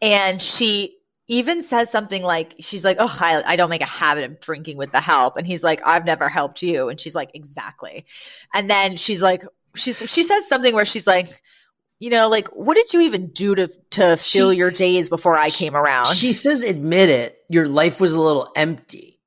and 0.00 0.40
she 0.40 0.96
even 1.28 1.62
says 1.62 1.90
something 1.90 2.22
like, 2.22 2.54
she's 2.60 2.84
like, 2.84 2.96
oh, 3.00 3.16
I, 3.20 3.42
I, 3.46 3.56
don't 3.56 3.70
make 3.70 3.80
a 3.80 3.86
habit 3.86 4.24
of 4.24 4.40
drinking 4.40 4.76
with 4.76 4.92
the 4.92 5.00
help. 5.00 5.36
And 5.36 5.46
he's 5.46 5.64
like, 5.64 5.80
I've 5.86 6.04
never 6.04 6.28
helped 6.28 6.62
you. 6.62 6.88
And 6.88 6.98
she's 6.98 7.14
like, 7.14 7.30
exactly. 7.34 8.04
And 8.52 8.68
then 8.68 8.96
she's 8.96 9.22
like, 9.22 9.42
she's 9.74 9.98
she 10.10 10.22
says 10.22 10.46
something 10.48 10.74
where 10.74 10.84
she's 10.84 11.06
like 11.06 11.28
you 11.98 12.10
know 12.10 12.28
like 12.28 12.48
what 12.48 12.76
did 12.76 12.92
you 12.92 13.00
even 13.00 13.28
do 13.28 13.54
to 13.54 13.68
to 13.90 14.16
fill 14.16 14.50
she, 14.50 14.58
your 14.58 14.70
days 14.70 15.08
before 15.08 15.36
i 15.36 15.50
came 15.50 15.76
around? 15.76 16.06
She 16.06 16.32
says 16.32 16.62
admit 16.62 17.08
it 17.08 17.38
your 17.48 17.68
life 17.68 18.00
was 18.00 18.14
a 18.14 18.20
little 18.20 18.48
empty. 18.56 19.20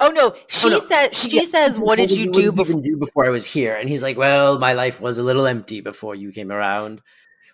Oh 0.00 0.10
no. 0.10 0.30
Oh, 0.32 0.36
she 0.48 0.68
oh, 0.68 0.70
no. 0.70 0.78
said 0.78 1.14
she 1.14 1.38
yeah. 1.38 1.42
says 1.42 1.78
what 1.78 1.96
did 1.96 2.10
you, 2.10 2.26
you 2.26 2.32
do 2.32 2.52
before 2.52 2.80
do 2.80 2.96
before 2.96 3.26
i 3.26 3.30
was 3.30 3.46
here? 3.46 3.74
And 3.74 3.88
he's 3.88 4.02
like 4.02 4.16
well 4.16 4.58
my 4.58 4.72
life 4.72 5.00
was 5.00 5.18
a 5.18 5.22
little 5.22 5.46
empty 5.46 5.80
before 5.80 6.14
you 6.14 6.32
came 6.32 6.52
around 6.52 7.02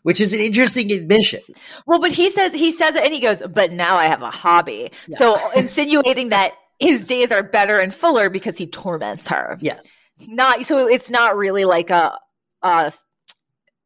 which 0.03 0.21
is 0.21 0.35
an 0.35 0.41
interesting 0.41 0.93
admission. 0.93 1.41
Well 1.87 2.01
but 2.01 2.13
he 2.13 2.31
says 2.31 2.53
he 2.53 2.73
says 2.73 2.95
it 2.97 3.05
and 3.05 3.13
he 3.13 3.21
goes 3.21 3.43
but 3.47 3.73
now 3.73 3.97
i 3.97 4.05
have 4.05 4.23
a 4.23 4.31
hobby. 4.31 4.91
Yeah. 5.09 5.19
so 5.19 5.51
insinuating 5.57 6.29
that 6.29 6.55
his 6.79 7.07
days 7.07 7.33
are 7.33 7.43
better 7.43 7.79
and 7.79 7.95
fuller 7.95 8.29
because 8.29 8.59
he 8.59 8.67
torments 8.67 9.29
her. 9.29 9.57
Yes 9.61 10.04
not 10.29 10.65
so 10.65 10.87
it's 10.89 11.11
not 11.11 11.37
really 11.37 11.65
like 11.65 11.91
a, 11.91 12.19
a 12.63 12.93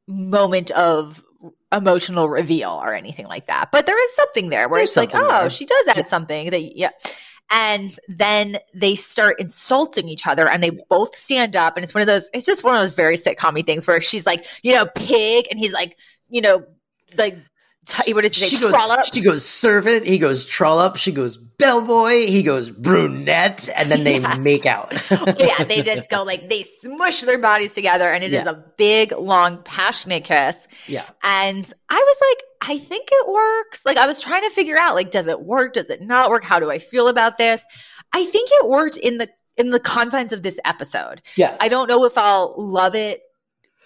moment 0.07 0.71
of 0.73 1.23
emotional 1.73 2.29
reveal 2.29 2.71
or 2.71 2.95
anything 2.95 3.27
like 3.27 3.47
that. 3.47 3.71
But 3.71 3.87
there 3.87 4.03
is 4.03 4.15
something 4.15 4.49
there 4.49 4.69
where 4.69 4.81
There's 4.81 4.91
it's 4.91 4.97
like, 4.97 5.11
oh, 5.15 5.43
there. 5.43 5.51
she 5.51 5.67
does 5.67 5.89
add 5.89 6.07
something 6.07 6.51
that 6.51 6.77
yeah. 6.77 6.91
And 7.51 7.97
then 8.09 8.59
they 8.75 8.95
start 8.95 9.41
insulting 9.41 10.07
each 10.07 10.27
other 10.27 10.49
and 10.49 10.63
they 10.63 10.71
both 10.91 11.15
stand 11.15 11.57
up. 11.57 11.77
And 11.77 11.85
it's 11.85 11.95
one 11.95 12.03
of 12.03 12.07
those, 12.07 12.29
it's 12.35 12.45
just 12.45 12.63
one 12.63 12.75
of 12.75 12.83
those 12.83 12.95
very 12.95 13.17
sitcom 13.17 13.65
things 13.65 13.87
where 13.87 14.03
she's 14.03 14.27
like, 14.27 14.45
you 14.63 14.75
know, 14.75 14.87
pig. 14.95 15.47
And 15.51 15.59
he's 15.59 15.73
like, 15.73 15.99
you 16.29 16.43
know, 16.43 16.65
like, 17.17 17.39
t- 17.89 18.13
what 18.15 18.25
She 18.33 18.55
say? 18.57 18.61
goes, 18.61 18.73
Trollop. 18.73 19.13
she 19.15 19.21
goes 19.21 19.45
servant. 19.45 20.07
He 20.07 20.19
goes 20.19 20.45
trollop. 20.45 20.97
She 20.97 21.11
goes 21.13 21.37
bellboy. 21.37 22.27
He 22.27 22.43
goes 22.43 22.71
brunette, 22.71 23.69
and 23.77 23.91
then 23.91 24.05
they 24.05 24.19
Yeah. 24.21 24.37
make 24.37 24.67
out. 24.67 24.93
yeah, 25.39 25.65
they 25.65 25.83
just 25.83 26.09
go 26.11 26.23
like, 26.23 26.49
they 26.49 26.63
smush 26.63 27.23
their 27.23 27.39
bodies 27.39 27.75
together 27.75 28.09
and 28.09 28.23
it 28.23 28.33
is 28.33 28.45
Yeah. 28.45 28.51
a 28.51 28.55
big, 28.77 29.13
long, 29.13 29.63
passionate 29.65 30.25
kiss. 30.25 30.69
yeah. 30.87 31.05
And 31.23 31.73
I 31.89 31.95
was 31.97 32.17
like, 32.31 32.71
I 32.71 32.79
think 32.79 33.09
it 33.11 33.29
works. 33.29 33.85
Like, 33.87 33.97
I 33.99 34.07
was 34.07 34.21
trying 34.21 34.43
to 34.43 34.51
figure 34.51 34.77
out, 34.79 34.95
like, 34.95 35.11
does 35.11 35.27
it 35.27 35.41
work? 35.41 35.73
Does 35.73 35.91
it 35.91 36.03
not 36.03 36.31
work? 36.31 36.45
How 36.45 36.59
do 36.61 36.71
I 36.71 36.79
feel 36.79 37.09
about 37.09 37.39
this? 37.39 37.65
I 38.13 38.25
think 38.25 38.49
it 38.53 38.69
worked 38.69 38.97
in 38.97 39.19
the 39.19 39.29
in 39.57 39.71
the 39.71 39.81
confines 39.81 40.33
of 40.33 40.43
this 40.45 40.59
episode. 40.65 41.21
Yeah, 41.37 41.57
I 41.61 41.69
don't 41.69 41.89
know 41.89 42.05
if 42.05 42.17
I'll 42.17 42.55
love 42.59 42.95
it, 42.95 43.23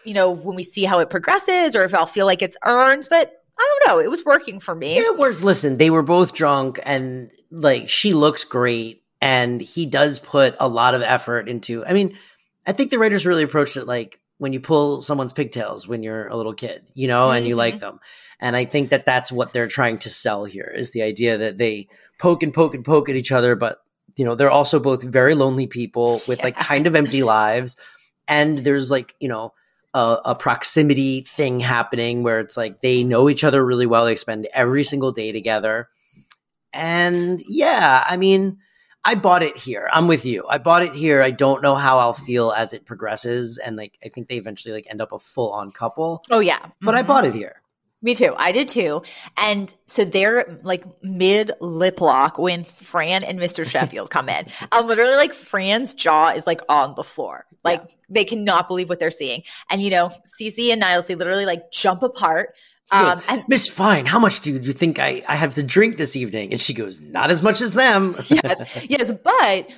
you 0.04 0.12
know, 0.14 0.34
when 0.34 0.54
we 0.56 0.62
see 0.64 0.84
how 0.84 0.98
it 0.98 1.08
progresses, 1.10 1.74
or 1.74 1.82
if 1.84 1.94
I'll 1.94 2.06
feel 2.06 2.26
like 2.26 2.42
it's 2.42 2.56
earned. 2.64 3.06
But 3.10 3.32
I 3.62 3.78
don't 3.86 3.96
know. 3.96 4.02
It 4.04 4.10
was 4.10 4.24
working 4.24 4.58
for 4.60 4.74
me. 4.74 4.98
It 4.98 5.18
worked. 5.18 5.42
Listen, 5.42 5.78
they 5.78 5.90
were 5.90 6.02
both 6.02 6.34
drunk, 6.34 6.80
and 6.84 7.30
like 7.50 7.88
she 7.88 8.12
looks 8.14 8.44
great, 8.44 9.02
and 9.20 9.60
he 9.60 9.86
does 9.86 10.18
put 10.18 10.56
a 10.58 10.68
lot 10.68 10.94
of 10.94 11.02
effort 11.02 11.48
into. 11.48 11.84
I 11.86 11.92
mean, 11.92 12.18
I 12.66 12.72
think 12.72 12.90
the 12.90 12.98
writers 12.98 13.26
really 13.26 13.42
approached 13.44 13.76
it 13.76 13.86
like 13.86 14.18
when 14.38 14.52
you 14.52 14.60
pull 14.60 15.00
someone's 15.00 15.32
pigtails 15.32 15.86
when 15.86 16.02
you're 16.02 16.26
a 16.26 16.36
little 16.36 16.54
kid, 16.54 16.82
you 16.94 17.06
know, 17.06 17.30
and 17.30 17.46
you 17.46 17.54
Mhm. 17.54 17.58
like 17.58 17.78
them. 17.78 18.00
And 18.40 18.56
I 18.56 18.64
think 18.64 18.88
that 18.90 19.06
that's 19.06 19.30
what 19.30 19.52
they're 19.52 19.68
trying 19.68 19.98
to 19.98 20.10
sell 20.10 20.44
here 20.44 20.72
is 20.74 20.90
the 20.90 21.02
idea 21.02 21.38
that 21.38 21.58
they 21.58 21.86
poke 22.18 22.42
and 22.42 22.52
poke 22.52 22.74
and 22.74 22.84
poke 22.84 23.08
at 23.08 23.14
each 23.14 23.30
other, 23.30 23.54
but 23.54 23.78
you 24.16 24.24
know, 24.24 24.34
they're 24.34 24.50
also 24.50 24.80
both 24.80 25.02
very 25.04 25.34
lonely 25.36 25.68
people 25.68 26.20
with 26.26 26.42
like 26.42 26.56
kind 26.56 26.88
of 26.88 26.96
empty 26.96 27.22
lives. 27.38 27.76
And 28.26 28.58
there's 28.58 28.90
like, 28.90 29.14
you 29.20 29.28
know, 29.28 29.52
a, 29.94 30.18
a 30.26 30.34
proximity 30.34 31.20
thing 31.22 31.60
happening 31.60 32.22
where 32.22 32.40
it's 32.40 32.56
like 32.56 32.80
they 32.80 33.04
know 33.04 33.28
each 33.28 33.44
other 33.44 33.64
really 33.64 33.86
well. 33.86 34.04
They 34.04 34.16
spend 34.16 34.48
every 34.54 34.84
single 34.84 35.12
day 35.12 35.32
together. 35.32 35.88
And 36.72 37.42
yeah, 37.46 38.04
I 38.08 38.16
mean, 38.16 38.58
I 39.04 39.14
bought 39.14 39.42
it 39.42 39.56
here. 39.56 39.88
I'm 39.92 40.06
with 40.06 40.24
you. 40.24 40.46
I 40.48 40.58
bought 40.58 40.82
it 40.82 40.94
here. 40.94 41.22
I 41.22 41.30
don't 41.30 41.62
know 41.62 41.74
how 41.74 41.98
I'll 41.98 42.14
feel 42.14 42.52
as 42.52 42.72
it 42.72 42.86
progresses. 42.86 43.58
And 43.58 43.76
like, 43.76 43.98
I 44.04 44.08
think 44.08 44.28
they 44.28 44.36
eventually 44.36 44.72
like 44.74 44.86
end 44.88 45.00
up 45.00 45.12
a 45.12 45.18
full 45.18 45.52
on 45.52 45.70
couple, 45.70 46.22
Oh 46.30 46.40
yeah, 46.40 46.60
but 46.80 46.94
I 46.94 47.02
Mhm. 47.02 47.06
bought 47.06 47.24
it 47.26 47.32
here. 47.34 47.61
Me 48.02 48.14
too. 48.14 48.34
I 48.36 48.50
did 48.50 48.68
too. 48.68 49.02
And 49.40 49.72
so 49.86 50.04
they're 50.04 50.58
like 50.62 50.84
mid 51.02 51.52
lip 51.60 52.00
lock 52.00 52.36
when 52.36 52.64
Fran 52.64 53.22
and 53.22 53.38
Mr. 53.38 53.64
Sheffield 53.70 54.10
come 54.10 54.28
in. 54.28 54.46
I'm 54.72 54.86
literally 54.86 55.14
like 55.14 55.32
Fran's 55.32 55.94
jaw 55.94 56.30
is 56.30 56.46
like 56.46 56.60
on 56.68 56.94
the 56.96 57.04
floor. 57.04 57.46
Like 57.64 57.80
they 58.10 58.24
cannot 58.24 58.66
believe 58.66 58.88
what 58.88 58.98
they're 58.98 59.12
seeing. 59.12 59.44
And 59.70 59.80
you 59.80 59.90
know, 59.90 60.10
Cece 60.26 60.72
and 60.72 60.80
Niles, 60.80 61.06
they 61.06 61.14
literally 61.14 61.46
like 61.46 61.70
jump 61.70 62.02
apart. 62.02 62.54
He 62.92 62.98
goes, 62.98 63.16
Um, 63.16 63.22
and 63.28 63.44
Miss 63.48 63.68
Fine, 63.68 64.06
how 64.06 64.18
much 64.18 64.40
do 64.40 64.52
you 64.52 64.72
think 64.72 64.98
I, 64.98 65.22
I 65.26 65.34
have 65.34 65.54
to 65.54 65.62
drink 65.62 65.96
this 65.96 66.14
evening? 66.14 66.52
And 66.52 66.60
she 66.60 66.74
goes, 66.74 67.00
Not 67.00 67.30
as 67.30 67.42
much 67.42 67.60
as 67.60 67.72
them. 67.72 68.14
yes, 68.28 68.86
yes, 68.88 69.10
but 69.10 69.70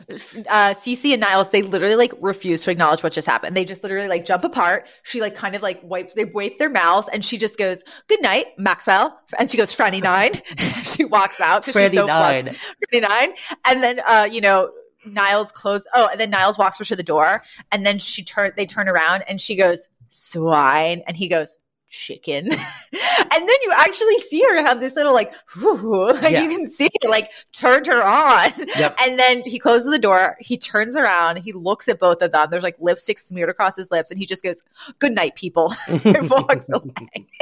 uh, 0.49 0.75
Cece 0.75 1.13
and 1.13 1.21
Niles, 1.21 1.51
they 1.51 1.63
literally 1.63 1.95
like 1.95 2.13
refuse 2.21 2.65
to 2.65 2.71
acknowledge 2.71 3.03
what 3.05 3.13
just 3.13 3.29
happened. 3.29 3.57
They 3.57 3.65
just 3.65 3.83
literally 3.83 4.09
like 4.09 4.25
jump 4.25 4.43
apart. 4.43 4.89
She 5.05 5.21
like 5.21 5.35
kind 5.35 5.55
of 5.55 5.63
like 5.63 5.81
wipes, 5.83 6.15
they 6.15 6.25
wipe 6.25 6.57
their 6.59 6.71
mouths, 6.71 7.09
and 7.13 7.25
she 7.25 7.39
just 7.39 7.57
goes, 7.57 7.85
"Good 8.09 8.21
night, 8.21 8.47
Maxwell," 8.59 9.19
and 9.39 9.51
she 9.51 9.57
goes, 9.57 9.75
"Franny 9.75 10.03
nine." 10.03 10.33
she 10.83 11.05
walks 11.05 11.41
out 11.41 11.65
because 11.65 11.81
she's 11.81 11.93
so 11.93 12.09
Franny 12.09 12.57
flustered. 12.57 13.03
nine. 13.03 13.35
And 13.67 13.83
then 13.83 14.01
uh, 14.09 14.29
you 14.31 14.41
know, 14.41 14.73
Niles 15.07 15.53
close 15.53 15.87
oh, 15.95 16.09
and 16.11 16.21
then 16.21 16.31
Niles 16.31 16.59
walks 16.59 16.79
her 16.79 16.85
to 16.85 16.97
the 16.97 17.03
door, 17.03 17.43
and 17.71 17.87
then 17.87 17.99
she 17.99 18.25
turn 18.25 18.53
they 18.57 18.67
turn 18.67 18.89
around 18.89 19.25
and 19.29 19.41
she 19.41 19.57
goes, 19.57 19.89
swine, 20.09 21.03
and 21.07 21.17
he 21.17 21.29
goes, 21.29 21.59
chicken. 21.95 22.49
and 23.35 23.49
then 23.49 23.57
you 23.63 23.73
actually 23.77 24.17
see 24.19 24.43
her 24.43 24.63
have 24.63 24.81
this 24.81 24.95
little 24.97 25.13
like, 25.13 25.33
whoo, 25.61 26.13
like 26.13 26.33
Yeah. 26.33 26.43
you 26.43 26.49
can 26.49 26.67
see 26.67 26.87
it 26.87 27.09
like 27.09 27.31
turned 27.53 27.87
her 27.87 28.03
on. 28.03 28.51
Yep. 28.79 28.97
And 29.03 29.19
then 29.19 29.43
he 29.45 29.59
closes 29.59 29.91
the 29.93 29.99
door, 29.99 30.37
he 30.41 30.57
turns 30.57 30.97
around, 30.97 31.39
he 31.39 31.53
looks 31.53 31.89
at 31.89 31.99
both 31.99 32.23
of 32.23 32.33
them. 32.33 32.49
There's 32.51 32.63
like 32.63 32.77
lipstick 32.81 33.19
smeared 33.19 33.49
across 33.49 33.77
his 33.77 33.91
lips, 33.91 34.11
and 34.11 34.19
he 34.19 34.27
just 34.27 34.43
goes, 34.43 34.63
Good 34.99 35.13
night, 35.13 35.35
people. 35.35 35.73
and 35.89 36.29
walks 36.31 36.69
away. 36.69 37.27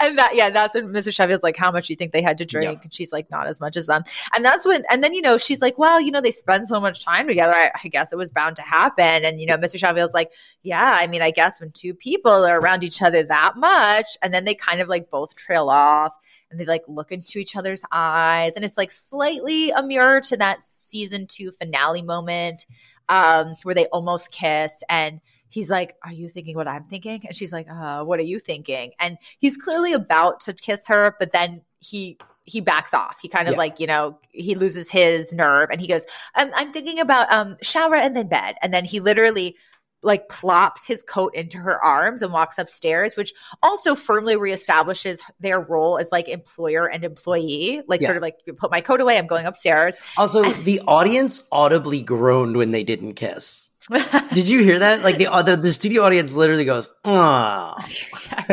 And 0.00 0.16
that, 0.16 0.36
yeah, 0.36 0.48
that's 0.50 0.74
when 0.76 0.84
Mrs. 0.92 1.14
Sheffield's 1.14 1.42
like, 1.42 1.56
How 1.56 1.72
much 1.72 1.88
do 1.88 1.92
you 1.92 1.96
think 1.96 2.12
they 2.12 2.22
had 2.22 2.38
to 2.38 2.44
drink? 2.44 2.72
Yeah. 2.78 2.82
And 2.84 2.92
she's 2.92 3.12
like, 3.12 3.28
Not 3.32 3.48
as 3.48 3.60
much 3.60 3.76
as 3.76 3.86
them. 3.88 4.02
And 4.34 4.44
that's 4.44 4.64
when, 4.64 4.84
and 4.92 5.02
then, 5.02 5.12
you 5.12 5.20
know, 5.20 5.36
she's 5.36 5.60
like, 5.60 5.76
Well, 5.76 6.00
you 6.00 6.12
know, 6.12 6.20
they 6.20 6.30
spend 6.30 6.68
so 6.68 6.78
much 6.80 7.04
time 7.04 7.26
together. 7.26 7.52
I, 7.52 7.70
I 7.82 7.88
guess 7.88 8.12
it 8.12 8.16
was 8.16 8.30
bound 8.30 8.54
to 8.56 8.62
happen. 8.62 9.24
And, 9.24 9.40
you 9.40 9.46
know, 9.46 9.56
Mr. 9.56 9.76
Sheffield's 9.78 10.14
like, 10.14 10.30
Yeah, 10.62 10.96
I 11.00 11.08
mean, 11.08 11.20
I 11.20 11.32
guess 11.32 11.60
when 11.60 11.72
two 11.72 11.94
people 11.94 12.30
are 12.30 12.60
around 12.60 12.84
each 12.84 13.02
other 13.02 13.24
that 13.24 13.54
much, 13.56 14.06
and 14.22 14.32
then 14.32 14.44
they 14.44 14.54
kind 14.54 14.80
of 14.80 14.86
like 14.88 15.10
both 15.10 15.34
trail 15.38 15.70
off 15.70 16.14
and 16.50 16.58
they 16.60 16.64
like 16.64 16.82
look 16.88 17.12
into 17.12 17.38
each 17.38 17.56
other's 17.56 17.82
eyes. 17.92 18.56
And 18.56 18.64
it's 18.64 18.76
like 18.76 18.90
slightly 18.90 19.70
a 19.70 19.82
mirror 19.82 20.20
to 20.22 20.36
that 20.36 20.62
season 20.62 21.26
two 21.26 21.50
finale 21.52 22.02
moment 22.02 22.66
um, 23.08 23.54
where 23.62 23.74
they 23.74 23.86
almost 23.86 24.32
kiss. 24.32 24.82
And 24.88 25.20
he's 25.48 25.70
like, 25.70 25.94
Are 26.04 26.12
you 26.12 26.28
thinking 26.28 26.56
what 26.56 26.68
I'm 26.68 26.84
thinking? 26.84 27.22
And 27.24 27.34
she's 27.34 27.52
like, 27.52 27.66
uh, 27.70 28.04
What 28.04 28.18
are 28.18 28.24
you 28.24 28.38
thinking? 28.38 28.92
And 29.00 29.18
he's 29.38 29.56
clearly 29.56 29.92
about 29.92 30.40
to 30.40 30.52
kiss 30.52 30.88
her, 30.88 31.14
but 31.18 31.32
then 31.32 31.62
he 31.80 32.18
he 32.44 32.62
backs 32.62 32.94
off. 32.94 33.18
He 33.20 33.28
kind 33.28 33.46
of 33.46 33.52
Yeah. 33.52 33.58
like, 33.58 33.78
you 33.78 33.86
know, 33.86 34.18
he 34.30 34.54
loses 34.54 34.90
his 34.90 35.34
nerve 35.34 35.68
and 35.70 35.82
he 35.82 35.86
goes, 35.86 36.06
I'm, 36.34 36.50
I'm 36.54 36.72
thinking 36.72 36.98
about 36.98 37.30
um 37.32 37.56
shower 37.62 37.94
and 37.96 38.16
then 38.16 38.28
bed. 38.28 38.56
And 38.62 38.72
then 38.72 38.84
he 38.84 39.00
literally 39.00 39.56
like 40.02 40.28
plops 40.28 40.86
his 40.86 41.02
coat 41.02 41.34
into 41.34 41.58
her 41.58 41.82
arms 41.84 42.22
and 42.22 42.32
walks 42.32 42.58
upstairs, 42.58 43.16
which 43.16 43.32
also 43.62 43.94
firmly 43.94 44.36
reestablishes 44.36 45.20
their 45.40 45.60
role 45.60 45.98
as 45.98 46.12
like 46.12 46.28
employer 46.28 46.86
and 46.88 47.04
employee. 47.04 47.82
Like 47.88 48.00
Yeah. 48.00 48.06
sort 48.06 48.16
of 48.18 48.22
like 48.22 48.36
put 48.56 48.70
my 48.70 48.80
coat 48.80 49.00
away, 49.00 49.18
I'm 49.18 49.26
going 49.26 49.46
upstairs. 49.46 49.96
Also, 50.16 50.44
the 50.44 50.80
audience 50.86 51.48
audibly 51.50 52.02
groaned 52.02 52.56
when 52.56 52.70
they 52.70 52.84
didn't 52.84 53.14
kiss. 53.14 53.70
Did 54.34 54.48
you 54.48 54.62
hear 54.62 54.78
that? 54.80 55.02
Like 55.02 55.16
the 55.18 55.28
the, 55.44 55.56
the 55.56 55.72
studio 55.72 56.02
audience 56.02 56.34
literally 56.34 56.66
goes, 56.66 56.92
"Oh, 57.06 57.74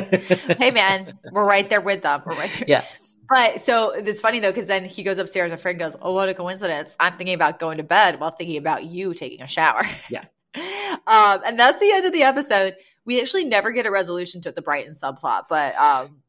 hey 0.57 0.71
man, 0.71 1.17
we're 1.31 1.45
right 1.45 1.67
there 1.67 1.81
with 1.81 2.03
them. 2.03 2.21
We're 2.25 2.35
right 2.37 2.51
there. 2.57 2.65
yeah." 2.67 2.83
But 3.29 3.59
so 3.59 3.89
it's 3.91 4.21
funny 4.21 4.39
though, 4.39 4.51
because 4.51 4.67
then 4.67 4.85
he 4.85 5.01
goes 5.03 5.17
upstairs 5.17 5.51
and 5.51 5.59
Fran 5.59 5.77
goes, 5.77 5.97
Oh, 5.99 6.13
what 6.13 6.29
a 6.29 6.33
coincidence. 6.35 6.95
I'm 6.99 7.17
thinking 7.17 7.33
about 7.33 7.57
going 7.57 7.77
to 7.77 7.83
bed 7.83 8.19
while 8.19 8.29
thinking 8.29 8.57
about 8.57 8.83
you 8.83 9.15
taking 9.15 9.41
a 9.41 9.47
shower. 9.47 9.81
Yeah. 10.11 10.25
Um, 11.07 11.41
and 11.45 11.59
that's 11.59 11.79
the 11.79 11.91
end 11.93 12.05
of 12.05 12.13
the 12.13 12.23
episode. 12.23 12.75
We 13.05 13.19
actually 13.21 13.45
never 13.45 13.71
get 13.71 13.85
a 13.85 13.91
resolution 13.91 14.41
to 14.41 14.51
the 14.51 14.61
Brighton 14.61 14.93
subplot, 14.93 15.43
but 15.49 15.75
um 15.75 16.21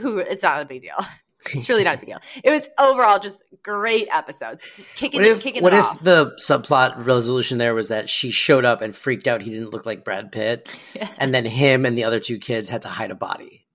who 0.00 0.18
it's 0.18 0.42
not 0.42 0.62
a 0.62 0.64
big 0.64 0.82
deal. 0.82 0.96
It's 1.52 1.68
really 1.68 1.82
not 1.82 1.96
a 1.96 1.98
big 1.98 2.06
deal. 2.06 2.20
It 2.44 2.50
was 2.50 2.68
overall 2.78 3.18
just 3.18 3.42
great 3.64 4.06
episodes. 4.12 4.86
Kicking 4.94 5.22
What 5.22 5.26
it, 5.26 5.32
if 5.32 5.42
kicking 5.42 5.60
what 5.64 5.74
if 5.74 5.84
off. 5.84 5.98
the 6.00 6.36
subplot 6.40 7.04
resolution 7.04 7.58
there 7.58 7.74
was 7.74 7.88
that 7.88 8.08
she 8.08 8.30
showed 8.30 8.64
up 8.64 8.80
and 8.80 8.94
freaked 8.94 9.26
out 9.26 9.42
he 9.42 9.50
didn't 9.50 9.70
look 9.72 9.84
like 9.84 10.04
Brad 10.04 10.30
Pitt, 10.30 10.70
and 11.18 11.34
then 11.34 11.44
him 11.44 11.84
and 11.84 11.98
the 11.98 12.04
other 12.04 12.20
two 12.20 12.38
kids 12.38 12.68
had 12.68 12.82
to 12.82 12.88
hide 12.88 13.10
a 13.10 13.16
body. 13.16 13.66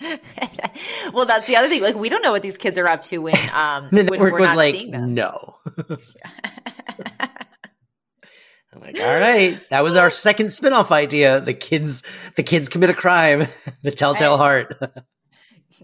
well, 1.14 1.24
that's 1.24 1.46
the 1.46 1.56
other 1.56 1.70
thing. 1.70 1.82
Like, 1.82 1.94
we 1.94 2.10
don't 2.10 2.20
know 2.22 2.32
what 2.32 2.42
these 2.42 2.58
kids 2.58 2.78
are 2.78 2.86
up 2.86 3.00
to 3.04 3.16
when 3.18 3.34
um 3.54 3.88
The 3.90 3.96
when 3.96 4.06
network 4.06 4.32
we're 4.32 4.40
was 4.40 4.48
not 4.50 4.56
like, 4.58 4.74
seeing 4.74 4.90
them. 4.90 5.14
"No." 5.14 5.56
I'm 8.80 8.86
like, 8.86 9.00
all 9.00 9.20
right, 9.20 9.58
that 9.70 9.82
was 9.84 9.96
our 9.96 10.10
second 10.10 10.52
spin-off 10.52 10.90
idea. 10.90 11.40
The 11.40 11.54
kids, 11.54 12.02
the 12.36 12.42
kids 12.42 12.68
commit 12.68 12.90
a 12.90 12.94
crime. 12.94 13.46
the 13.82 13.90
Telltale 13.90 14.36
Heart. 14.36 14.80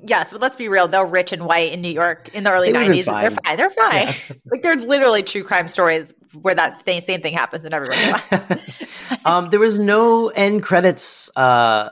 Yes, 0.03 0.31
but 0.31 0.43
let's 0.43 0.57
be 0.57 0.69
real. 0.69 0.89
They're 0.89 1.07
rich 1.07 1.33
and 1.33 1.47
white 1.47 1.73
in 1.73 1.81
New 1.81 1.89
York 1.89 2.29
in 2.35 2.45
the 2.45 2.51
early 2.53 2.71
They 2.71 2.87
would've 2.87 2.89
nineties. 2.89 3.05
They're 3.07 3.31
fine. 3.31 3.57
They're 3.57 3.71
fine. 3.71 4.07
like 4.53 4.61
there's 4.61 4.85
literally 4.85 5.23
true 5.23 5.43
crime 5.43 5.69
stories 5.69 6.13
where 6.35 6.55
that 6.55 6.83
thing, 6.83 7.01
same 7.01 7.23
thing 7.23 7.33
happens 7.33 7.65
and 7.65 7.73
everyone's 7.73 8.21
fine. 8.21 9.19
um, 9.25 9.47
there 9.47 9.61
was 9.61 9.79
no 9.79 10.29
end 10.29 10.63
credits 10.65 11.35
uh, 11.35 11.89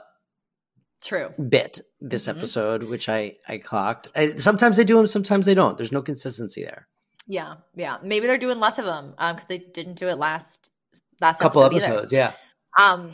True. 1.03 1.29
bit 1.49 1.81
this 1.99 2.27
Mhm. 2.27 2.37
episode, 2.37 2.83
which 2.83 3.09
I 3.09 3.37
I 3.47 3.57
clocked. 3.57 4.09
I, 4.15 4.27
sometimes 4.37 4.77
they 4.77 4.83
do 4.83 4.97
them, 4.97 5.07
sometimes 5.07 5.47
they 5.47 5.55
don't. 5.55 5.75
There's 5.77 5.91
no 5.93 6.03
consistency 6.03 6.63
there. 6.63 6.87
Yeah, 7.27 7.55
yeah. 7.73 7.97
Maybe 8.03 8.27
they're 8.27 8.37
doing 8.37 8.59
less 8.59 8.77
of 8.77 8.85
them 8.85 9.11
because 9.17 9.45
they 9.47 9.57
didn't 9.59 9.95
do 9.97 10.09
it 10.09 10.19
last 10.19 10.71
last 11.21 11.39
couple 11.39 11.63
episode 11.63 11.85
either. 11.85 11.97
episodes, 11.99 12.11
yeah. 12.11 12.31
Um, 12.77 13.11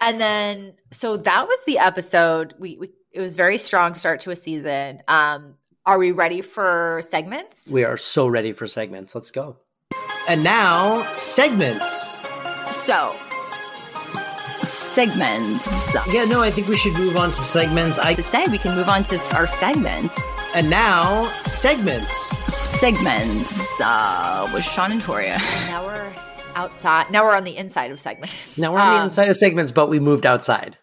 and 0.00 0.20
then 0.20 0.74
so 0.92 1.16
that 1.16 1.46
was 1.46 1.64
the 1.66 1.78
episode. 1.78 2.54
We, 2.58 2.76
we 2.78 2.90
it 3.12 3.20
was 3.20 3.36
very 3.36 3.58
strong 3.58 3.94
start 3.94 4.20
to 4.20 4.30
a 4.30 4.36
season. 4.36 5.02
Um, 5.08 5.56
are 5.86 5.98
we 5.98 6.12
ready 6.12 6.40
for 6.40 7.00
segments? 7.02 7.70
We 7.70 7.84
are 7.84 7.96
so 7.96 8.26
ready 8.26 8.52
for 8.52 8.66
segments. 8.66 9.14
Let's 9.14 9.30
go. 9.30 9.58
And 10.28 10.42
now 10.42 11.10
segments. 11.12 12.20
So 12.70 13.14
segments. 14.62 15.94
Yeah, 16.12 16.24
no, 16.24 16.40
I 16.42 16.50
think 16.50 16.68
we 16.68 16.76
should 16.76 16.94
move 16.94 17.16
on 17.16 17.30
to 17.30 17.34
segments. 17.40 17.98
I 17.98 18.14
To 18.14 18.22
say 18.22 18.46
we 18.46 18.58
can 18.58 18.74
move 18.76 18.88
on 18.88 19.02
to 19.04 19.16
our 19.34 19.46
segments. 19.46 20.30
and 20.54 20.70
now 20.70 21.24
segments. 21.38 22.16
Segments 22.52 23.80
uh, 23.82 24.50
with 24.54 24.64
Sean 24.64 24.92
and 24.92 25.00
Toria. 25.00 25.38
Now 25.66 25.84
we're 25.84 26.10
outside. 26.54 27.10
Now 27.10 27.24
we're 27.24 27.34
on 27.36 27.44
the 27.44 27.56
inside 27.56 27.90
of 27.90 28.00
segments. 28.00 28.58
Now 28.58 28.72
we're 28.72 28.80
on 28.80 28.94
the 28.94 29.00
Um, 29.00 29.06
inside 29.06 29.28
of 29.28 29.36
segments, 29.36 29.72
but 29.72 29.88
we 29.88 29.98
moved 30.00 30.26
outside. 30.26 30.76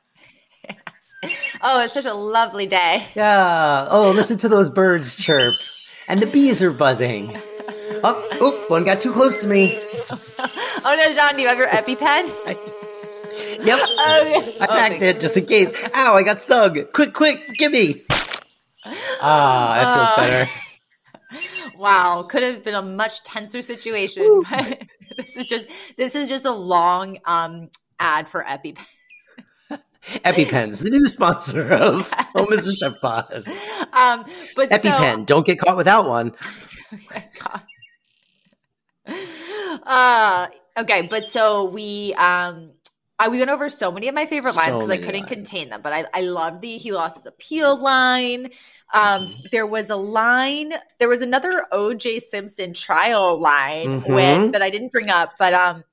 Oh, 1.62 1.84
it's 1.84 1.94
such 1.94 2.06
a 2.06 2.14
lovely 2.16 2.66
day. 2.66 3.04
Yeah. 3.14 3.88
Oh, 3.90 4.12
listen 4.16 4.40
to 4.40 4.50
those 4.50 4.70
birds 4.72 5.16
chirp, 5.16 5.54
and 6.08 6.20
the 6.22 6.26
bees 6.26 6.64
are 6.64 6.72
buzzing. 6.72 7.38
Oh, 8.04 8.28
oh, 8.42 8.66
one 8.68 8.84
got 8.84 9.00
too 9.02 9.12
close 9.12 9.38
to 9.42 9.48
me. 9.48 9.78
Oh 10.84 10.96
no, 10.96 11.12
Sean, 11.12 11.36
do 11.36 11.42
you 11.44 11.48
have 11.48 11.58
your 11.60 11.68
EpiPen? 11.68 12.00
I, 12.48 12.56
yep. 13.64 13.80
Oh, 13.84 14.58
I 14.62 14.66
packed 14.66 15.04
it 15.04 15.22
just 15.22 15.38
in 15.38 15.46
case. 15.46 15.72
Ow, 15.94 16.16
I 16.16 16.24
got 16.24 16.40
stung. 16.40 16.86
Quick, 16.94 17.14
quick, 17.14 17.38
gimme. 17.60 18.02
Ah, 19.22 20.16
that 20.18 20.18
feels 20.18 20.50
better. 20.50 21.72
Wow, 21.78 22.26
could 22.28 22.42
have 22.42 22.64
been 22.64 22.74
a 22.74 22.82
much 22.82 23.24
tenser 23.24 23.62
situation, 23.62 24.42
but 24.50 24.80
this 25.18 25.38
is 25.38 25.46
just 25.46 25.98
this 25.98 26.16
is 26.16 26.30
just 26.30 26.46
a 26.46 26.52
long 26.52 27.18
um 27.26 27.70
ad 28.00 28.28
for 28.30 28.44
EpiPen. 28.44 28.80
EpiPens, 30.26 30.82
the 30.84 30.90
new 30.90 31.08
sponsor 31.08 31.72
of 31.74 32.12
Oh 32.36 32.46
Mr. 32.48 32.74
Sheff 32.76 33.00
Pod. 33.02 33.48
Um, 33.94 34.26
but 34.56 34.70
so- 34.70 34.78
EpiPen, 34.78 35.26
don't 35.26 35.46
get 35.46 35.60
caught 35.60 35.78
without 35.78 36.08
one. 36.08 36.34
Uh, 39.84 40.48
okay, 40.78 41.02
but 41.04 41.26
so 41.26 41.72
we 41.74 42.14
um 42.16 42.72
I, 43.22 43.28
we 43.30 43.38
went 43.40 43.50
over 43.52 43.70
so 43.70 43.92
many 43.92 44.08
of 44.08 44.16
my 44.16 44.26
favorite 44.26 44.56
lines 44.56 44.78
So 44.78 44.80
because 44.80 44.90
I 44.90 44.98
couldn't 44.98 45.22
lines. 45.22 45.30
contain 45.30 45.70
them, 45.70 45.82
but 45.84 45.94
I, 45.94 46.06
I 46.14 46.22
loved 46.22 46.62
the 46.62 46.78
he 46.78 46.92
lost 46.92 47.18
his 47.18 47.26
appeal 47.26 47.82
line. 47.82 48.46
Um, 48.94 49.26
Mm-hmm. 49.26 49.46
there 49.52 49.68
was 49.68 49.90
a 49.90 49.96
line, 49.96 50.74
there 51.00 51.10
was 51.10 51.22
another 51.22 51.66
OJ 51.72 52.20
Simpson 52.22 52.74
trial 52.74 53.40
line 53.42 54.02
Mhm. 54.02 54.08
with 54.16 54.52
that 54.54 54.62
I 54.62 54.70
didn't 54.70 54.92
bring 54.92 55.10
up, 55.10 55.34
but 55.40 55.54
um 55.54 55.84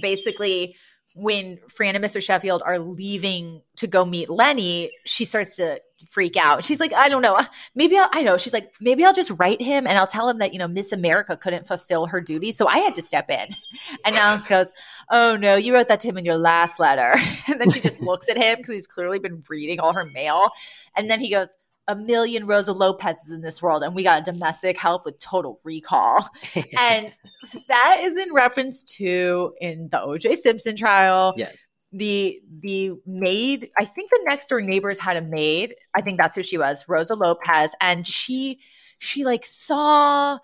basically 0.00 0.76
when 1.14 1.58
Fran 1.68 1.96
and 1.96 2.04
Mr. 2.04 2.20
Sheffield 2.20 2.62
are 2.64 2.78
leaving 2.78 3.62
to 3.76 3.86
go 3.86 4.04
meet 4.04 4.28
Lenny, 4.30 4.90
she 5.04 5.24
starts 5.24 5.56
to 5.56 5.80
freak 6.08 6.36
out. 6.36 6.64
She's 6.64 6.80
like, 6.80 6.92
I 6.92 7.08
don't 7.08 7.22
know. 7.22 7.38
Maybe 7.74 7.96
I'll, 7.96 8.08
I 8.12 8.22
know. 8.22 8.36
She's 8.36 8.52
like, 8.52 8.72
maybe 8.80 9.04
I'll 9.04 9.12
just 9.12 9.32
write 9.38 9.60
him 9.60 9.86
and 9.86 9.98
I'll 9.98 10.06
tell 10.06 10.28
him 10.28 10.38
that, 10.38 10.52
you 10.52 10.58
know, 10.58 10.68
Miss 10.68 10.92
America 10.92 11.36
couldn't 11.36 11.66
fulfill 11.66 12.06
her 12.06 12.20
duty. 12.20 12.52
So 12.52 12.68
I 12.68 12.78
had 12.78 12.94
to 12.96 13.02
step 13.02 13.30
in. 13.30 13.48
And 14.06 14.16
Alice 14.16 14.46
goes, 14.46 14.72
Oh 15.10 15.36
no, 15.38 15.56
you 15.56 15.74
wrote 15.74 15.88
that 15.88 16.00
to 16.00 16.08
him 16.08 16.18
in 16.18 16.24
your 16.24 16.36
last 16.36 16.78
letter. 16.78 17.14
And 17.48 17.60
then 17.60 17.70
she 17.70 17.80
just 17.80 18.00
looks 18.00 18.28
at 18.28 18.36
him 18.36 18.56
because 18.56 18.74
he's 18.74 18.86
clearly 18.86 19.18
been 19.18 19.42
reading 19.48 19.80
all 19.80 19.92
her 19.92 20.04
mail. 20.04 20.50
And 20.96 21.10
then 21.10 21.20
he 21.20 21.30
goes, 21.30 21.48
a 21.88 21.96
million 21.96 22.46
Rosa 22.46 22.72
Lopez's 22.72 23.32
in 23.32 23.40
this 23.40 23.62
world, 23.62 23.82
and 23.82 23.94
we 23.94 24.02
got 24.02 24.24
domestic 24.24 24.76
help 24.76 25.06
with 25.06 25.18
total 25.18 25.58
recall. 25.64 26.28
and 26.78 27.12
that 27.68 28.00
is 28.02 28.18
in 28.18 28.32
reference 28.34 28.82
to 28.96 29.54
in 29.60 29.88
the 29.88 29.96
OJ 29.96 30.36
Simpson 30.36 30.76
trial. 30.76 31.34
Yeah. 31.38 31.50
The 31.92 32.40
the 32.60 32.92
maid, 33.06 33.70
I 33.78 33.84
think 33.84 34.10
the 34.10 34.20
next 34.28 34.48
door 34.48 34.60
neighbors 34.60 34.98
had 35.00 35.16
a 35.16 35.22
maid. 35.22 35.74
I 35.96 36.02
think 36.02 36.18
that's 36.18 36.36
who 36.36 36.42
she 36.42 36.58
was, 36.58 36.86
Rosa 36.88 37.14
Lopez, 37.14 37.74
and 37.80 38.06
she 38.06 38.60
she 38.98 39.24
like 39.24 39.44
saw 39.44 40.38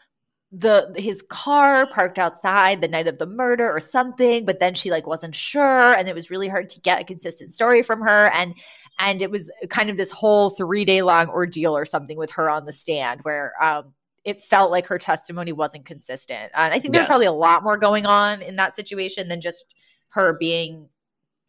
the 0.52 0.94
his 0.96 1.20
car 1.22 1.84
parked 1.86 2.18
outside 2.18 2.80
the 2.80 2.86
night 2.88 3.08
of 3.08 3.18
the 3.18 3.26
murder 3.26 3.68
or 3.68 3.80
something 3.80 4.44
but 4.44 4.60
then 4.60 4.72
she 4.72 4.88
like 4.88 5.04
wasn't 5.04 5.34
sure 5.34 5.94
and 5.94 6.08
it 6.08 6.14
was 6.14 6.30
really 6.30 6.46
hard 6.46 6.68
to 6.68 6.80
get 6.80 7.00
a 7.00 7.04
consistent 7.04 7.50
story 7.50 7.82
from 7.82 8.00
her 8.00 8.30
and 8.32 8.54
and 9.00 9.20
it 9.20 9.32
was 9.32 9.50
kind 9.68 9.90
of 9.90 9.96
this 9.96 10.12
whole 10.12 10.50
three 10.50 10.84
day 10.84 11.02
long 11.02 11.28
ordeal 11.28 11.76
or 11.76 11.84
something 11.84 12.16
with 12.16 12.30
her 12.30 12.48
on 12.48 12.66
the 12.66 12.72
stand 12.72 13.18
where 13.24 13.52
um 13.60 13.92
it 14.24 14.40
felt 14.42 14.70
like 14.70 14.86
her 14.86 14.98
testimony 14.98 15.50
wasn't 15.50 15.84
consistent 15.84 16.52
and 16.54 16.72
i 16.72 16.78
think 16.78 16.94
there's 16.94 17.02
Yes. 17.02 17.08
probably 17.08 17.26
a 17.26 17.32
lot 17.32 17.64
more 17.64 17.76
going 17.76 18.06
on 18.06 18.40
in 18.40 18.54
that 18.54 18.76
situation 18.76 19.26
than 19.26 19.40
just 19.40 19.74
her 20.10 20.36
being 20.38 20.88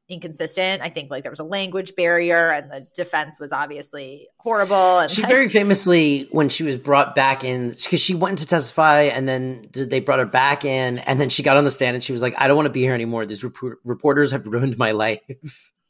inconsistent 0.07 0.81
i 0.83 0.89
think 0.89 1.09
like 1.09 1.23
there 1.23 1.31
was 1.31 1.39
a 1.39 1.43
language 1.43 1.95
barrier 1.95 2.51
and 2.51 2.69
the 2.71 2.85
defense 2.95 3.39
was 3.39 3.51
obviously 3.51 4.27
horrible 4.37 4.99
and 4.99 5.09
She 5.09 5.21
like- 5.23 5.31
very 5.31 5.49
famously, 5.49 6.27
when 6.31 6.49
she 6.49 6.63
was 6.63 6.77
brought 6.77 7.15
back 7.15 7.43
in, 7.43 7.69
because 7.69 7.99
she 7.99 8.13
went 8.13 8.37
to 8.39 8.45
testify, 8.45 9.01
and 9.03 9.27
then 9.27 9.67
they 9.73 9.99
brought 9.99 10.19
her 10.19 10.25
back 10.25 10.63
in, 10.63 10.99
and 10.99 11.19
then 11.19 11.29
she 11.29 11.41
got 11.41 11.57
on 11.57 11.63
the 11.63 11.71
stand, 11.71 11.95
and 11.95 12.03
she 12.03 12.11
was 12.13 12.21
like, 12.21 12.35
"I 12.37 12.47
don't 12.47 12.55
want 12.55 12.67
to 12.67 12.71
be 12.71 12.81
here 12.81 12.93
anymore. 12.93 13.25
These 13.25 13.43
report- 13.43 13.79
reporters 13.83 14.31
have 14.31 14.45
ruined 14.45 14.77
my 14.77 14.91
life." 14.91 15.21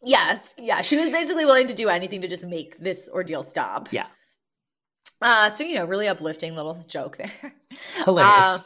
Yes, 0.04 0.56
yeah. 0.58 0.82
She 0.82 0.96
was 0.98 1.10
basically 1.10 1.46
willing 1.46 1.68
to 1.68 1.74
do 1.74 1.90
anything 1.90 2.22
to 2.22 2.28
just 2.28 2.46
make 2.46 2.78
this 2.78 3.10
ordeal 3.12 3.44
stop. 3.44 3.90
Yeah. 3.92 4.06
Uh, 5.22 5.50
so 5.50 5.64
you 5.64 5.76
know, 5.76 5.86
really 5.86 6.08
uplifting 6.08 6.56
little 6.56 6.78
joke 6.88 7.18
there. 7.18 7.32
Hilarious. 8.06 8.30
Uh, 8.34 8.60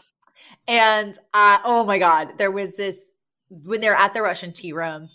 and 0.67 1.17
uh, 1.33 1.57
oh 1.63 1.85
my 1.85 1.97
god, 1.97 2.27
there 2.37 2.51
was 2.51 2.75
this 2.77 3.13
when 3.49 3.81
they're 3.81 3.95
at 3.95 4.13
the 4.13 4.21
Russian 4.21 4.51
tea 4.53 4.73
room. 4.73 5.07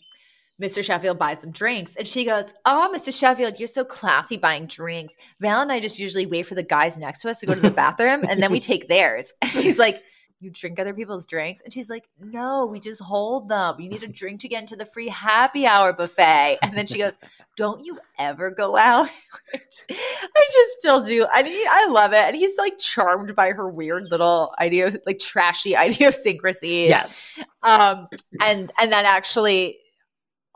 Mr. 0.60 0.84
Sheffield 0.84 1.18
buys 1.18 1.40
some 1.40 1.50
drinks, 1.50 1.96
and 1.96 2.06
she 2.06 2.24
goes, 2.24 2.54
"Oh, 2.64 2.90
Mr. 2.94 3.16
Sheffield, 3.16 3.58
you're 3.58 3.66
so 3.66 3.84
classy 3.84 4.36
buying 4.36 4.66
drinks. 4.66 5.14
Val 5.40 5.62
and 5.62 5.72
I 5.72 5.80
just 5.80 5.98
usually 5.98 6.26
wait 6.26 6.46
for 6.46 6.54
the 6.54 6.62
guys 6.62 6.98
next 6.98 7.22
to 7.22 7.30
us 7.30 7.40
to 7.40 7.46
go 7.46 7.54
to 7.54 7.60
the 7.60 7.70
bathroom, 7.82 8.24
and 8.28 8.42
then 8.42 8.52
we 8.52 8.60
take 8.60 8.88
theirs." 8.88 9.34
And 9.42 9.50
he's 9.50 9.78
like, 9.78 10.02
"You 10.40 10.50
drink 10.50 10.78
other 10.78 10.94
people's 10.94 11.26
drinks?" 11.26 11.60
And 11.60 11.72
she's 11.72 11.90
like, 11.90 12.08
"No, 12.20 12.66
we 12.66 12.78
just 12.78 13.00
hold 13.00 13.48
them. 13.48 13.80
You 13.80 13.88
need 13.88 14.04
a 14.04 14.08
drink 14.08 14.40
to 14.40 14.48
get 14.48 14.60
into 14.60 14.76
the 14.76 14.84
free 14.84 15.08
happy 15.08 15.66
hour 15.66 15.92
buffet." 15.92 16.58
And 16.62 16.76
then 16.76 16.86
she 16.86 16.98
goes, 16.98 17.18
"Don't 17.56 17.84
you 17.84 17.98
ever 18.18 18.52
go 18.52 18.76
out?" 18.76 19.08
I 19.90 20.48
just 20.52 20.78
still 20.78 21.04
do. 21.04 21.26
I 21.32 21.42
mean, 21.42 21.66
I 21.68 21.88
love 21.90 22.12
it, 22.12 22.24
and 22.24 22.36
he's 22.36 22.58
like 22.58 22.78
charmed 22.78 23.34
by 23.34 23.50
her 23.50 23.68
weird 23.68 24.04
little 24.10 24.54
idea, 24.60 24.92
like 25.04 25.18
trashy 25.18 25.74
idiosyncrasies 25.74 26.88
yes. 26.88 27.40
um 27.64 28.06
and 28.40 28.70
and 28.80 28.92
then 28.92 29.04
actually 29.04 29.78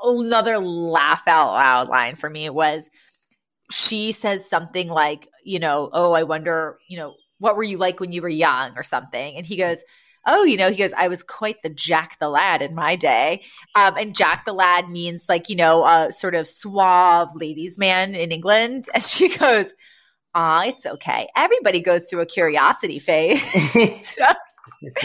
another 0.02 0.58
laugh 0.58 1.22
out 1.26 1.52
loud 1.52 1.88
line 1.88 2.14
for 2.14 2.30
me 2.30 2.48
was 2.50 2.90
she 3.70 4.12
says 4.12 4.48
something 4.48 4.88
like 4.88 5.28
you 5.44 5.58
know 5.58 5.90
oh 5.92 6.12
i 6.12 6.22
wonder 6.22 6.78
you 6.88 6.96
know 6.96 7.14
what 7.38 7.56
were 7.56 7.62
you 7.62 7.78
like 7.78 8.00
when 8.00 8.12
you 8.12 8.22
were 8.22 8.28
young? 8.28 8.76
or 8.76 8.82
something. 8.82 9.36
And 9.36 9.46
he 9.46 9.56
goes 9.56 9.84
oh 10.26 10.44
you 10.44 10.56
know 10.56 10.68
he 10.70 10.76
goes 10.78 10.92
i 10.94 11.06
was 11.08 11.22
quite 11.22 11.62
the 11.62 11.70
jack 11.70 12.18
the 12.18 12.28
lad 12.28 12.62
in 12.62 12.74
my 12.74 12.96
day. 12.96 13.42
Um, 13.74 13.96
and 13.96 14.14
jack 14.14 14.44
the 14.44 14.52
lad 14.52 14.88
means 14.88 15.28
like 15.28 15.48
you 15.48 15.56
know 15.56 15.86
a 15.86 16.12
sort 16.12 16.34
of 16.34 16.46
suave 16.46 17.30
ladies 17.34 17.78
man 17.78 18.14
in 18.14 18.32
england. 18.32 18.86
And 18.94 19.02
she 19.02 19.28
goes 19.36 19.74
ah 20.34 20.64
it's 20.66 20.86
okay. 20.86 21.28
Everybody 21.36 21.80
goes 21.80 22.06
through 22.06 22.20
a 22.20 22.26
curiosity 22.26 22.98
phase. 22.98 24.18
Ah, 24.22 24.36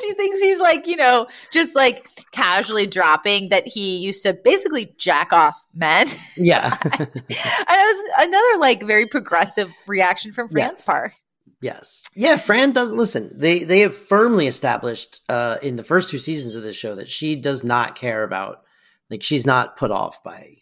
she 0.00 0.12
thinks 0.14 0.40
he's 0.40 0.60
like, 0.60 0.86
you 0.86 0.96
know, 0.96 1.26
just 1.52 1.74
like 1.76 2.08
casually 2.32 2.86
dropping 2.86 3.48
that 3.50 3.66
he 3.66 3.98
used 3.98 4.22
to 4.22 4.32
basically 4.32 4.94
jack 4.98 5.32
off 5.32 5.60
men. 5.74 6.06
yeah. 6.36 6.76
and 6.82 7.00
it 7.00 7.68
was 7.68 8.12
another 8.26 8.60
like 8.60 8.82
very 8.82 9.06
progressive 9.06 9.70
reaction 9.86 10.32
from 10.32 10.48
Fran's 10.48 10.78
Yes. 10.78 10.86
part. 10.86 11.12
Yes. 11.60 12.04
Yeah, 12.14 12.36
Fran 12.36 12.70
doesn't 12.72 12.96
listen. 12.96 13.30
They 13.36 13.64
they 13.64 13.80
have 13.80 13.94
firmly 13.94 14.46
established 14.46 15.20
uh 15.28 15.56
in 15.60 15.74
the 15.76 15.82
first 15.84 16.08
two 16.08 16.18
seasons 16.18 16.54
of 16.54 16.62
this 16.62 16.76
show 16.76 16.94
that 16.94 17.08
she 17.08 17.34
does 17.34 17.64
not 17.64 17.96
care 17.96 18.22
about 18.22 18.62
like 19.10 19.22
she's 19.24 19.44
not 19.44 19.76
put 19.76 19.90
off 19.90 20.22
by 20.22 20.54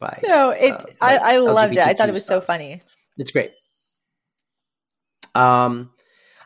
by 0.00 0.20
No, 0.24 0.50
it 0.50 0.72
uh, 0.72 0.78
I, 1.02 1.18
I 1.34 1.38
loved 1.38 1.74
it. 1.76 1.80
I 1.80 1.92
thought 1.92 2.08
it 2.08 2.12
was 2.12 2.24
so 2.24 2.40
funny. 2.40 2.80
It's 3.18 3.30
great. 3.30 3.50
Um 5.34 5.90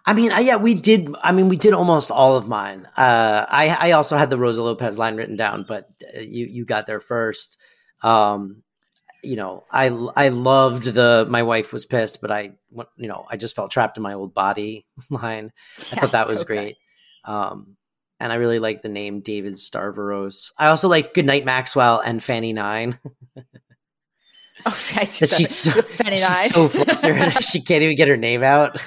I 0.05 0.14
mean, 0.14 0.32
I, 0.32 0.40
yeah, 0.40 0.57
we 0.57 0.74
did. 0.74 1.14
I 1.22 1.32
mean, 1.32 1.48
we 1.48 1.57
did 1.57 1.74
almost 1.74 2.11
all 2.11 2.36
of 2.36 2.48
mine. 2.48 2.86
Uh, 2.96 3.46
I, 3.48 3.76
I 3.78 3.92
also 3.92 4.16
had 4.16 4.30
the 4.30 4.38
Rosa 4.38 4.62
Lopez 4.62 4.98
line 4.98 5.16
written 5.16 5.36
down, 5.36 5.64
but 5.66 5.88
uh, 6.16 6.20
you, 6.20 6.46
you 6.46 6.64
got 6.64 6.86
there 6.86 7.00
first. 7.00 7.57
Um, 8.03 8.62
you 9.22 9.36
know, 9.36 9.64
I, 9.70 9.86
I 10.16 10.28
loved 10.28 10.84
the 10.84 11.26
my 11.28 11.44
wife 11.44 11.72
was 11.72 11.86
pissed, 11.86 12.20
but 12.20 12.32
I, 12.32 12.53
you 12.96 13.09
know, 13.09 13.24
I 13.30 13.36
just 13.36 13.55
felt 13.55 13.70
trapped 13.70 13.96
in 13.96 14.03
my 14.03 14.14
old 14.14 14.34
body 14.34 14.86
line. 15.11 15.53
I 15.76 16.00
thought 16.00 16.12
that 16.12 16.28
was 16.28 16.40
good. 16.40 16.46
great. 16.46 16.76
Um, 17.24 17.76
and 18.18 18.32
I 18.32 18.36
really 18.36 18.59
like 18.59 18.82
the 18.82 18.88
name 18.88 19.20
David 19.20 19.55
Starveros. 19.55 20.53
I 20.59 20.68
also 20.68 20.88
like 20.88 21.14
Goodnight 21.14 21.44
Maxwell 21.44 22.00
and 22.00 22.22
Fanny 22.22 22.53
Nine. 22.53 22.98
Oh, 24.66 24.92
I 24.94 25.04
That 25.04 25.34
she's 25.36 25.50
so, 25.50 25.70
the 25.72 25.82
she's 25.82 26.54
so 26.54 26.68
flustered. 26.68 27.32
she 27.44 27.60
can't 27.60 27.82
even 27.82 27.96
get 27.96 28.06
her 28.06 28.16
name 28.16 28.44
out. 28.44 28.80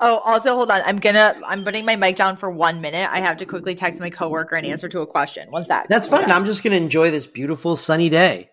oh, 0.00 0.20
also 0.24 0.54
hold 0.54 0.70
on. 0.70 0.80
I'm 0.86 0.98
gonna 0.98 1.34
I'm 1.44 1.64
putting 1.64 1.84
my 1.84 1.96
mic 1.96 2.14
down 2.14 2.36
for 2.36 2.48
one 2.48 2.80
minute. 2.80 3.10
I 3.10 3.18
have 3.18 3.38
to 3.38 3.46
quickly 3.46 3.74
text 3.74 4.00
my 4.00 4.08
coworker 4.08 4.54
and 4.54 4.64
answer 4.64 4.88
to 4.90 5.00
a 5.00 5.06
question. 5.06 5.50
One 5.50 5.66
sec. 5.66 5.88
That's 5.88 6.06
fine. 6.06 6.26
sec. 6.26 6.30
I'm 6.30 6.44
just 6.44 6.62
going 6.62 6.70
to 6.72 6.76
enjoy 6.76 7.10
this 7.10 7.26
beautiful 7.26 7.74
sunny 7.74 8.08
day. 8.08 8.50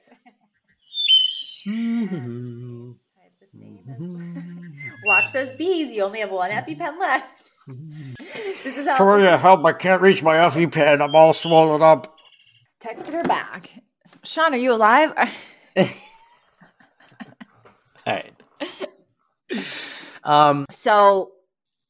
Mm-hmm. 1.68 2.92
Watch 5.06 5.32
those 5.32 5.58
bees. 5.58 5.96
You 5.96 6.04
only 6.04 6.22
have 6.22 6.32
one 6.32 6.50
EpiPen 6.50 7.00
left. 7.00 7.52
this 8.18 8.78
is 8.78 8.88
how 8.88 8.98
Toria, 8.98 9.38
help! 9.38 9.64
I 9.66 9.74
can't 9.74 10.02
reach 10.02 10.24
my 10.24 10.38
EpiPen. 10.38 11.02
I'm 11.02 11.16
all 11.16 11.34
swollen 11.34 11.82
up. 11.82 12.08
texted 12.80 13.14
her 13.14 13.24
back. 13.24 13.70
Sean, 14.24 14.54
are 14.54 14.58
you 14.58 14.74
alive? 14.74 15.14
All 15.78 15.86
right. 18.08 18.34
Um, 20.24 20.66
So, 20.70 21.32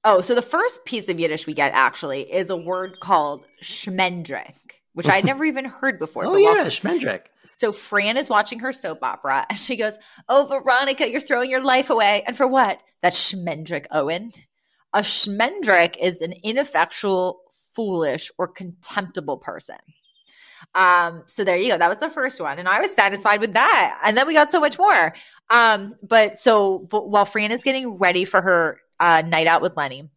oh, 0.03 0.21
so 0.21 0.35
the 0.35 0.41
first 0.41 0.85
piece 0.85 1.09
of 1.09 1.19
Yiddish 1.19 1.47
we 1.47 1.53
get 1.53 1.73
actually 1.73 2.21
is 2.31 2.49
a 2.49 2.57
word 2.57 2.99
called 2.99 3.45
schmendrick, 3.63 4.55
which 4.93 5.09
I'd 5.09 5.25
never 5.31 5.45
even 5.45 5.65
heard 5.65 5.99
before. 5.99 6.25
oh 6.25 6.33
but 6.33 6.41
while- 6.41 6.55
yeah, 6.55 6.65
Schmendrick. 6.65 7.21
So 7.55 7.71
Fran 7.71 8.17
is 8.17 8.29
watching 8.29 8.59
her 8.59 8.71
soap 8.71 8.99
opera 9.01 9.43
and 9.49 9.57
she 9.57 9.75
goes, 9.75 9.97
Oh, 10.29 10.45
Veronica, 10.47 11.09
you're 11.09 11.19
throwing 11.19 11.49
your 11.49 11.63
life 11.63 11.89
away. 11.89 12.21
And 12.27 12.37
for 12.37 12.47
what? 12.47 12.83
That's 13.01 13.33
Schmendrick 13.33 13.87
Owen. 13.91 14.29
A 14.93 14.99
Schmendrick 15.01 15.95
is 15.99 16.21
an 16.21 16.33
ineffectual, 16.43 17.39
foolish, 17.73 18.31
or 18.37 18.47
contemptible 18.47 19.37
person. 19.39 19.77
Um, 20.75 21.23
so 21.27 21.43
there 21.43 21.57
you 21.57 21.71
go. 21.71 21.77
That 21.77 21.89
was 21.89 21.99
the 21.99 22.09
first 22.09 22.39
one. 22.39 22.59
And 22.59 22.67
I 22.67 22.79
was 22.79 22.93
satisfied 22.93 23.39
with 23.39 23.53
that. 23.53 23.99
And 24.05 24.15
then 24.15 24.27
we 24.27 24.33
got 24.33 24.51
so 24.51 24.59
much 24.59 24.77
more. 24.77 25.13
Um, 25.49 25.95
but 26.03 26.37
so 26.37 26.79
but 26.91 27.09
while 27.09 27.25
Fran 27.25 27.51
is 27.51 27.63
getting 27.63 27.97
ready 27.97 28.25
for 28.25 28.41
her 28.41 28.79
uh, 28.99 29.23
night 29.25 29.47
out 29.47 29.61
with 29.61 29.75
Lenny, 29.75 30.09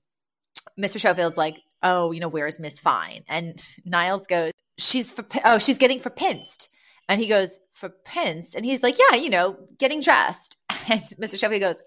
Mr. 0.78 1.00
Sheffield's 1.00 1.38
like, 1.38 1.60
Oh, 1.82 2.12
you 2.12 2.20
know, 2.20 2.28
where's 2.28 2.60
Miss 2.60 2.78
Fine? 2.78 3.22
And 3.28 3.58
Niles 3.86 4.26
goes, 4.26 4.52
She's 4.78 5.12
for 5.12 5.24
oh, 5.44 5.58
she's 5.58 5.78
getting 5.78 5.98
for 5.98 6.10
pinced. 6.10 6.68
And 7.08 7.20
he 7.20 7.26
goes, 7.26 7.58
for 7.72 7.88
pinced? 7.88 8.54
And 8.54 8.64
he's 8.64 8.84
like, 8.84 8.96
yeah, 8.96 9.16
you 9.16 9.30
know, 9.30 9.58
getting 9.78 10.00
dressed. 10.00 10.56
And 10.90 11.00
Mr. 11.20 11.38
Sheffield 11.38 11.60
goes, 11.60 11.82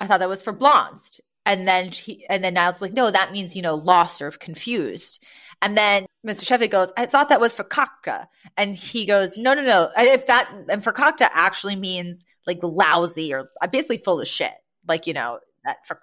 I 0.00 0.06
thought 0.06 0.20
that 0.20 0.28
was 0.28 0.42
for 0.42 0.52
blonde. 0.52 1.18
And 1.46 1.68
then 1.68 1.88
he, 1.90 2.26
and 2.28 2.42
then 2.42 2.54
Niles 2.54 2.82
like, 2.82 2.92
no, 2.92 3.10
that 3.10 3.32
means, 3.32 3.54
you 3.54 3.62
know, 3.62 3.74
lost 3.74 4.22
or 4.22 4.30
confused. 4.30 5.24
And 5.62 5.76
then 5.76 6.06
Mr. 6.26 6.46
Sheffield 6.46 6.70
goes, 6.70 6.92
I 6.96 7.06
thought 7.06 7.30
that 7.30 7.40
was 7.40 7.54
for. 7.54 8.26
And 8.56 8.74
he 8.74 9.06
goes, 9.06 9.38
no, 9.38 9.54
no, 9.54 9.64
no. 9.64 9.88
If 9.96 10.26
that, 10.26 10.50
and 10.68 10.84
for 10.84 10.92
actually 11.32 11.76
means 11.76 12.24
like 12.46 12.58
lousy 12.62 13.32
or 13.32 13.48
uh, 13.62 13.68
basically 13.68 13.98
full 13.98 14.20
of 14.20 14.28
shit. 14.28 14.52
Like, 14.86 15.06
you 15.06 15.14
know, 15.14 15.38
that 15.64 15.86
for 15.86 15.94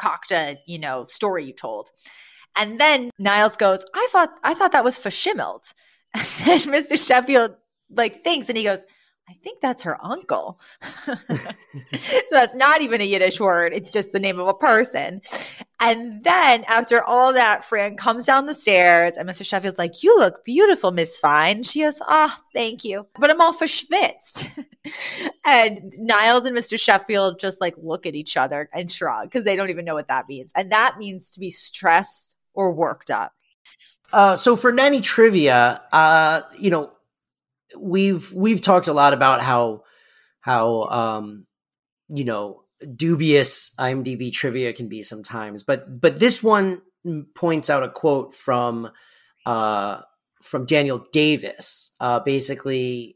you 0.65 0.79
know, 0.79 1.05
story 1.07 1.45
you 1.45 1.53
told. 1.53 1.89
And 2.57 2.79
then 2.79 3.11
Niles 3.19 3.57
goes, 3.57 3.85
I 3.93 4.07
thought, 4.11 4.29
I 4.43 4.53
thought 4.53 4.71
that 4.71 4.83
was 4.83 4.97
for. 4.99 5.73
And 6.15 6.61
Mr. 6.61 6.97
Sheffield 6.97 7.55
like 7.91 8.23
thinks 8.23 8.49
and 8.49 8.57
he 8.57 8.63
goes, 8.63 8.83
I 9.29 9.33
think 9.33 9.59
that's 9.59 9.83
her 9.83 10.03
uncle. 10.03 10.57
so 10.81 11.15
that's 12.31 12.55
not 12.55 12.81
even 12.81 13.01
a 13.01 13.03
Yiddish 13.03 13.41
word. 13.41 13.73
It's 13.73 13.91
just 13.91 14.13
the 14.13 14.19
name 14.19 14.39
of 14.39 14.47
a 14.47 14.53
person. 14.53 15.21
And 15.81 16.23
then 16.23 16.63
after 16.67 17.03
all 17.03 17.33
that, 17.33 17.63
Fran 17.63 17.97
comes 17.97 18.25
down 18.25 18.45
the 18.45 18.53
stairs 18.53 19.17
and 19.17 19.27
Mr. 19.27 19.45
Sheffield's 19.45 19.77
like, 19.77 20.01
You 20.01 20.17
look 20.17 20.45
beautiful, 20.45 20.91
Miss 20.91 21.17
Fine. 21.17 21.63
She 21.63 21.81
goes, 21.81 22.01
Ah, 22.07 22.33
oh, 22.33 22.43
thank 22.53 22.85
you. 22.85 23.05
But 23.19 23.29
I'm 23.29 23.41
all 23.41 23.53
verschwitzt. 23.53 24.49
and 25.45 25.93
Niles 25.97 26.45
and 26.45 26.55
Mr. 26.55 26.79
Sheffield 26.79 27.39
just 27.39 27.59
like 27.59 27.75
look 27.77 28.05
at 28.05 28.15
each 28.15 28.37
other 28.37 28.69
and 28.73 28.89
shrug 28.89 29.25
because 29.25 29.43
they 29.43 29.57
don't 29.57 29.69
even 29.69 29.85
know 29.85 29.95
what 29.95 30.07
that 30.07 30.29
means. 30.29 30.53
And 30.55 30.71
that 30.71 30.95
means 30.97 31.31
to 31.31 31.39
be 31.39 31.49
stressed 31.49 32.35
or 32.53 32.71
worked 32.71 33.11
up. 33.11 33.33
Uh, 34.13 34.37
so 34.37 34.55
for 34.55 34.71
nanny 34.71 35.01
trivia, 35.01 35.81
uh, 35.91 36.41
you 36.57 36.69
know, 36.69 36.91
we've 37.79 38.33
we've 38.33 38.61
talked 38.61 38.87
a 38.87 38.93
lot 38.93 39.13
about 39.13 39.41
how 39.41 39.83
how 40.41 40.83
um, 40.83 41.45
you 42.09 42.25
know 42.25 42.63
dubious 42.95 43.71
IMDb 43.79 44.31
trivia 44.31 44.73
can 44.73 44.87
be 44.87 45.03
sometimes, 45.03 45.63
but 45.63 45.99
but 45.99 46.19
this 46.19 46.43
one 46.43 46.81
points 47.35 47.69
out 47.69 47.83
a 47.83 47.89
quote 47.89 48.33
from 48.33 48.89
uh, 49.45 50.01
from 50.41 50.65
Daniel 50.65 51.05
Davis, 51.11 51.91
uh, 51.99 52.19
basically, 52.19 53.15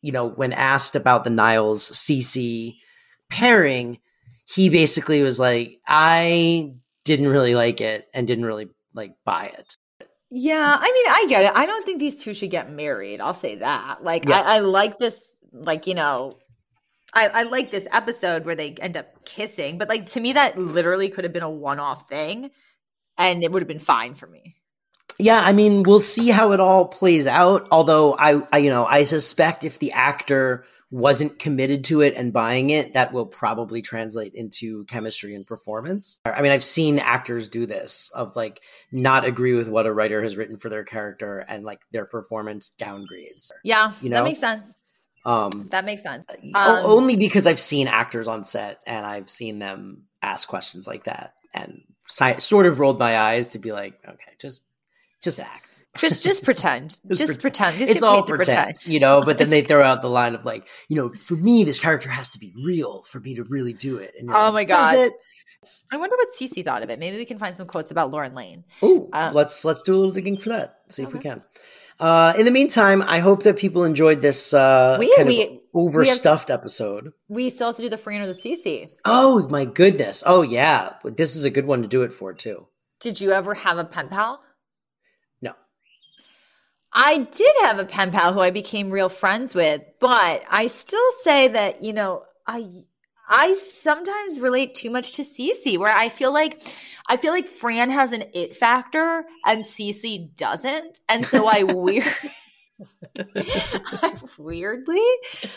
you 0.00 0.12
know, 0.12 0.28
when 0.28 0.52
asked 0.52 0.94
about 0.94 1.24
the 1.24 1.30
Niles 1.30 1.90
CC 1.90 2.76
pairing, 3.30 3.98
he 4.44 4.68
basically 4.68 5.22
was 5.22 5.38
like, 5.38 5.78
I 5.86 6.74
didn't 7.04 7.28
really 7.28 7.54
like 7.54 7.80
it 7.80 8.06
and 8.14 8.26
didn't 8.26 8.44
really 8.44 8.68
like 8.94 9.14
buy 9.24 9.46
it. 9.46 9.76
Yeah, 10.34 10.78
I 10.80 10.90
mean, 10.90 11.06
I 11.10 11.26
get 11.28 11.44
it. 11.44 11.52
I 11.54 11.66
don't 11.66 11.84
think 11.84 12.00
these 12.00 12.24
two 12.24 12.32
should 12.32 12.50
get 12.50 12.70
married. 12.70 13.20
I'll 13.20 13.34
say 13.34 13.56
that. 13.56 14.02
Like, 14.02 14.26
Yeah. 14.26 14.40
I, 14.40 14.56
I 14.56 14.58
like 14.60 14.96
this. 14.96 15.36
Like, 15.52 15.86
you 15.86 15.94
know, 15.94 16.38
I, 17.14 17.28
I 17.34 17.42
like 17.42 17.70
this 17.70 17.86
episode 17.92 18.46
where 18.46 18.54
they 18.54 18.70
end 18.80 18.96
up 18.96 19.26
kissing, 19.26 19.76
but 19.76 19.90
like 19.90 20.06
to 20.06 20.20
me, 20.20 20.32
that 20.32 20.56
literally 20.56 21.10
could 21.10 21.24
have 21.24 21.34
been 21.34 21.42
a 21.42 21.50
one-off 21.50 22.08
thing, 22.08 22.50
and 23.18 23.44
it 23.44 23.52
would 23.52 23.60
have 23.60 23.68
been 23.68 23.78
fine 23.78 24.14
for 24.14 24.26
me. 24.26 24.56
Yeah, 25.18 25.42
I 25.44 25.52
mean, 25.52 25.82
we'll 25.82 26.00
see 26.00 26.30
how 26.30 26.52
it 26.52 26.60
all 26.60 26.86
plays 26.86 27.26
out. 27.26 27.68
Although 27.70 28.14
I, 28.14 28.40
I, 28.50 28.58
you 28.58 28.70
know, 28.70 28.86
I 28.86 29.04
suspect 29.04 29.64
if 29.64 29.78
the 29.78 29.92
actor 29.92 30.64
wasn't 30.92 31.38
committed 31.38 31.84
to 31.86 32.02
it 32.02 32.14
and 32.16 32.34
buying 32.34 32.68
it, 32.68 32.92
that 32.92 33.14
will 33.14 33.24
probably 33.24 33.80
translate 33.80 34.34
into 34.34 34.84
chemistry 34.84 35.34
and 35.34 35.46
performance. 35.46 36.20
I 36.26 36.42
mean, 36.42 36.52
I've 36.52 36.62
seen 36.62 36.98
actors 36.98 37.48
do 37.48 37.64
this 37.64 38.10
of 38.14 38.36
like 38.36 38.60
not 38.92 39.24
agree 39.24 39.54
with 39.54 39.68
what 39.68 39.86
a 39.86 39.92
writer 39.92 40.22
has 40.22 40.36
written 40.36 40.58
for 40.58 40.68
their 40.68 40.84
character 40.84 41.38
and 41.38 41.64
like 41.64 41.80
their 41.92 42.04
performance 42.04 42.70
downgrades. 42.78 43.50
Yeah, 43.64 43.90
You 44.02 44.10
that 44.10 44.22
makes 44.24 44.40
sense. 44.40 44.76
Um, 45.24 45.50
That 45.70 45.86
makes 45.86 46.02
sense. 46.02 46.24
Um, 46.54 46.84
only 46.84 47.16
because 47.16 47.46
I've 47.46 47.60
seen 47.60 47.88
actors 47.88 48.28
on 48.28 48.44
set 48.44 48.82
and 48.86 49.06
I've 49.06 49.30
seen 49.30 49.60
them 49.60 50.02
ask 50.20 50.46
questions 50.46 50.86
like 50.86 51.04
that 51.04 51.32
and 51.54 51.80
si- 52.06 52.38
sort 52.38 52.66
of 52.66 52.80
rolled 52.80 52.98
my 52.98 53.16
eyes 53.18 53.48
to 53.48 53.58
be 53.58 53.72
like, 53.72 53.94
okay, 54.06 54.32
just, 54.38 54.60
just 55.22 55.40
act. 55.40 55.66
Just 55.96 56.22
just 56.22 56.44
pretend. 56.44 56.98
just, 57.08 57.18
Just 57.20 57.40
pretend. 57.40 57.78
Just 57.78 57.90
it's 57.90 58.02
all 58.02 58.22
to 58.22 58.34
pretend, 58.34 58.74
pretend. 58.74 58.86
you 58.88 59.00
know. 59.00 59.22
But 59.24 59.38
then 59.38 59.50
they 59.50 59.62
throw 59.70 59.82
out 59.82 60.02
the 60.02 60.08
line 60.08 60.34
of 60.34 60.44
like, 60.44 60.66
you 60.88 60.96
know, 60.96 61.08
for 61.10 61.34
me, 61.36 61.64
this 61.64 61.78
character 61.78 62.08
has 62.08 62.30
to 62.30 62.38
be 62.38 62.52
real 62.64 63.02
for 63.02 63.20
me 63.20 63.34
to 63.36 63.44
really 63.44 63.72
do 63.72 63.98
it. 63.98 64.14
And 64.18 64.30
Oh 64.30 64.34
like, 64.50 64.52
my 64.52 64.64
God. 64.64 64.94
it?" 64.96 65.12
I 65.92 65.96
wonder 65.96 66.16
what 66.16 66.28
Cece 66.36 66.64
thought 66.64 66.82
of 66.82 66.90
it. 66.90 66.98
Maybe 66.98 67.16
we 67.18 67.24
can 67.24 67.38
find 67.38 67.56
some 67.56 67.68
quotes 67.68 67.92
about 67.92 68.10
Lauren 68.10 68.34
Lane. 68.34 68.64
Ooh, 68.82 69.08
Uh, 69.12 69.30
let's 69.32 69.64
let's 69.64 69.82
do 69.82 69.94
a 69.94 69.96
little 69.96 70.10
digging 70.10 70.36
for 70.36 70.48
that. 70.48 70.74
See 70.88 71.02
if 71.04 71.12
we 71.12 71.20
can. 71.20 71.42
Uh, 72.00 72.32
in 72.36 72.44
the 72.46 72.50
meantime, 72.50 73.00
I 73.02 73.20
hope 73.20 73.44
that 73.44 73.56
people 73.56 73.84
enjoyed 73.84 74.20
this 74.22 74.52
uh, 74.52 74.96
We- 74.98 75.14
kind 75.14 75.28
we- 75.28 75.42
of 75.44 75.58
overstuffed 75.72 76.50
episode. 76.50 77.12
We 77.28 77.48
still 77.48 77.68
have 77.68 77.76
to 77.76 77.82
do 77.82 77.88
the 77.88 77.96
Fran 77.96 78.22
or 78.22 78.26
the 78.26 78.32
Cece. 78.32 78.88
Oh 79.04 79.46
my 79.50 79.64
goodness! 79.64 80.24
Oh 80.26 80.42
yeah, 80.42 80.94
this 81.04 81.36
is 81.36 81.44
a 81.44 81.50
good 81.50 81.66
one 81.66 81.82
to 81.82 81.86
do 81.88 82.02
it 82.02 82.12
for 82.12 82.32
too. 82.34 82.66
Did 83.00 83.20
you 83.20 83.30
ever 83.30 83.54
have 83.54 83.78
a 83.78 83.84
pen 83.84 84.08
pal? 84.08 84.44
I 86.94 87.18
did 87.18 87.52
have 87.62 87.78
a 87.78 87.84
pen 87.84 88.10
pal 88.10 88.32
who 88.32 88.40
I 88.40 88.50
became 88.50 88.90
real 88.90 89.08
friends 89.08 89.54
with, 89.54 89.82
but 89.98 90.44
I 90.50 90.66
still 90.66 91.00
say 91.22 91.48
that, 91.48 91.82
you 91.82 91.92
know, 91.92 92.24
I 92.46 92.84
I 93.28 93.54
sometimes 93.54 94.40
relate 94.40 94.74
too 94.74 94.90
much 94.90 95.12
to 95.12 95.22
Cece 95.22 95.78
where 95.78 95.94
I 95.94 96.10
feel 96.10 96.32
like 96.32 96.60
I 97.08 97.16
feel 97.16 97.32
like 97.32 97.46
Fran 97.46 97.90
has 97.90 98.12
an 98.12 98.24
it 98.34 98.54
factor 98.54 99.24
and 99.46 99.64
Cece 99.64 100.36
doesn't. 100.36 101.00
And 101.08 101.24
so 101.24 101.46
I 101.48 101.62
weird 101.64 102.04
I 103.16 104.14
weirdly 104.38 105.00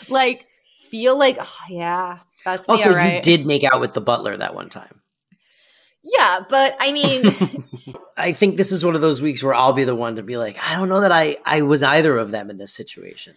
like 0.08 0.46
feel 0.76 1.18
like 1.18 1.36
oh, 1.40 1.58
yeah, 1.68 2.18
that's 2.44 2.68
me 2.68 2.74
also 2.74 2.90
all 2.90 2.96
right. 2.96 3.16
you 3.16 3.20
did 3.20 3.46
make 3.46 3.64
out 3.64 3.80
with 3.80 3.92
the 3.92 4.00
butler 4.00 4.36
that 4.36 4.54
one 4.54 4.70
time. 4.70 5.02
Yeah, 6.02 6.44
but 6.48 6.76
I 6.80 6.92
mean 6.92 7.94
I 8.16 8.32
think 8.32 8.56
this 8.56 8.72
is 8.72 8.84
one 8.84 8.94
of 8.94 9.00
those 9.00 9.20
weeks 9.20 9.42
where 9.42 9.54
I'll 9.54 9.72
be 9.72 9.84
the 9.84 9.94
one 9.94 10.16
to 10.16 10.22
be 10.22 10.36
like, 10.36 10.58
I 10.62 10.74
don't 10.74 10.88
know 10.88 11.00
that 11.00 11.12
I 11.12 11.36
I 11.44 11.62
was 11.62 11.82
either 11.82 12.16
of 12.16 12.30
them 12.30 12.50
in 12.50 12.56
this 12.56 12.72
situation. 12.72 13.34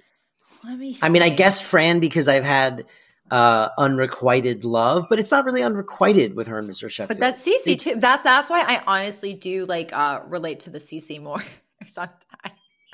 let 0.63 0.77
me 0.77 0.97
I 1.01 1.09
mean, 1.09 1.21
I 1.21 1.29
guess 1.29 1.61
Fran 1.61 1.99
because 1.99 2.27
I've 2.27 2.43
had 2.43 2.85
uh 3.31 3.69
unrequited 3.77 4.65
love, 4.65 5.05
but 5.09 5.19
it's 5.19 5.31
not 5.31 5.45
really 5.45 5.61
unrequited 5.61 6.35
with 6.35 6.47
her 6.47 6.57
and 6.57 6.69
Mr. 6.69 6.89
Sheffield. 6.89 7.19
But 7.19 7.19
that's 7.19 7.47
Cece 7.47 7.77
too. 7.77 7.95
That's 7.95 8.23
that's 8.23 8.49
why 8.49 8.63
I 8.67 8.81
honestly 8.87 9.33
do 9.33 9.65
like 9.65 9.91
uh 9.93 10.21
relate 10.27 10.61
to 10.61 10.69
the 10.69 10.79
Cece 10.79 11.21
more 11.21 11.39
sometimes. 11.85 12.15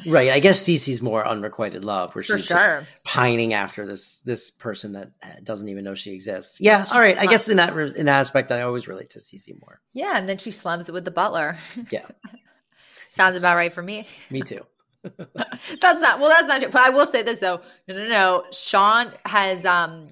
Right. 0.08 0.32
I 0.32 0.40
guess 0.40 0.62
Cece's 0.62 1.02
more 1.02 1.28
unrequited 1.28 1.84
love, 1.86 2.14
where 2.16 2.24
For 2.24 2.38
she's 2.38 2.48
just 2.48 2.86
pining 3.04 3.54
after 3.54 3.86
this 3.86 4.20
this 4.22 4.52
person 4.52 4.94
that 4.94 5.12
uh, 5.24 5.28
doesn't 5.44 5.68
even 5.70 5.84
know 5.84 5.96
she 5.96 6.12
exists. 6.14 6.60
Yeah, 6.62 6.84
She's 6.84 6.94
all 6.94 7.00
right. 7.00 7.18
I 7.18 7.26
guess 7.26 7.48
in 7.50 7.58
that 7.58 7.74
re- 7.74 7.94
in 7.96 8.06
that 8.08 8.20
aspect, 8.20 8.52
I 8.52 8.62
always 8.62 8.88
relate 8.88 9.10
to 9.12 9.20
Cece 9.20 9.60
more. 9.62 9.82
Yeah, 9.94 10.14
and 10.18 10.28
then 10.30 10.38
she 10.38 10.52
slums 10.52 10.90
it 10.90 10.94
with 10.94 11.06
the 11.06 11.12
butler. 11.12 11.58
Yeah, 11.92 12.06
Sounds 13.10 13.38
about 13.38 13.56
right 13.56 13.72
for 13.72 13.82
me. 13.84 14.06
me 14.30 14.42
too. 14.42 14.62
That's 15.06 16.02
not 16.02 16.20
well, 16.20 16.30
that's 16.30 16.48
not 16.48 16.62
true. 16.62 16.72
But 16.72 16.82
I 16.82 16.90
will 16.90 17.06
say 17.06 17.22
this 17.22 17.40
though. 17.40 17.62
No, 17.88 17.96
no, 17.96 18.06
no. 18.06 18.44
Sean 18.52 19.12
has 19.26 19.64
um 19.66 20.08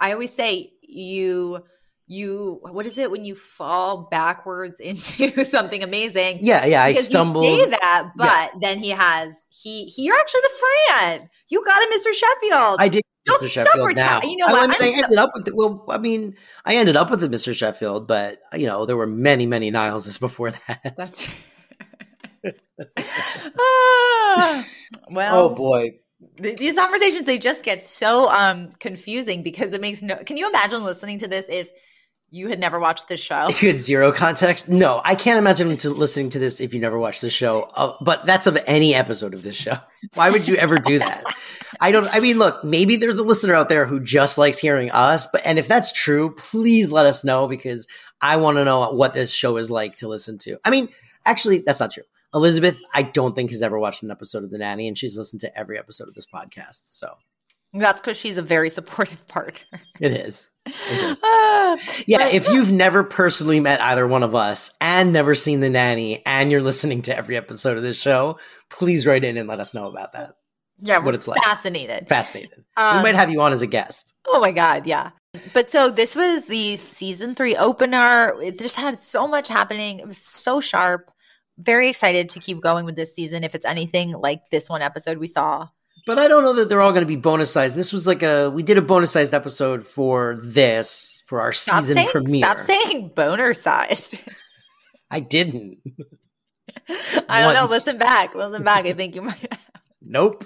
I 0.00 0.12
always 0.12 0.32
say 0.32 0.72
you 0.82 1.64
you 2.06 2.60
what 2.62 2.86
is 2.86 2.98
it 2.98 3.10
when 3.10 3.24
you 3.24 3.34
fall 3.34 4.08
backwards 4.10 4.80
into 4.80 5.44
something 5.44 5.82
amazing? 5.82 6.38
Yeah, 6.40 6.64
yeah. 6.66 6.82
I 6.84 6.92
because 6.92 7.08
stumbled. 7.08 7.44
you 7.44 7.64
say 7.64 7.70
that, 7.70 8.10
but 8.16 8.52
then 8.60 8.78
he 8.78 8.90
has 8.90 9.46
he 9.50 9.84
he. 9.86 10.04
You're 10.04 10.16
actually 10.16 10.42
the 10.42 10.50
Fran. 10.88 11.28
You 11.48 11.64
got 11.64 11.82
him, 11.82 11.88
Mr. 11.88 12.12
Sheffield. 12.12 12.76
I 12.78 12.88
did. 12.88 13.02
Don't 13.24 13.42
Mr. 13.42 13.62
stop 13.62 13.66
Sheffield 13.74 13.96
now. 13.96 14.20
you 14.22 14.36
know 14.36 14.46
I, 14.46 14.52
what? 14.52 14.80
mean, 14.80 14.94
I'm 14.94 15.00
I 15.00 15.02
ended 15.02 15.18
up 15.18 15.30
with 15.34 15.48
it. 15.48 15.56
Well, 15.56 15.84
I 15.88 15.98
mean, 15.98 16.36
I 16.64 16.76
ended 16.76 16.96
up 16.96 17.10
with 17.10 17.20
the 17.20 17.28
Mr. 17.28 17.52
Sheffield, 17.54 18.06
but 18.06 18.38
you 18.54 18.66
know, 18.66 18.86
there 18.86 18.96
were 18.96 19.06
many, 19.08 19.46
many 19.46 19.72
Nileses 19.72 20.20
before 20.20 20.52
that. 20.52 20.94
That's 20.96 21.34
Ah, 23.58 24.64
well. 25.10 25.44
oh 25.44 25.54
boy. 25.54 25.94
these 26.38 26.74
conversations 26.78 27.26
they 27.26 27.38
just 27.38 27.64
get 27.64 27.82
so 27.82 28.30
um 28.30 28.72
confusing 28.80 29.42
because 29.42 29.72
it 29.72 29.80
makes 29.80 30.02
no. 30.02 30.16
Can 30.16 30.36
you 30.36 30.48
imagine 30.48 30.84
listening 30.84 31.18
to 31.20 31.28
this 31.28 31.46
if 31.48 31.70
you 32.30 32.48
had 32.48 32.58
never 32.58 32.78
watched 32.78 33.08
this 33.08 33.20
show? 33.20 33.46
If 33.48 33.62
you 33.62 33.70
had 33.70 33.80
zero 33.80 34.12
context, 34.12 34.68
no, 34.68 35.00
I 35.04 35.14
can't 35.14 35.38
imagine 35.38 35.74
to 35.76 35.90
listening 35.90 36.30
to 36.30 36.38
this 36.38 36.60
if 36.60 36.74
you 36.74 36.80
never 36.80 36.98
watched 36.98 37.20
the 37.20 37.30
show. 37.30 37.70
Uh, 37.74 37.96
but 38.00 38.24
that's 38.24 38.46
of 38.46 38.58
any 38.66 38.94
episode 38.94 39.34
of 39.34 39.42
this 39.42 39.56
show. 39.56 39.78
Why 40.14 40.30
would 40.30 40.48
you 40.48 40.56
ever 40.56 40.78
do 40.78 40.98
that? 40.98 41.24
I 41.80 41.92
don't. 41.92 42.08
I 42.12 42.20
mean, 42.20 42.38
look, 42.38 42.64
maybe 42.64 42.96
there's 42.96 43.18
a 43.18 43.24
listener 43.24 43.54
out 43.54 43.68
there 43.68 43.86
who 43.86 44.00
just 44.00 44.38
likes 44.38 44.58
hearing 44.58 44.90
us. 44.90 45.26
But 45.26 45.42
and 45.44 45.58
if 45.58 45.68
that's 45.68 45.92
true, 45.92 46.34
please 46.34 46.90
let 46.92 47.06
us 47.06 47.24
know 47.24 47.46
because 47.46 47.86
I 48.20 48.36
want 48.36 48.56
to 48.56 48.64
know 48.64 48.92
what 48.92 49.14
this 49.14 49.32
show 49.32 49.56
is 49.56 49.70
like 49.70 49.96
to 49.96 50.08
listen 50.08 50.38
to. 50.38 50.58
I 50.64 50.70
mean, 50.70 50.88
actually, 51.24 51.58
that's 51.58 51.80
not 51.80 51.92
true. 51.92 52.04
Elizabeth, 52.34 52.82
I 52.92 53.02
don't 53.02 53.34
think 53.34 53.50
has 53.50 53.62
ever 53.62 53.78
watched 53.78 54.02
an 54.02 54.10
episode 54.10 54.44
of 54.44 54.50
The 54.50 54.58
Nanny, 54.58 54.88
and 54.88 54.98
she's 54.98 55.16
listened 55.16 55.40
to 55.40 55.58
every 55.58 55.78
episode 55.78 56.08
of 56.08 56.14
this 56.14 56.26
podcast. 56.26 56.82
So 56.86 57.14
That's 57.78 58.00
because 58.00 58.16
she's 58.16 58.38
a 58.38 58.42
very 58.42 58.68
supportive 58.70 59.26
partner. 59.28 59.80
it 60.00 60.12
is. 60.12 60.48
It 60.66 60.72
is. 60.74 61.20
Ah, 61.24 61.76
Yeah, 62.06 62.18
but- 62.18 62.34
if 62.34 62.48
you've 62.50 62.72
never 62.72 63.04
personally 63.04 63.60
met 63.60 63.80
either 63.80 64.06
one 64.06 64.22
of 64.22 64.34
us 64.34 64.72
and 64.80 65.12
never 65.12 65.34
seen 65.34 65.60
The 65.60 65.70
Nanny 65.70 66.22
and 66.26 66.50
you're 66.50 66.62
listening 66.62 67.02
to 67.02 67.16
every 67.16 67.36
episode 67.36 67.76
of 67.76 67.82
this 67.84 67.96
show, 67.96 68.38
please 68.70 69.06
write 69.06 69.24
in 69.24 69.36
and 69.36 69.48
let 69.48 69.60
us 69.60 69.74
know 69.74 69.86
about 69.88 70.12
that. 70.14 70.34
yeah, 70.78 70.98
what 70.98 71.14
it's 71.14 71.28
like. 71.28 71.42
fascinated. 71.42 72.08
Fascinated. 72.08 72.64
Um, 72.76 72.98
we 72.98 73.02
might 73.04 73.14
have 73.14 73.30
you 73.30 73.40
on 73.40 73.52
as 73.52 73.62
a 73.62 73.66
guest. 73.66 74.14
Oh 74.26 74.40
my 74.40 74.50
god, 74.52 74.86
yeah. 74.86 75.10
But 75.52 75.68
so 75.68 75.90
this 75.90 76.16
was 76.16 76.46
the 76.46 76.76
season 76.76 77.34
three 77.34 77.54
opener. 77.56 78.34
It 78.42 78.58
just 78.58 78.76
had 78.76 79.00
so 79.00 79.28
much 79.28 79.48
happening. 79.48 80.00
It 80.00 80.06
was 80.08 80.18
so 80.18 80.60
sharp. 80.60 81.10
Very 81.58 81.88
excited 81.88 82.28
to 82.30 82.40
keep 82.40 82.60
going 82.60 82.84
with 82.86 82.96
this 82.96 83.14
season. 83.14 83.44
If 83.44 83.54
it's 83.54 83.64
anything 83.64 84.12
like 84.12 84.50
this 84.50 84.68
one 84.68 84.82
episode 84.82 85.18
we 85.18 85.26
saw. 85.26 85.68
But 86.06 86.18
I 86.20 86.28
don't 86.28 86.44
know 86.44 86.54
that 86.54 86.68
they're 86.68 86.80
all 86.80 86.92
going 86.92 87.02
to 87.02 87.06
be 87.06 87.16
bonus 87.16 87.50
sized. 87.50 87.76
This 87.76 87.92
was 87.92 88.06
like 88.06 88.22
a 88.22 88.48
we 88.50 88.62
did 88.62 88.78
a 88.78 88.82
bonus 88.82 89.10
sized 89.10 89.34
episode 89.34 89.84
for 89.84 90.38
this 90.42 91.22
for 91.26 91.40
our 91.40 91.52
Stop 91.52 91.80
season 91.80 91.96
saying, 91.96 92.08
premiere. 92.10 92.40
stop 92.46 92.58
saying 92.60 93.10
boner 93.14 93.52
sized. 93.54 94.22
I 95.10 95.20
didn't. 95.20 95.78
I 97.28 97.42
don't 97.42 97.54
know. 97.54 97.66
Listen 97.68 97.98
back. 97.98 98.34
Listen 98.34 98.62
back. 98.62 98.86
I 98.86 98.92
think 98.92 99.14
you 99.16 99.22
might 99.22 99.58
Nope. 100.02 100.44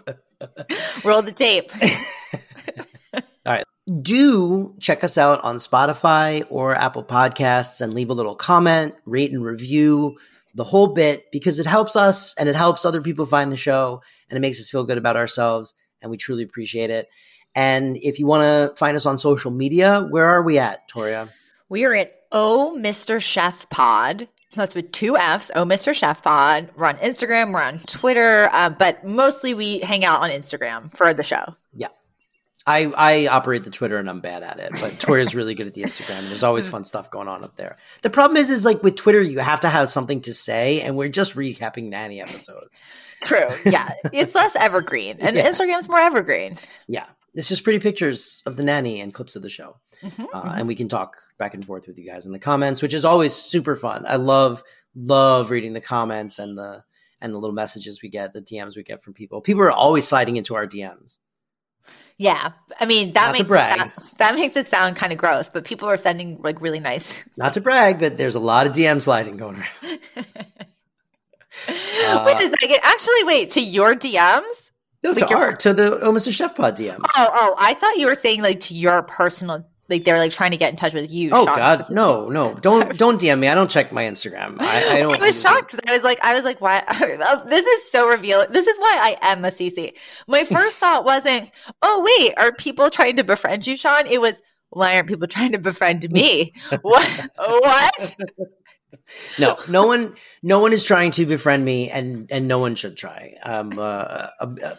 roll 1.05 1.21
the 1.23 1.33
tape. 1.33 1.71
All 3.15 3.21
right. 3.53 3.65
Do 4.01 4.75
check 4.81 5.05
us 5.05 5.19
out 5.19 5.43
on 5.45 5.57
Spotify 5.57 6.45
or 6.51 6.75
Apple 6.75 7.05
Podcasts 7.05 7.81
and 7.83 7.93
leave 7.93 8.09
a 8.09 8.15
little 8.15 8.35
comment, 8.37 8.95
rate 9.05 9.33
and 9.33 9.45
review 9.45 10.17
the 10.55 10.65
whole 10.65 10.89
bit 10.89 11.31
because 11.31 11.59
it 11.59 11.67
helps 11.67 11.97
us 11.97 12.35
and 12.35 12.49
it 12.49 12.57
helps 12.57 12.85
other 12.85 13.01
people 13.01 13.27
find 13.27 13.53
the 13.53 13.57
show 13.57 14.03
and 14.29 14.37
it 14.37 14.41
makes 14.41 14.61
us 14.61 14.69
feel 14.69 14.85
good 14.85 14.99
about 14.99 15.17
ourselves 15.17 15.75
and 16.03 16.11
we 16.11 16.17
truly 16.17 16.43
appreciate 16.43 16.91
it. 16.91 17.09
And 17.55 17.97
if 17.97 18.19
you 18.19 18.27
want 18.27 18.43
to 18.43 18.77
find 18.77 18.97
us 18.97 19.07
on 19.07 19.19
social 19.19 19.51
media, 19.51 20.07
where 20.11 20.27
are 20.27 20.43
we 20.43 20.59
at, 20.59 20.89
Toria? 20.89 21.29
We 21.69 21.85
are 21.85 21.95
at 21.95 22.15
Oh 22.33 22.77
Mr. 22.81 23.17
Sheff 23.17 23.69
Pod. 23.71 24.29
That's 24.55 24.75
with 24.75 24.91
two 24.93 25.17
F's. 25.17 25.51
Oh 25.55 25.65
Mr. 25.65 25.93
Sheff 25.93 26.23
Pod. 26.23 26.71
We're 26.77 26.87
on 26.87 26.97
Instagram. 26.97 27.53
We're 27.53 27.63
on 27.63 27.79
Twitter. 27.79 28.49
Uh, 28.53 28.71
but 28.71 29.05
mostly 29.05 29.55
we 29.55 29.79
hang 29.81 30.05
out 30.05 30.21
on 30.21 30.31
Instagram 30.31 30.95
for 30.97 31.13
the 31.13 31.23
show. 31.23 31.55
I, 32.71 32.93
I 32.97 33.27
operate 33.27 33.65
the 33.65 33.71
Twitter 33.71 33.97
and 33.99 34.09
I'm 34.09 34.21
bad 34.21 34.43
at 34.43 34.59
it, 34.61 34.71
but 34.73 34.93
Toria's 34.99 35.35
really 35.35 35.55
good 35.55 35.67
at 35.67 35.75
the 35.75 35.83
Instagram. 35.83 36.29
There's 36.29 36.43
always 36.45 36.67
fun 36.69 36.85
stuff 36.85 37.11
going 37.11 37.29
on 37.29 37.45
up 37.45 37.57
there. 37.57 37.77
The 38.03 38.11
problem 38.11 38.37
is, 38.37 38.51
is 38.51 38.65
like 38.65 38.83
with 38.83 38.97
Twitter, 38.97 39.21
you 39.21 39.39
have 39.41 39.61
to 39.61 39.69
have 39.69 39.89
something 39.89 40.21
to 40.23 40.33
say, 40.33 40.81
and 40.81 40.97
we're 40.97 41.09
just 41.09 41.35
recapping 41.37 41.89
nanny 41.89 42.21
episodes. 42.21 42.81
True. 43.23 43.49
Yeah. 43.67 43.91
it's 44.13 44.35
less 44.35 44.57
evergreen. 44.57 45.17
And 45.21 45.37
Yeah. 45.37 45.49
Instagram's 45.49 45.89
more 45.89 45.99
evergreen. 45.99 46.57
Yeah, 46.89 47.07
it's 47.35 47.49
just 47.49 47.65
pretty 47.65 47.79
pictures 47.81 48.43
of 48.47 48.57
the 48.57 48.63
nanny 48.63 49.01
and 49.01 49.13
clips 49.13 49.37
of 49.37 49.43
the 49.43 49.49
show, 49.51 49.77
Mhm, 50.03 50.27
uh, 50.33 50.55
and 50.57 50.67
we 50.69 50.75
can 50.75 50.89
talk 50.89 51.17
back 51.39 51.55
and 51.55 51.65
forth 51.65 51.87
with 51.87 51.99
you 51.99 52.07
guys 52.11 52.25
in 52.27 52.33
the 52.33 52.39
comments, 52.39 52.81
which 52.83 52.95
is 52.95 53.05
always 53.05 53.35
super 53.35 53.75
fun. 53.75 54.05
I 54.07 54.17
love 54.17 54.63
love 54.97 55.51
reading 55.51 55.73
the 55.73 55.81
comments 55.81 56.39
and 56.39 56.57
the 56.59 56.83
and 57.21 57.35
the 57.35 57.39
little 57.39 57.55
messages 57.55 58.01
we 58.03 58.09
get, 58.09 58.33
the 58.33 58.41
DMs 58.41 58.77
we 58.77 58.83
get 58.83 59.03
from 59.03 59.13
people. 59.13 59.41
People 59.43 59.63
are 59.63 59.71
always 59.71 60.09
sliding 60.09 60.37
into 60.39 60.55
our 60.55 60.67
DMs. 60.67 61.19
Yeah. 62.19 62.53
I 62.79 62.85
mean, 62.87 63.13
that 63.15 63.27
Not 63.29 63.33
makes, 63.33 63.41
it 63.47 63.49
brag. 63.49 63.79
sound, 63.79 63.93
that 64.19 64.35
makes 64.35 64.57
it 64.57 64.67
sound 64.67 64.97
kind 64.97 65.13
of 65.13 65.19
gross, 65.19 65.49
but 65.49 65.65
people 65.65 65.89
are 65.89 65.97
sending 65.97 66.41
like 66.43 66.61
really 66.61 66.81
nice. 66.81 67.25
Not 67.39 67.55
to 67.55 67.61
brag, 67.61 67.99
but 67.99 68.17
there's 68.19 68.35
a 68.35 68.41
lot 68.41 68.67
of 68.67 68.73
DM 68.75 69.01
sliding 69.01 69.37
going 69.37 69.57
around. 69.57 69.99
Uh, 71.69 72.23
wait 72.27 72.37
a 72.37 72.49
second. 72.59 72.79
Actually, 72.83 73.25
wait, 73.25 73.51
to 73.51 73.61
your 73.61 73.95
DMs? 73.95 74.71
No, 75.03 75.11
Like 75.11 75.27
to 75.27 75.27
your- 75.31 75.39
our, 75.39 75.53
to 75.57 75.73
the 75.75 75.99
Oh 76.01 76.13
Mr. 76.13 76.31
Sheff 76.33 76.55
Pod 76.55 76.77
DM. 76.77 76.99
Oh, 77.01 77.05
oh, 77.33 77.55
I 77.59 77.75
thought 77.75 77.97
you 77.97 78.07
were 78.07 78.15
saying 78.15 78.43
like 78.43 78.61
to 78.61 78.75
your 78.75 79.03
personal, 79.03 79.67
like 79.91 80.05
they're 80.05 80.19
like 80.19 80.31
trying 80.31 80.53
to 80.53 80.57
get 80.57 80.71
in 80.71 80.77
touch 80.77 80.95
with 80.95 81.11
you. 81.11 81.31
Oh 81.33 81.45
God, 81.45 81.85
no, 81.91 82.29
no! 82.29 82.55
Don't 82.55 82.97
don't 82.99 83.21
DM 83.21 83.41
me. 83.41 83.49
I 83.49 83.55
don't 83.55 83.71
check 83.71 83.93
my 83.93 84.05
Instagram. 84.05 84.57
I, 84.61 84.99
I 84.99 85.03
don't. 85.03 85.21
I 85.21 85.27
was 85.27 85.41
shocked 85.41 85.73
because 85.73 85.81
I 85.89 85.93
was 85.93 86.05
like, 86.05 86.19
I 86.25 86.35
was 86.35 86.45
like, 86.45 86.61
why? 86.61 86.83
this 87.49 87.67
is 87.67 87.91
so 87.91 88.09
revealing. 88.09 88.47
This 88.53 88.67
is 88.67 88.79
why 88.79 89.17
I 89.21 89.33
am 89.33 89.45
a 89.45 89.49
CC. 89.49 89.93
My 90.29 90.45
first 90.45 90.79
thought 90.79 91.05
wasn't, 91.05 91.51
oh 91.83 92.19
wait, 92.19 92.35
are 92.39 92.53
people 92.53 92.89
trying 92.91 93.17
to 93.17 93.25
befriend 93.25 93.67
you, 93.67 93.77
Sean? 93.77 94.07
It 94.07 94.21
was, 94.21 94.41
why 94.71 94.97
aren't 94.97 95.09
people 95.09 95.27
trying 95.27 95.53
to 95.53 95.59
befriend 95.59 96.09
me? 96.11 96.55
what? 96.83 97.29
What? 97.37 98.17
no, 99.39 99.57
no 99.69 99.87
one, 99.87 100.15
no 100.43 100.61
one 100.61 100.73
is 100.73 100.85
trying 100.85 101.11
to 101.13 101.27
befriend 101.27 101.65
me, 101.65 101.91
and 101.91 102.31
and 102.31 102.47
no 102.47 102.59
one 102.59 102.75
should 102.75 102.97
try. 102.97 103.35
Um, 103.43 103.79
uh, 103.79 103.83
uh, 103.83 104.29
uh, 104.41 104.75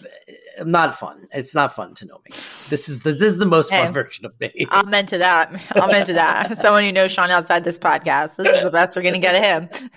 not 0.66 0.95
fun. 0.95 1.28
It's 1.34 1.53
not 1.55 1.74
fun 1.74 1.93
to 1.95 2.05
know 2.05 2.16
me. 2.16 2.30
This 2.30 2.88
is 2.89 3.01
the 3.03 3.14
this 3.14 3.34
is 3.34 3.38
the 3.38 3.45
most 3.45 3.70
fun 3.72 3.91
version 3.91 4.26
of 4.26 4.39
me. 4.39 4.68
I'm 4.72 4.93
into 4.93 5.18
that. 5.18 5.51
I'm 5.76 5.89
into 5.91 6.14
that. 6.14 6.57
Someone 6.57 6.84
who 6.84 6.91
knows 6.91 7.12
Sean 7.12 7.30
outside 7.30 7.64
this 7.64 7.78
podcast. 7.78 8.36
This 8.38 8.47
is 8.47 8.64
the 8.64 8.72
best 8.72 8.95
we're 8.95 9.03
gonna 9.03 9.20
get 9.20 9.36
of 9.36 9.43
him. 9.72 9.89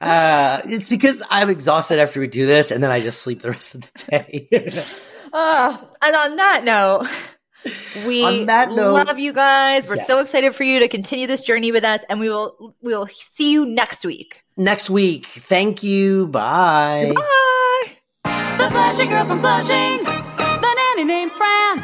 Uh, 0.00 0.60
it's 0.64 0.88
because 0.88 1.22
I'm 1.30 1.48
exhausted 1.48 2.00
after 2.00 2.18
we 2.18 2.26
do 2.26 2.44
this, 2.44 2.72
and 2.72 2.82
then 2.82 2.90
I 2.90 3.00
just 3.00 3.22
sleep 3.22 3.40
the 3.40 3.52
rest 3.52 3.76
of 3.76 3.82
the 3.82 4.04
day. 4.10 4.48
Oh, 5.32 5.90
and 6.02 6.16
on 6.16 6.36
that 6.36 6.64
note, 6.64 7.06
we 8.04 8.44
that 8.46 8.70
note- 8.70 9.06
love 9.06 9.18
you 9.20 9.32
guys. 9.32 9.88
We're 9.88 9.96
so 9.96 10.20
excited 10.20 10.56
for 10.56 10.64
you 10.64 10.80
to 10.80 10.88
continue 10.88 11.28
this 11.28 11.40
journey 11.40 11.70
with 11.70 11.84
us, 11.84 12.04
and 12.08 12.18
we 12.18 12.28
will 12.28 12.74
we 12.82 12.96
will 12.96 13.06
see 13.06 13.52
you 13.52 13.64
next 13.64 14.04
week. 14.04 14.42
Next 14.56 14.90
week, 14.90 15.26
thank 15.26 15.84
you. 15.84 16.26
Bye. 16.26 17.12
Bye. 17.14 17.48
The 18.58 18.68
Flashing 18.70 19.08
Girl 19.08 19.24
from 19.24 19.40
Flushing. 19.40 20.04
The 20.04 20.74
nanny 20.96 21.04
named 21.04 21.32
Fran. 21.32 21.78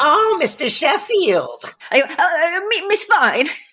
Oh, 0.00 0.38
Mr. 0.42 0.68
Sheffield. 0.70 1.62
I, 1.90 2.00
uh, 2.00 2.06
uh, 2.08 2.86
Miss 2.88 3.04
Fine. 3.04 3.48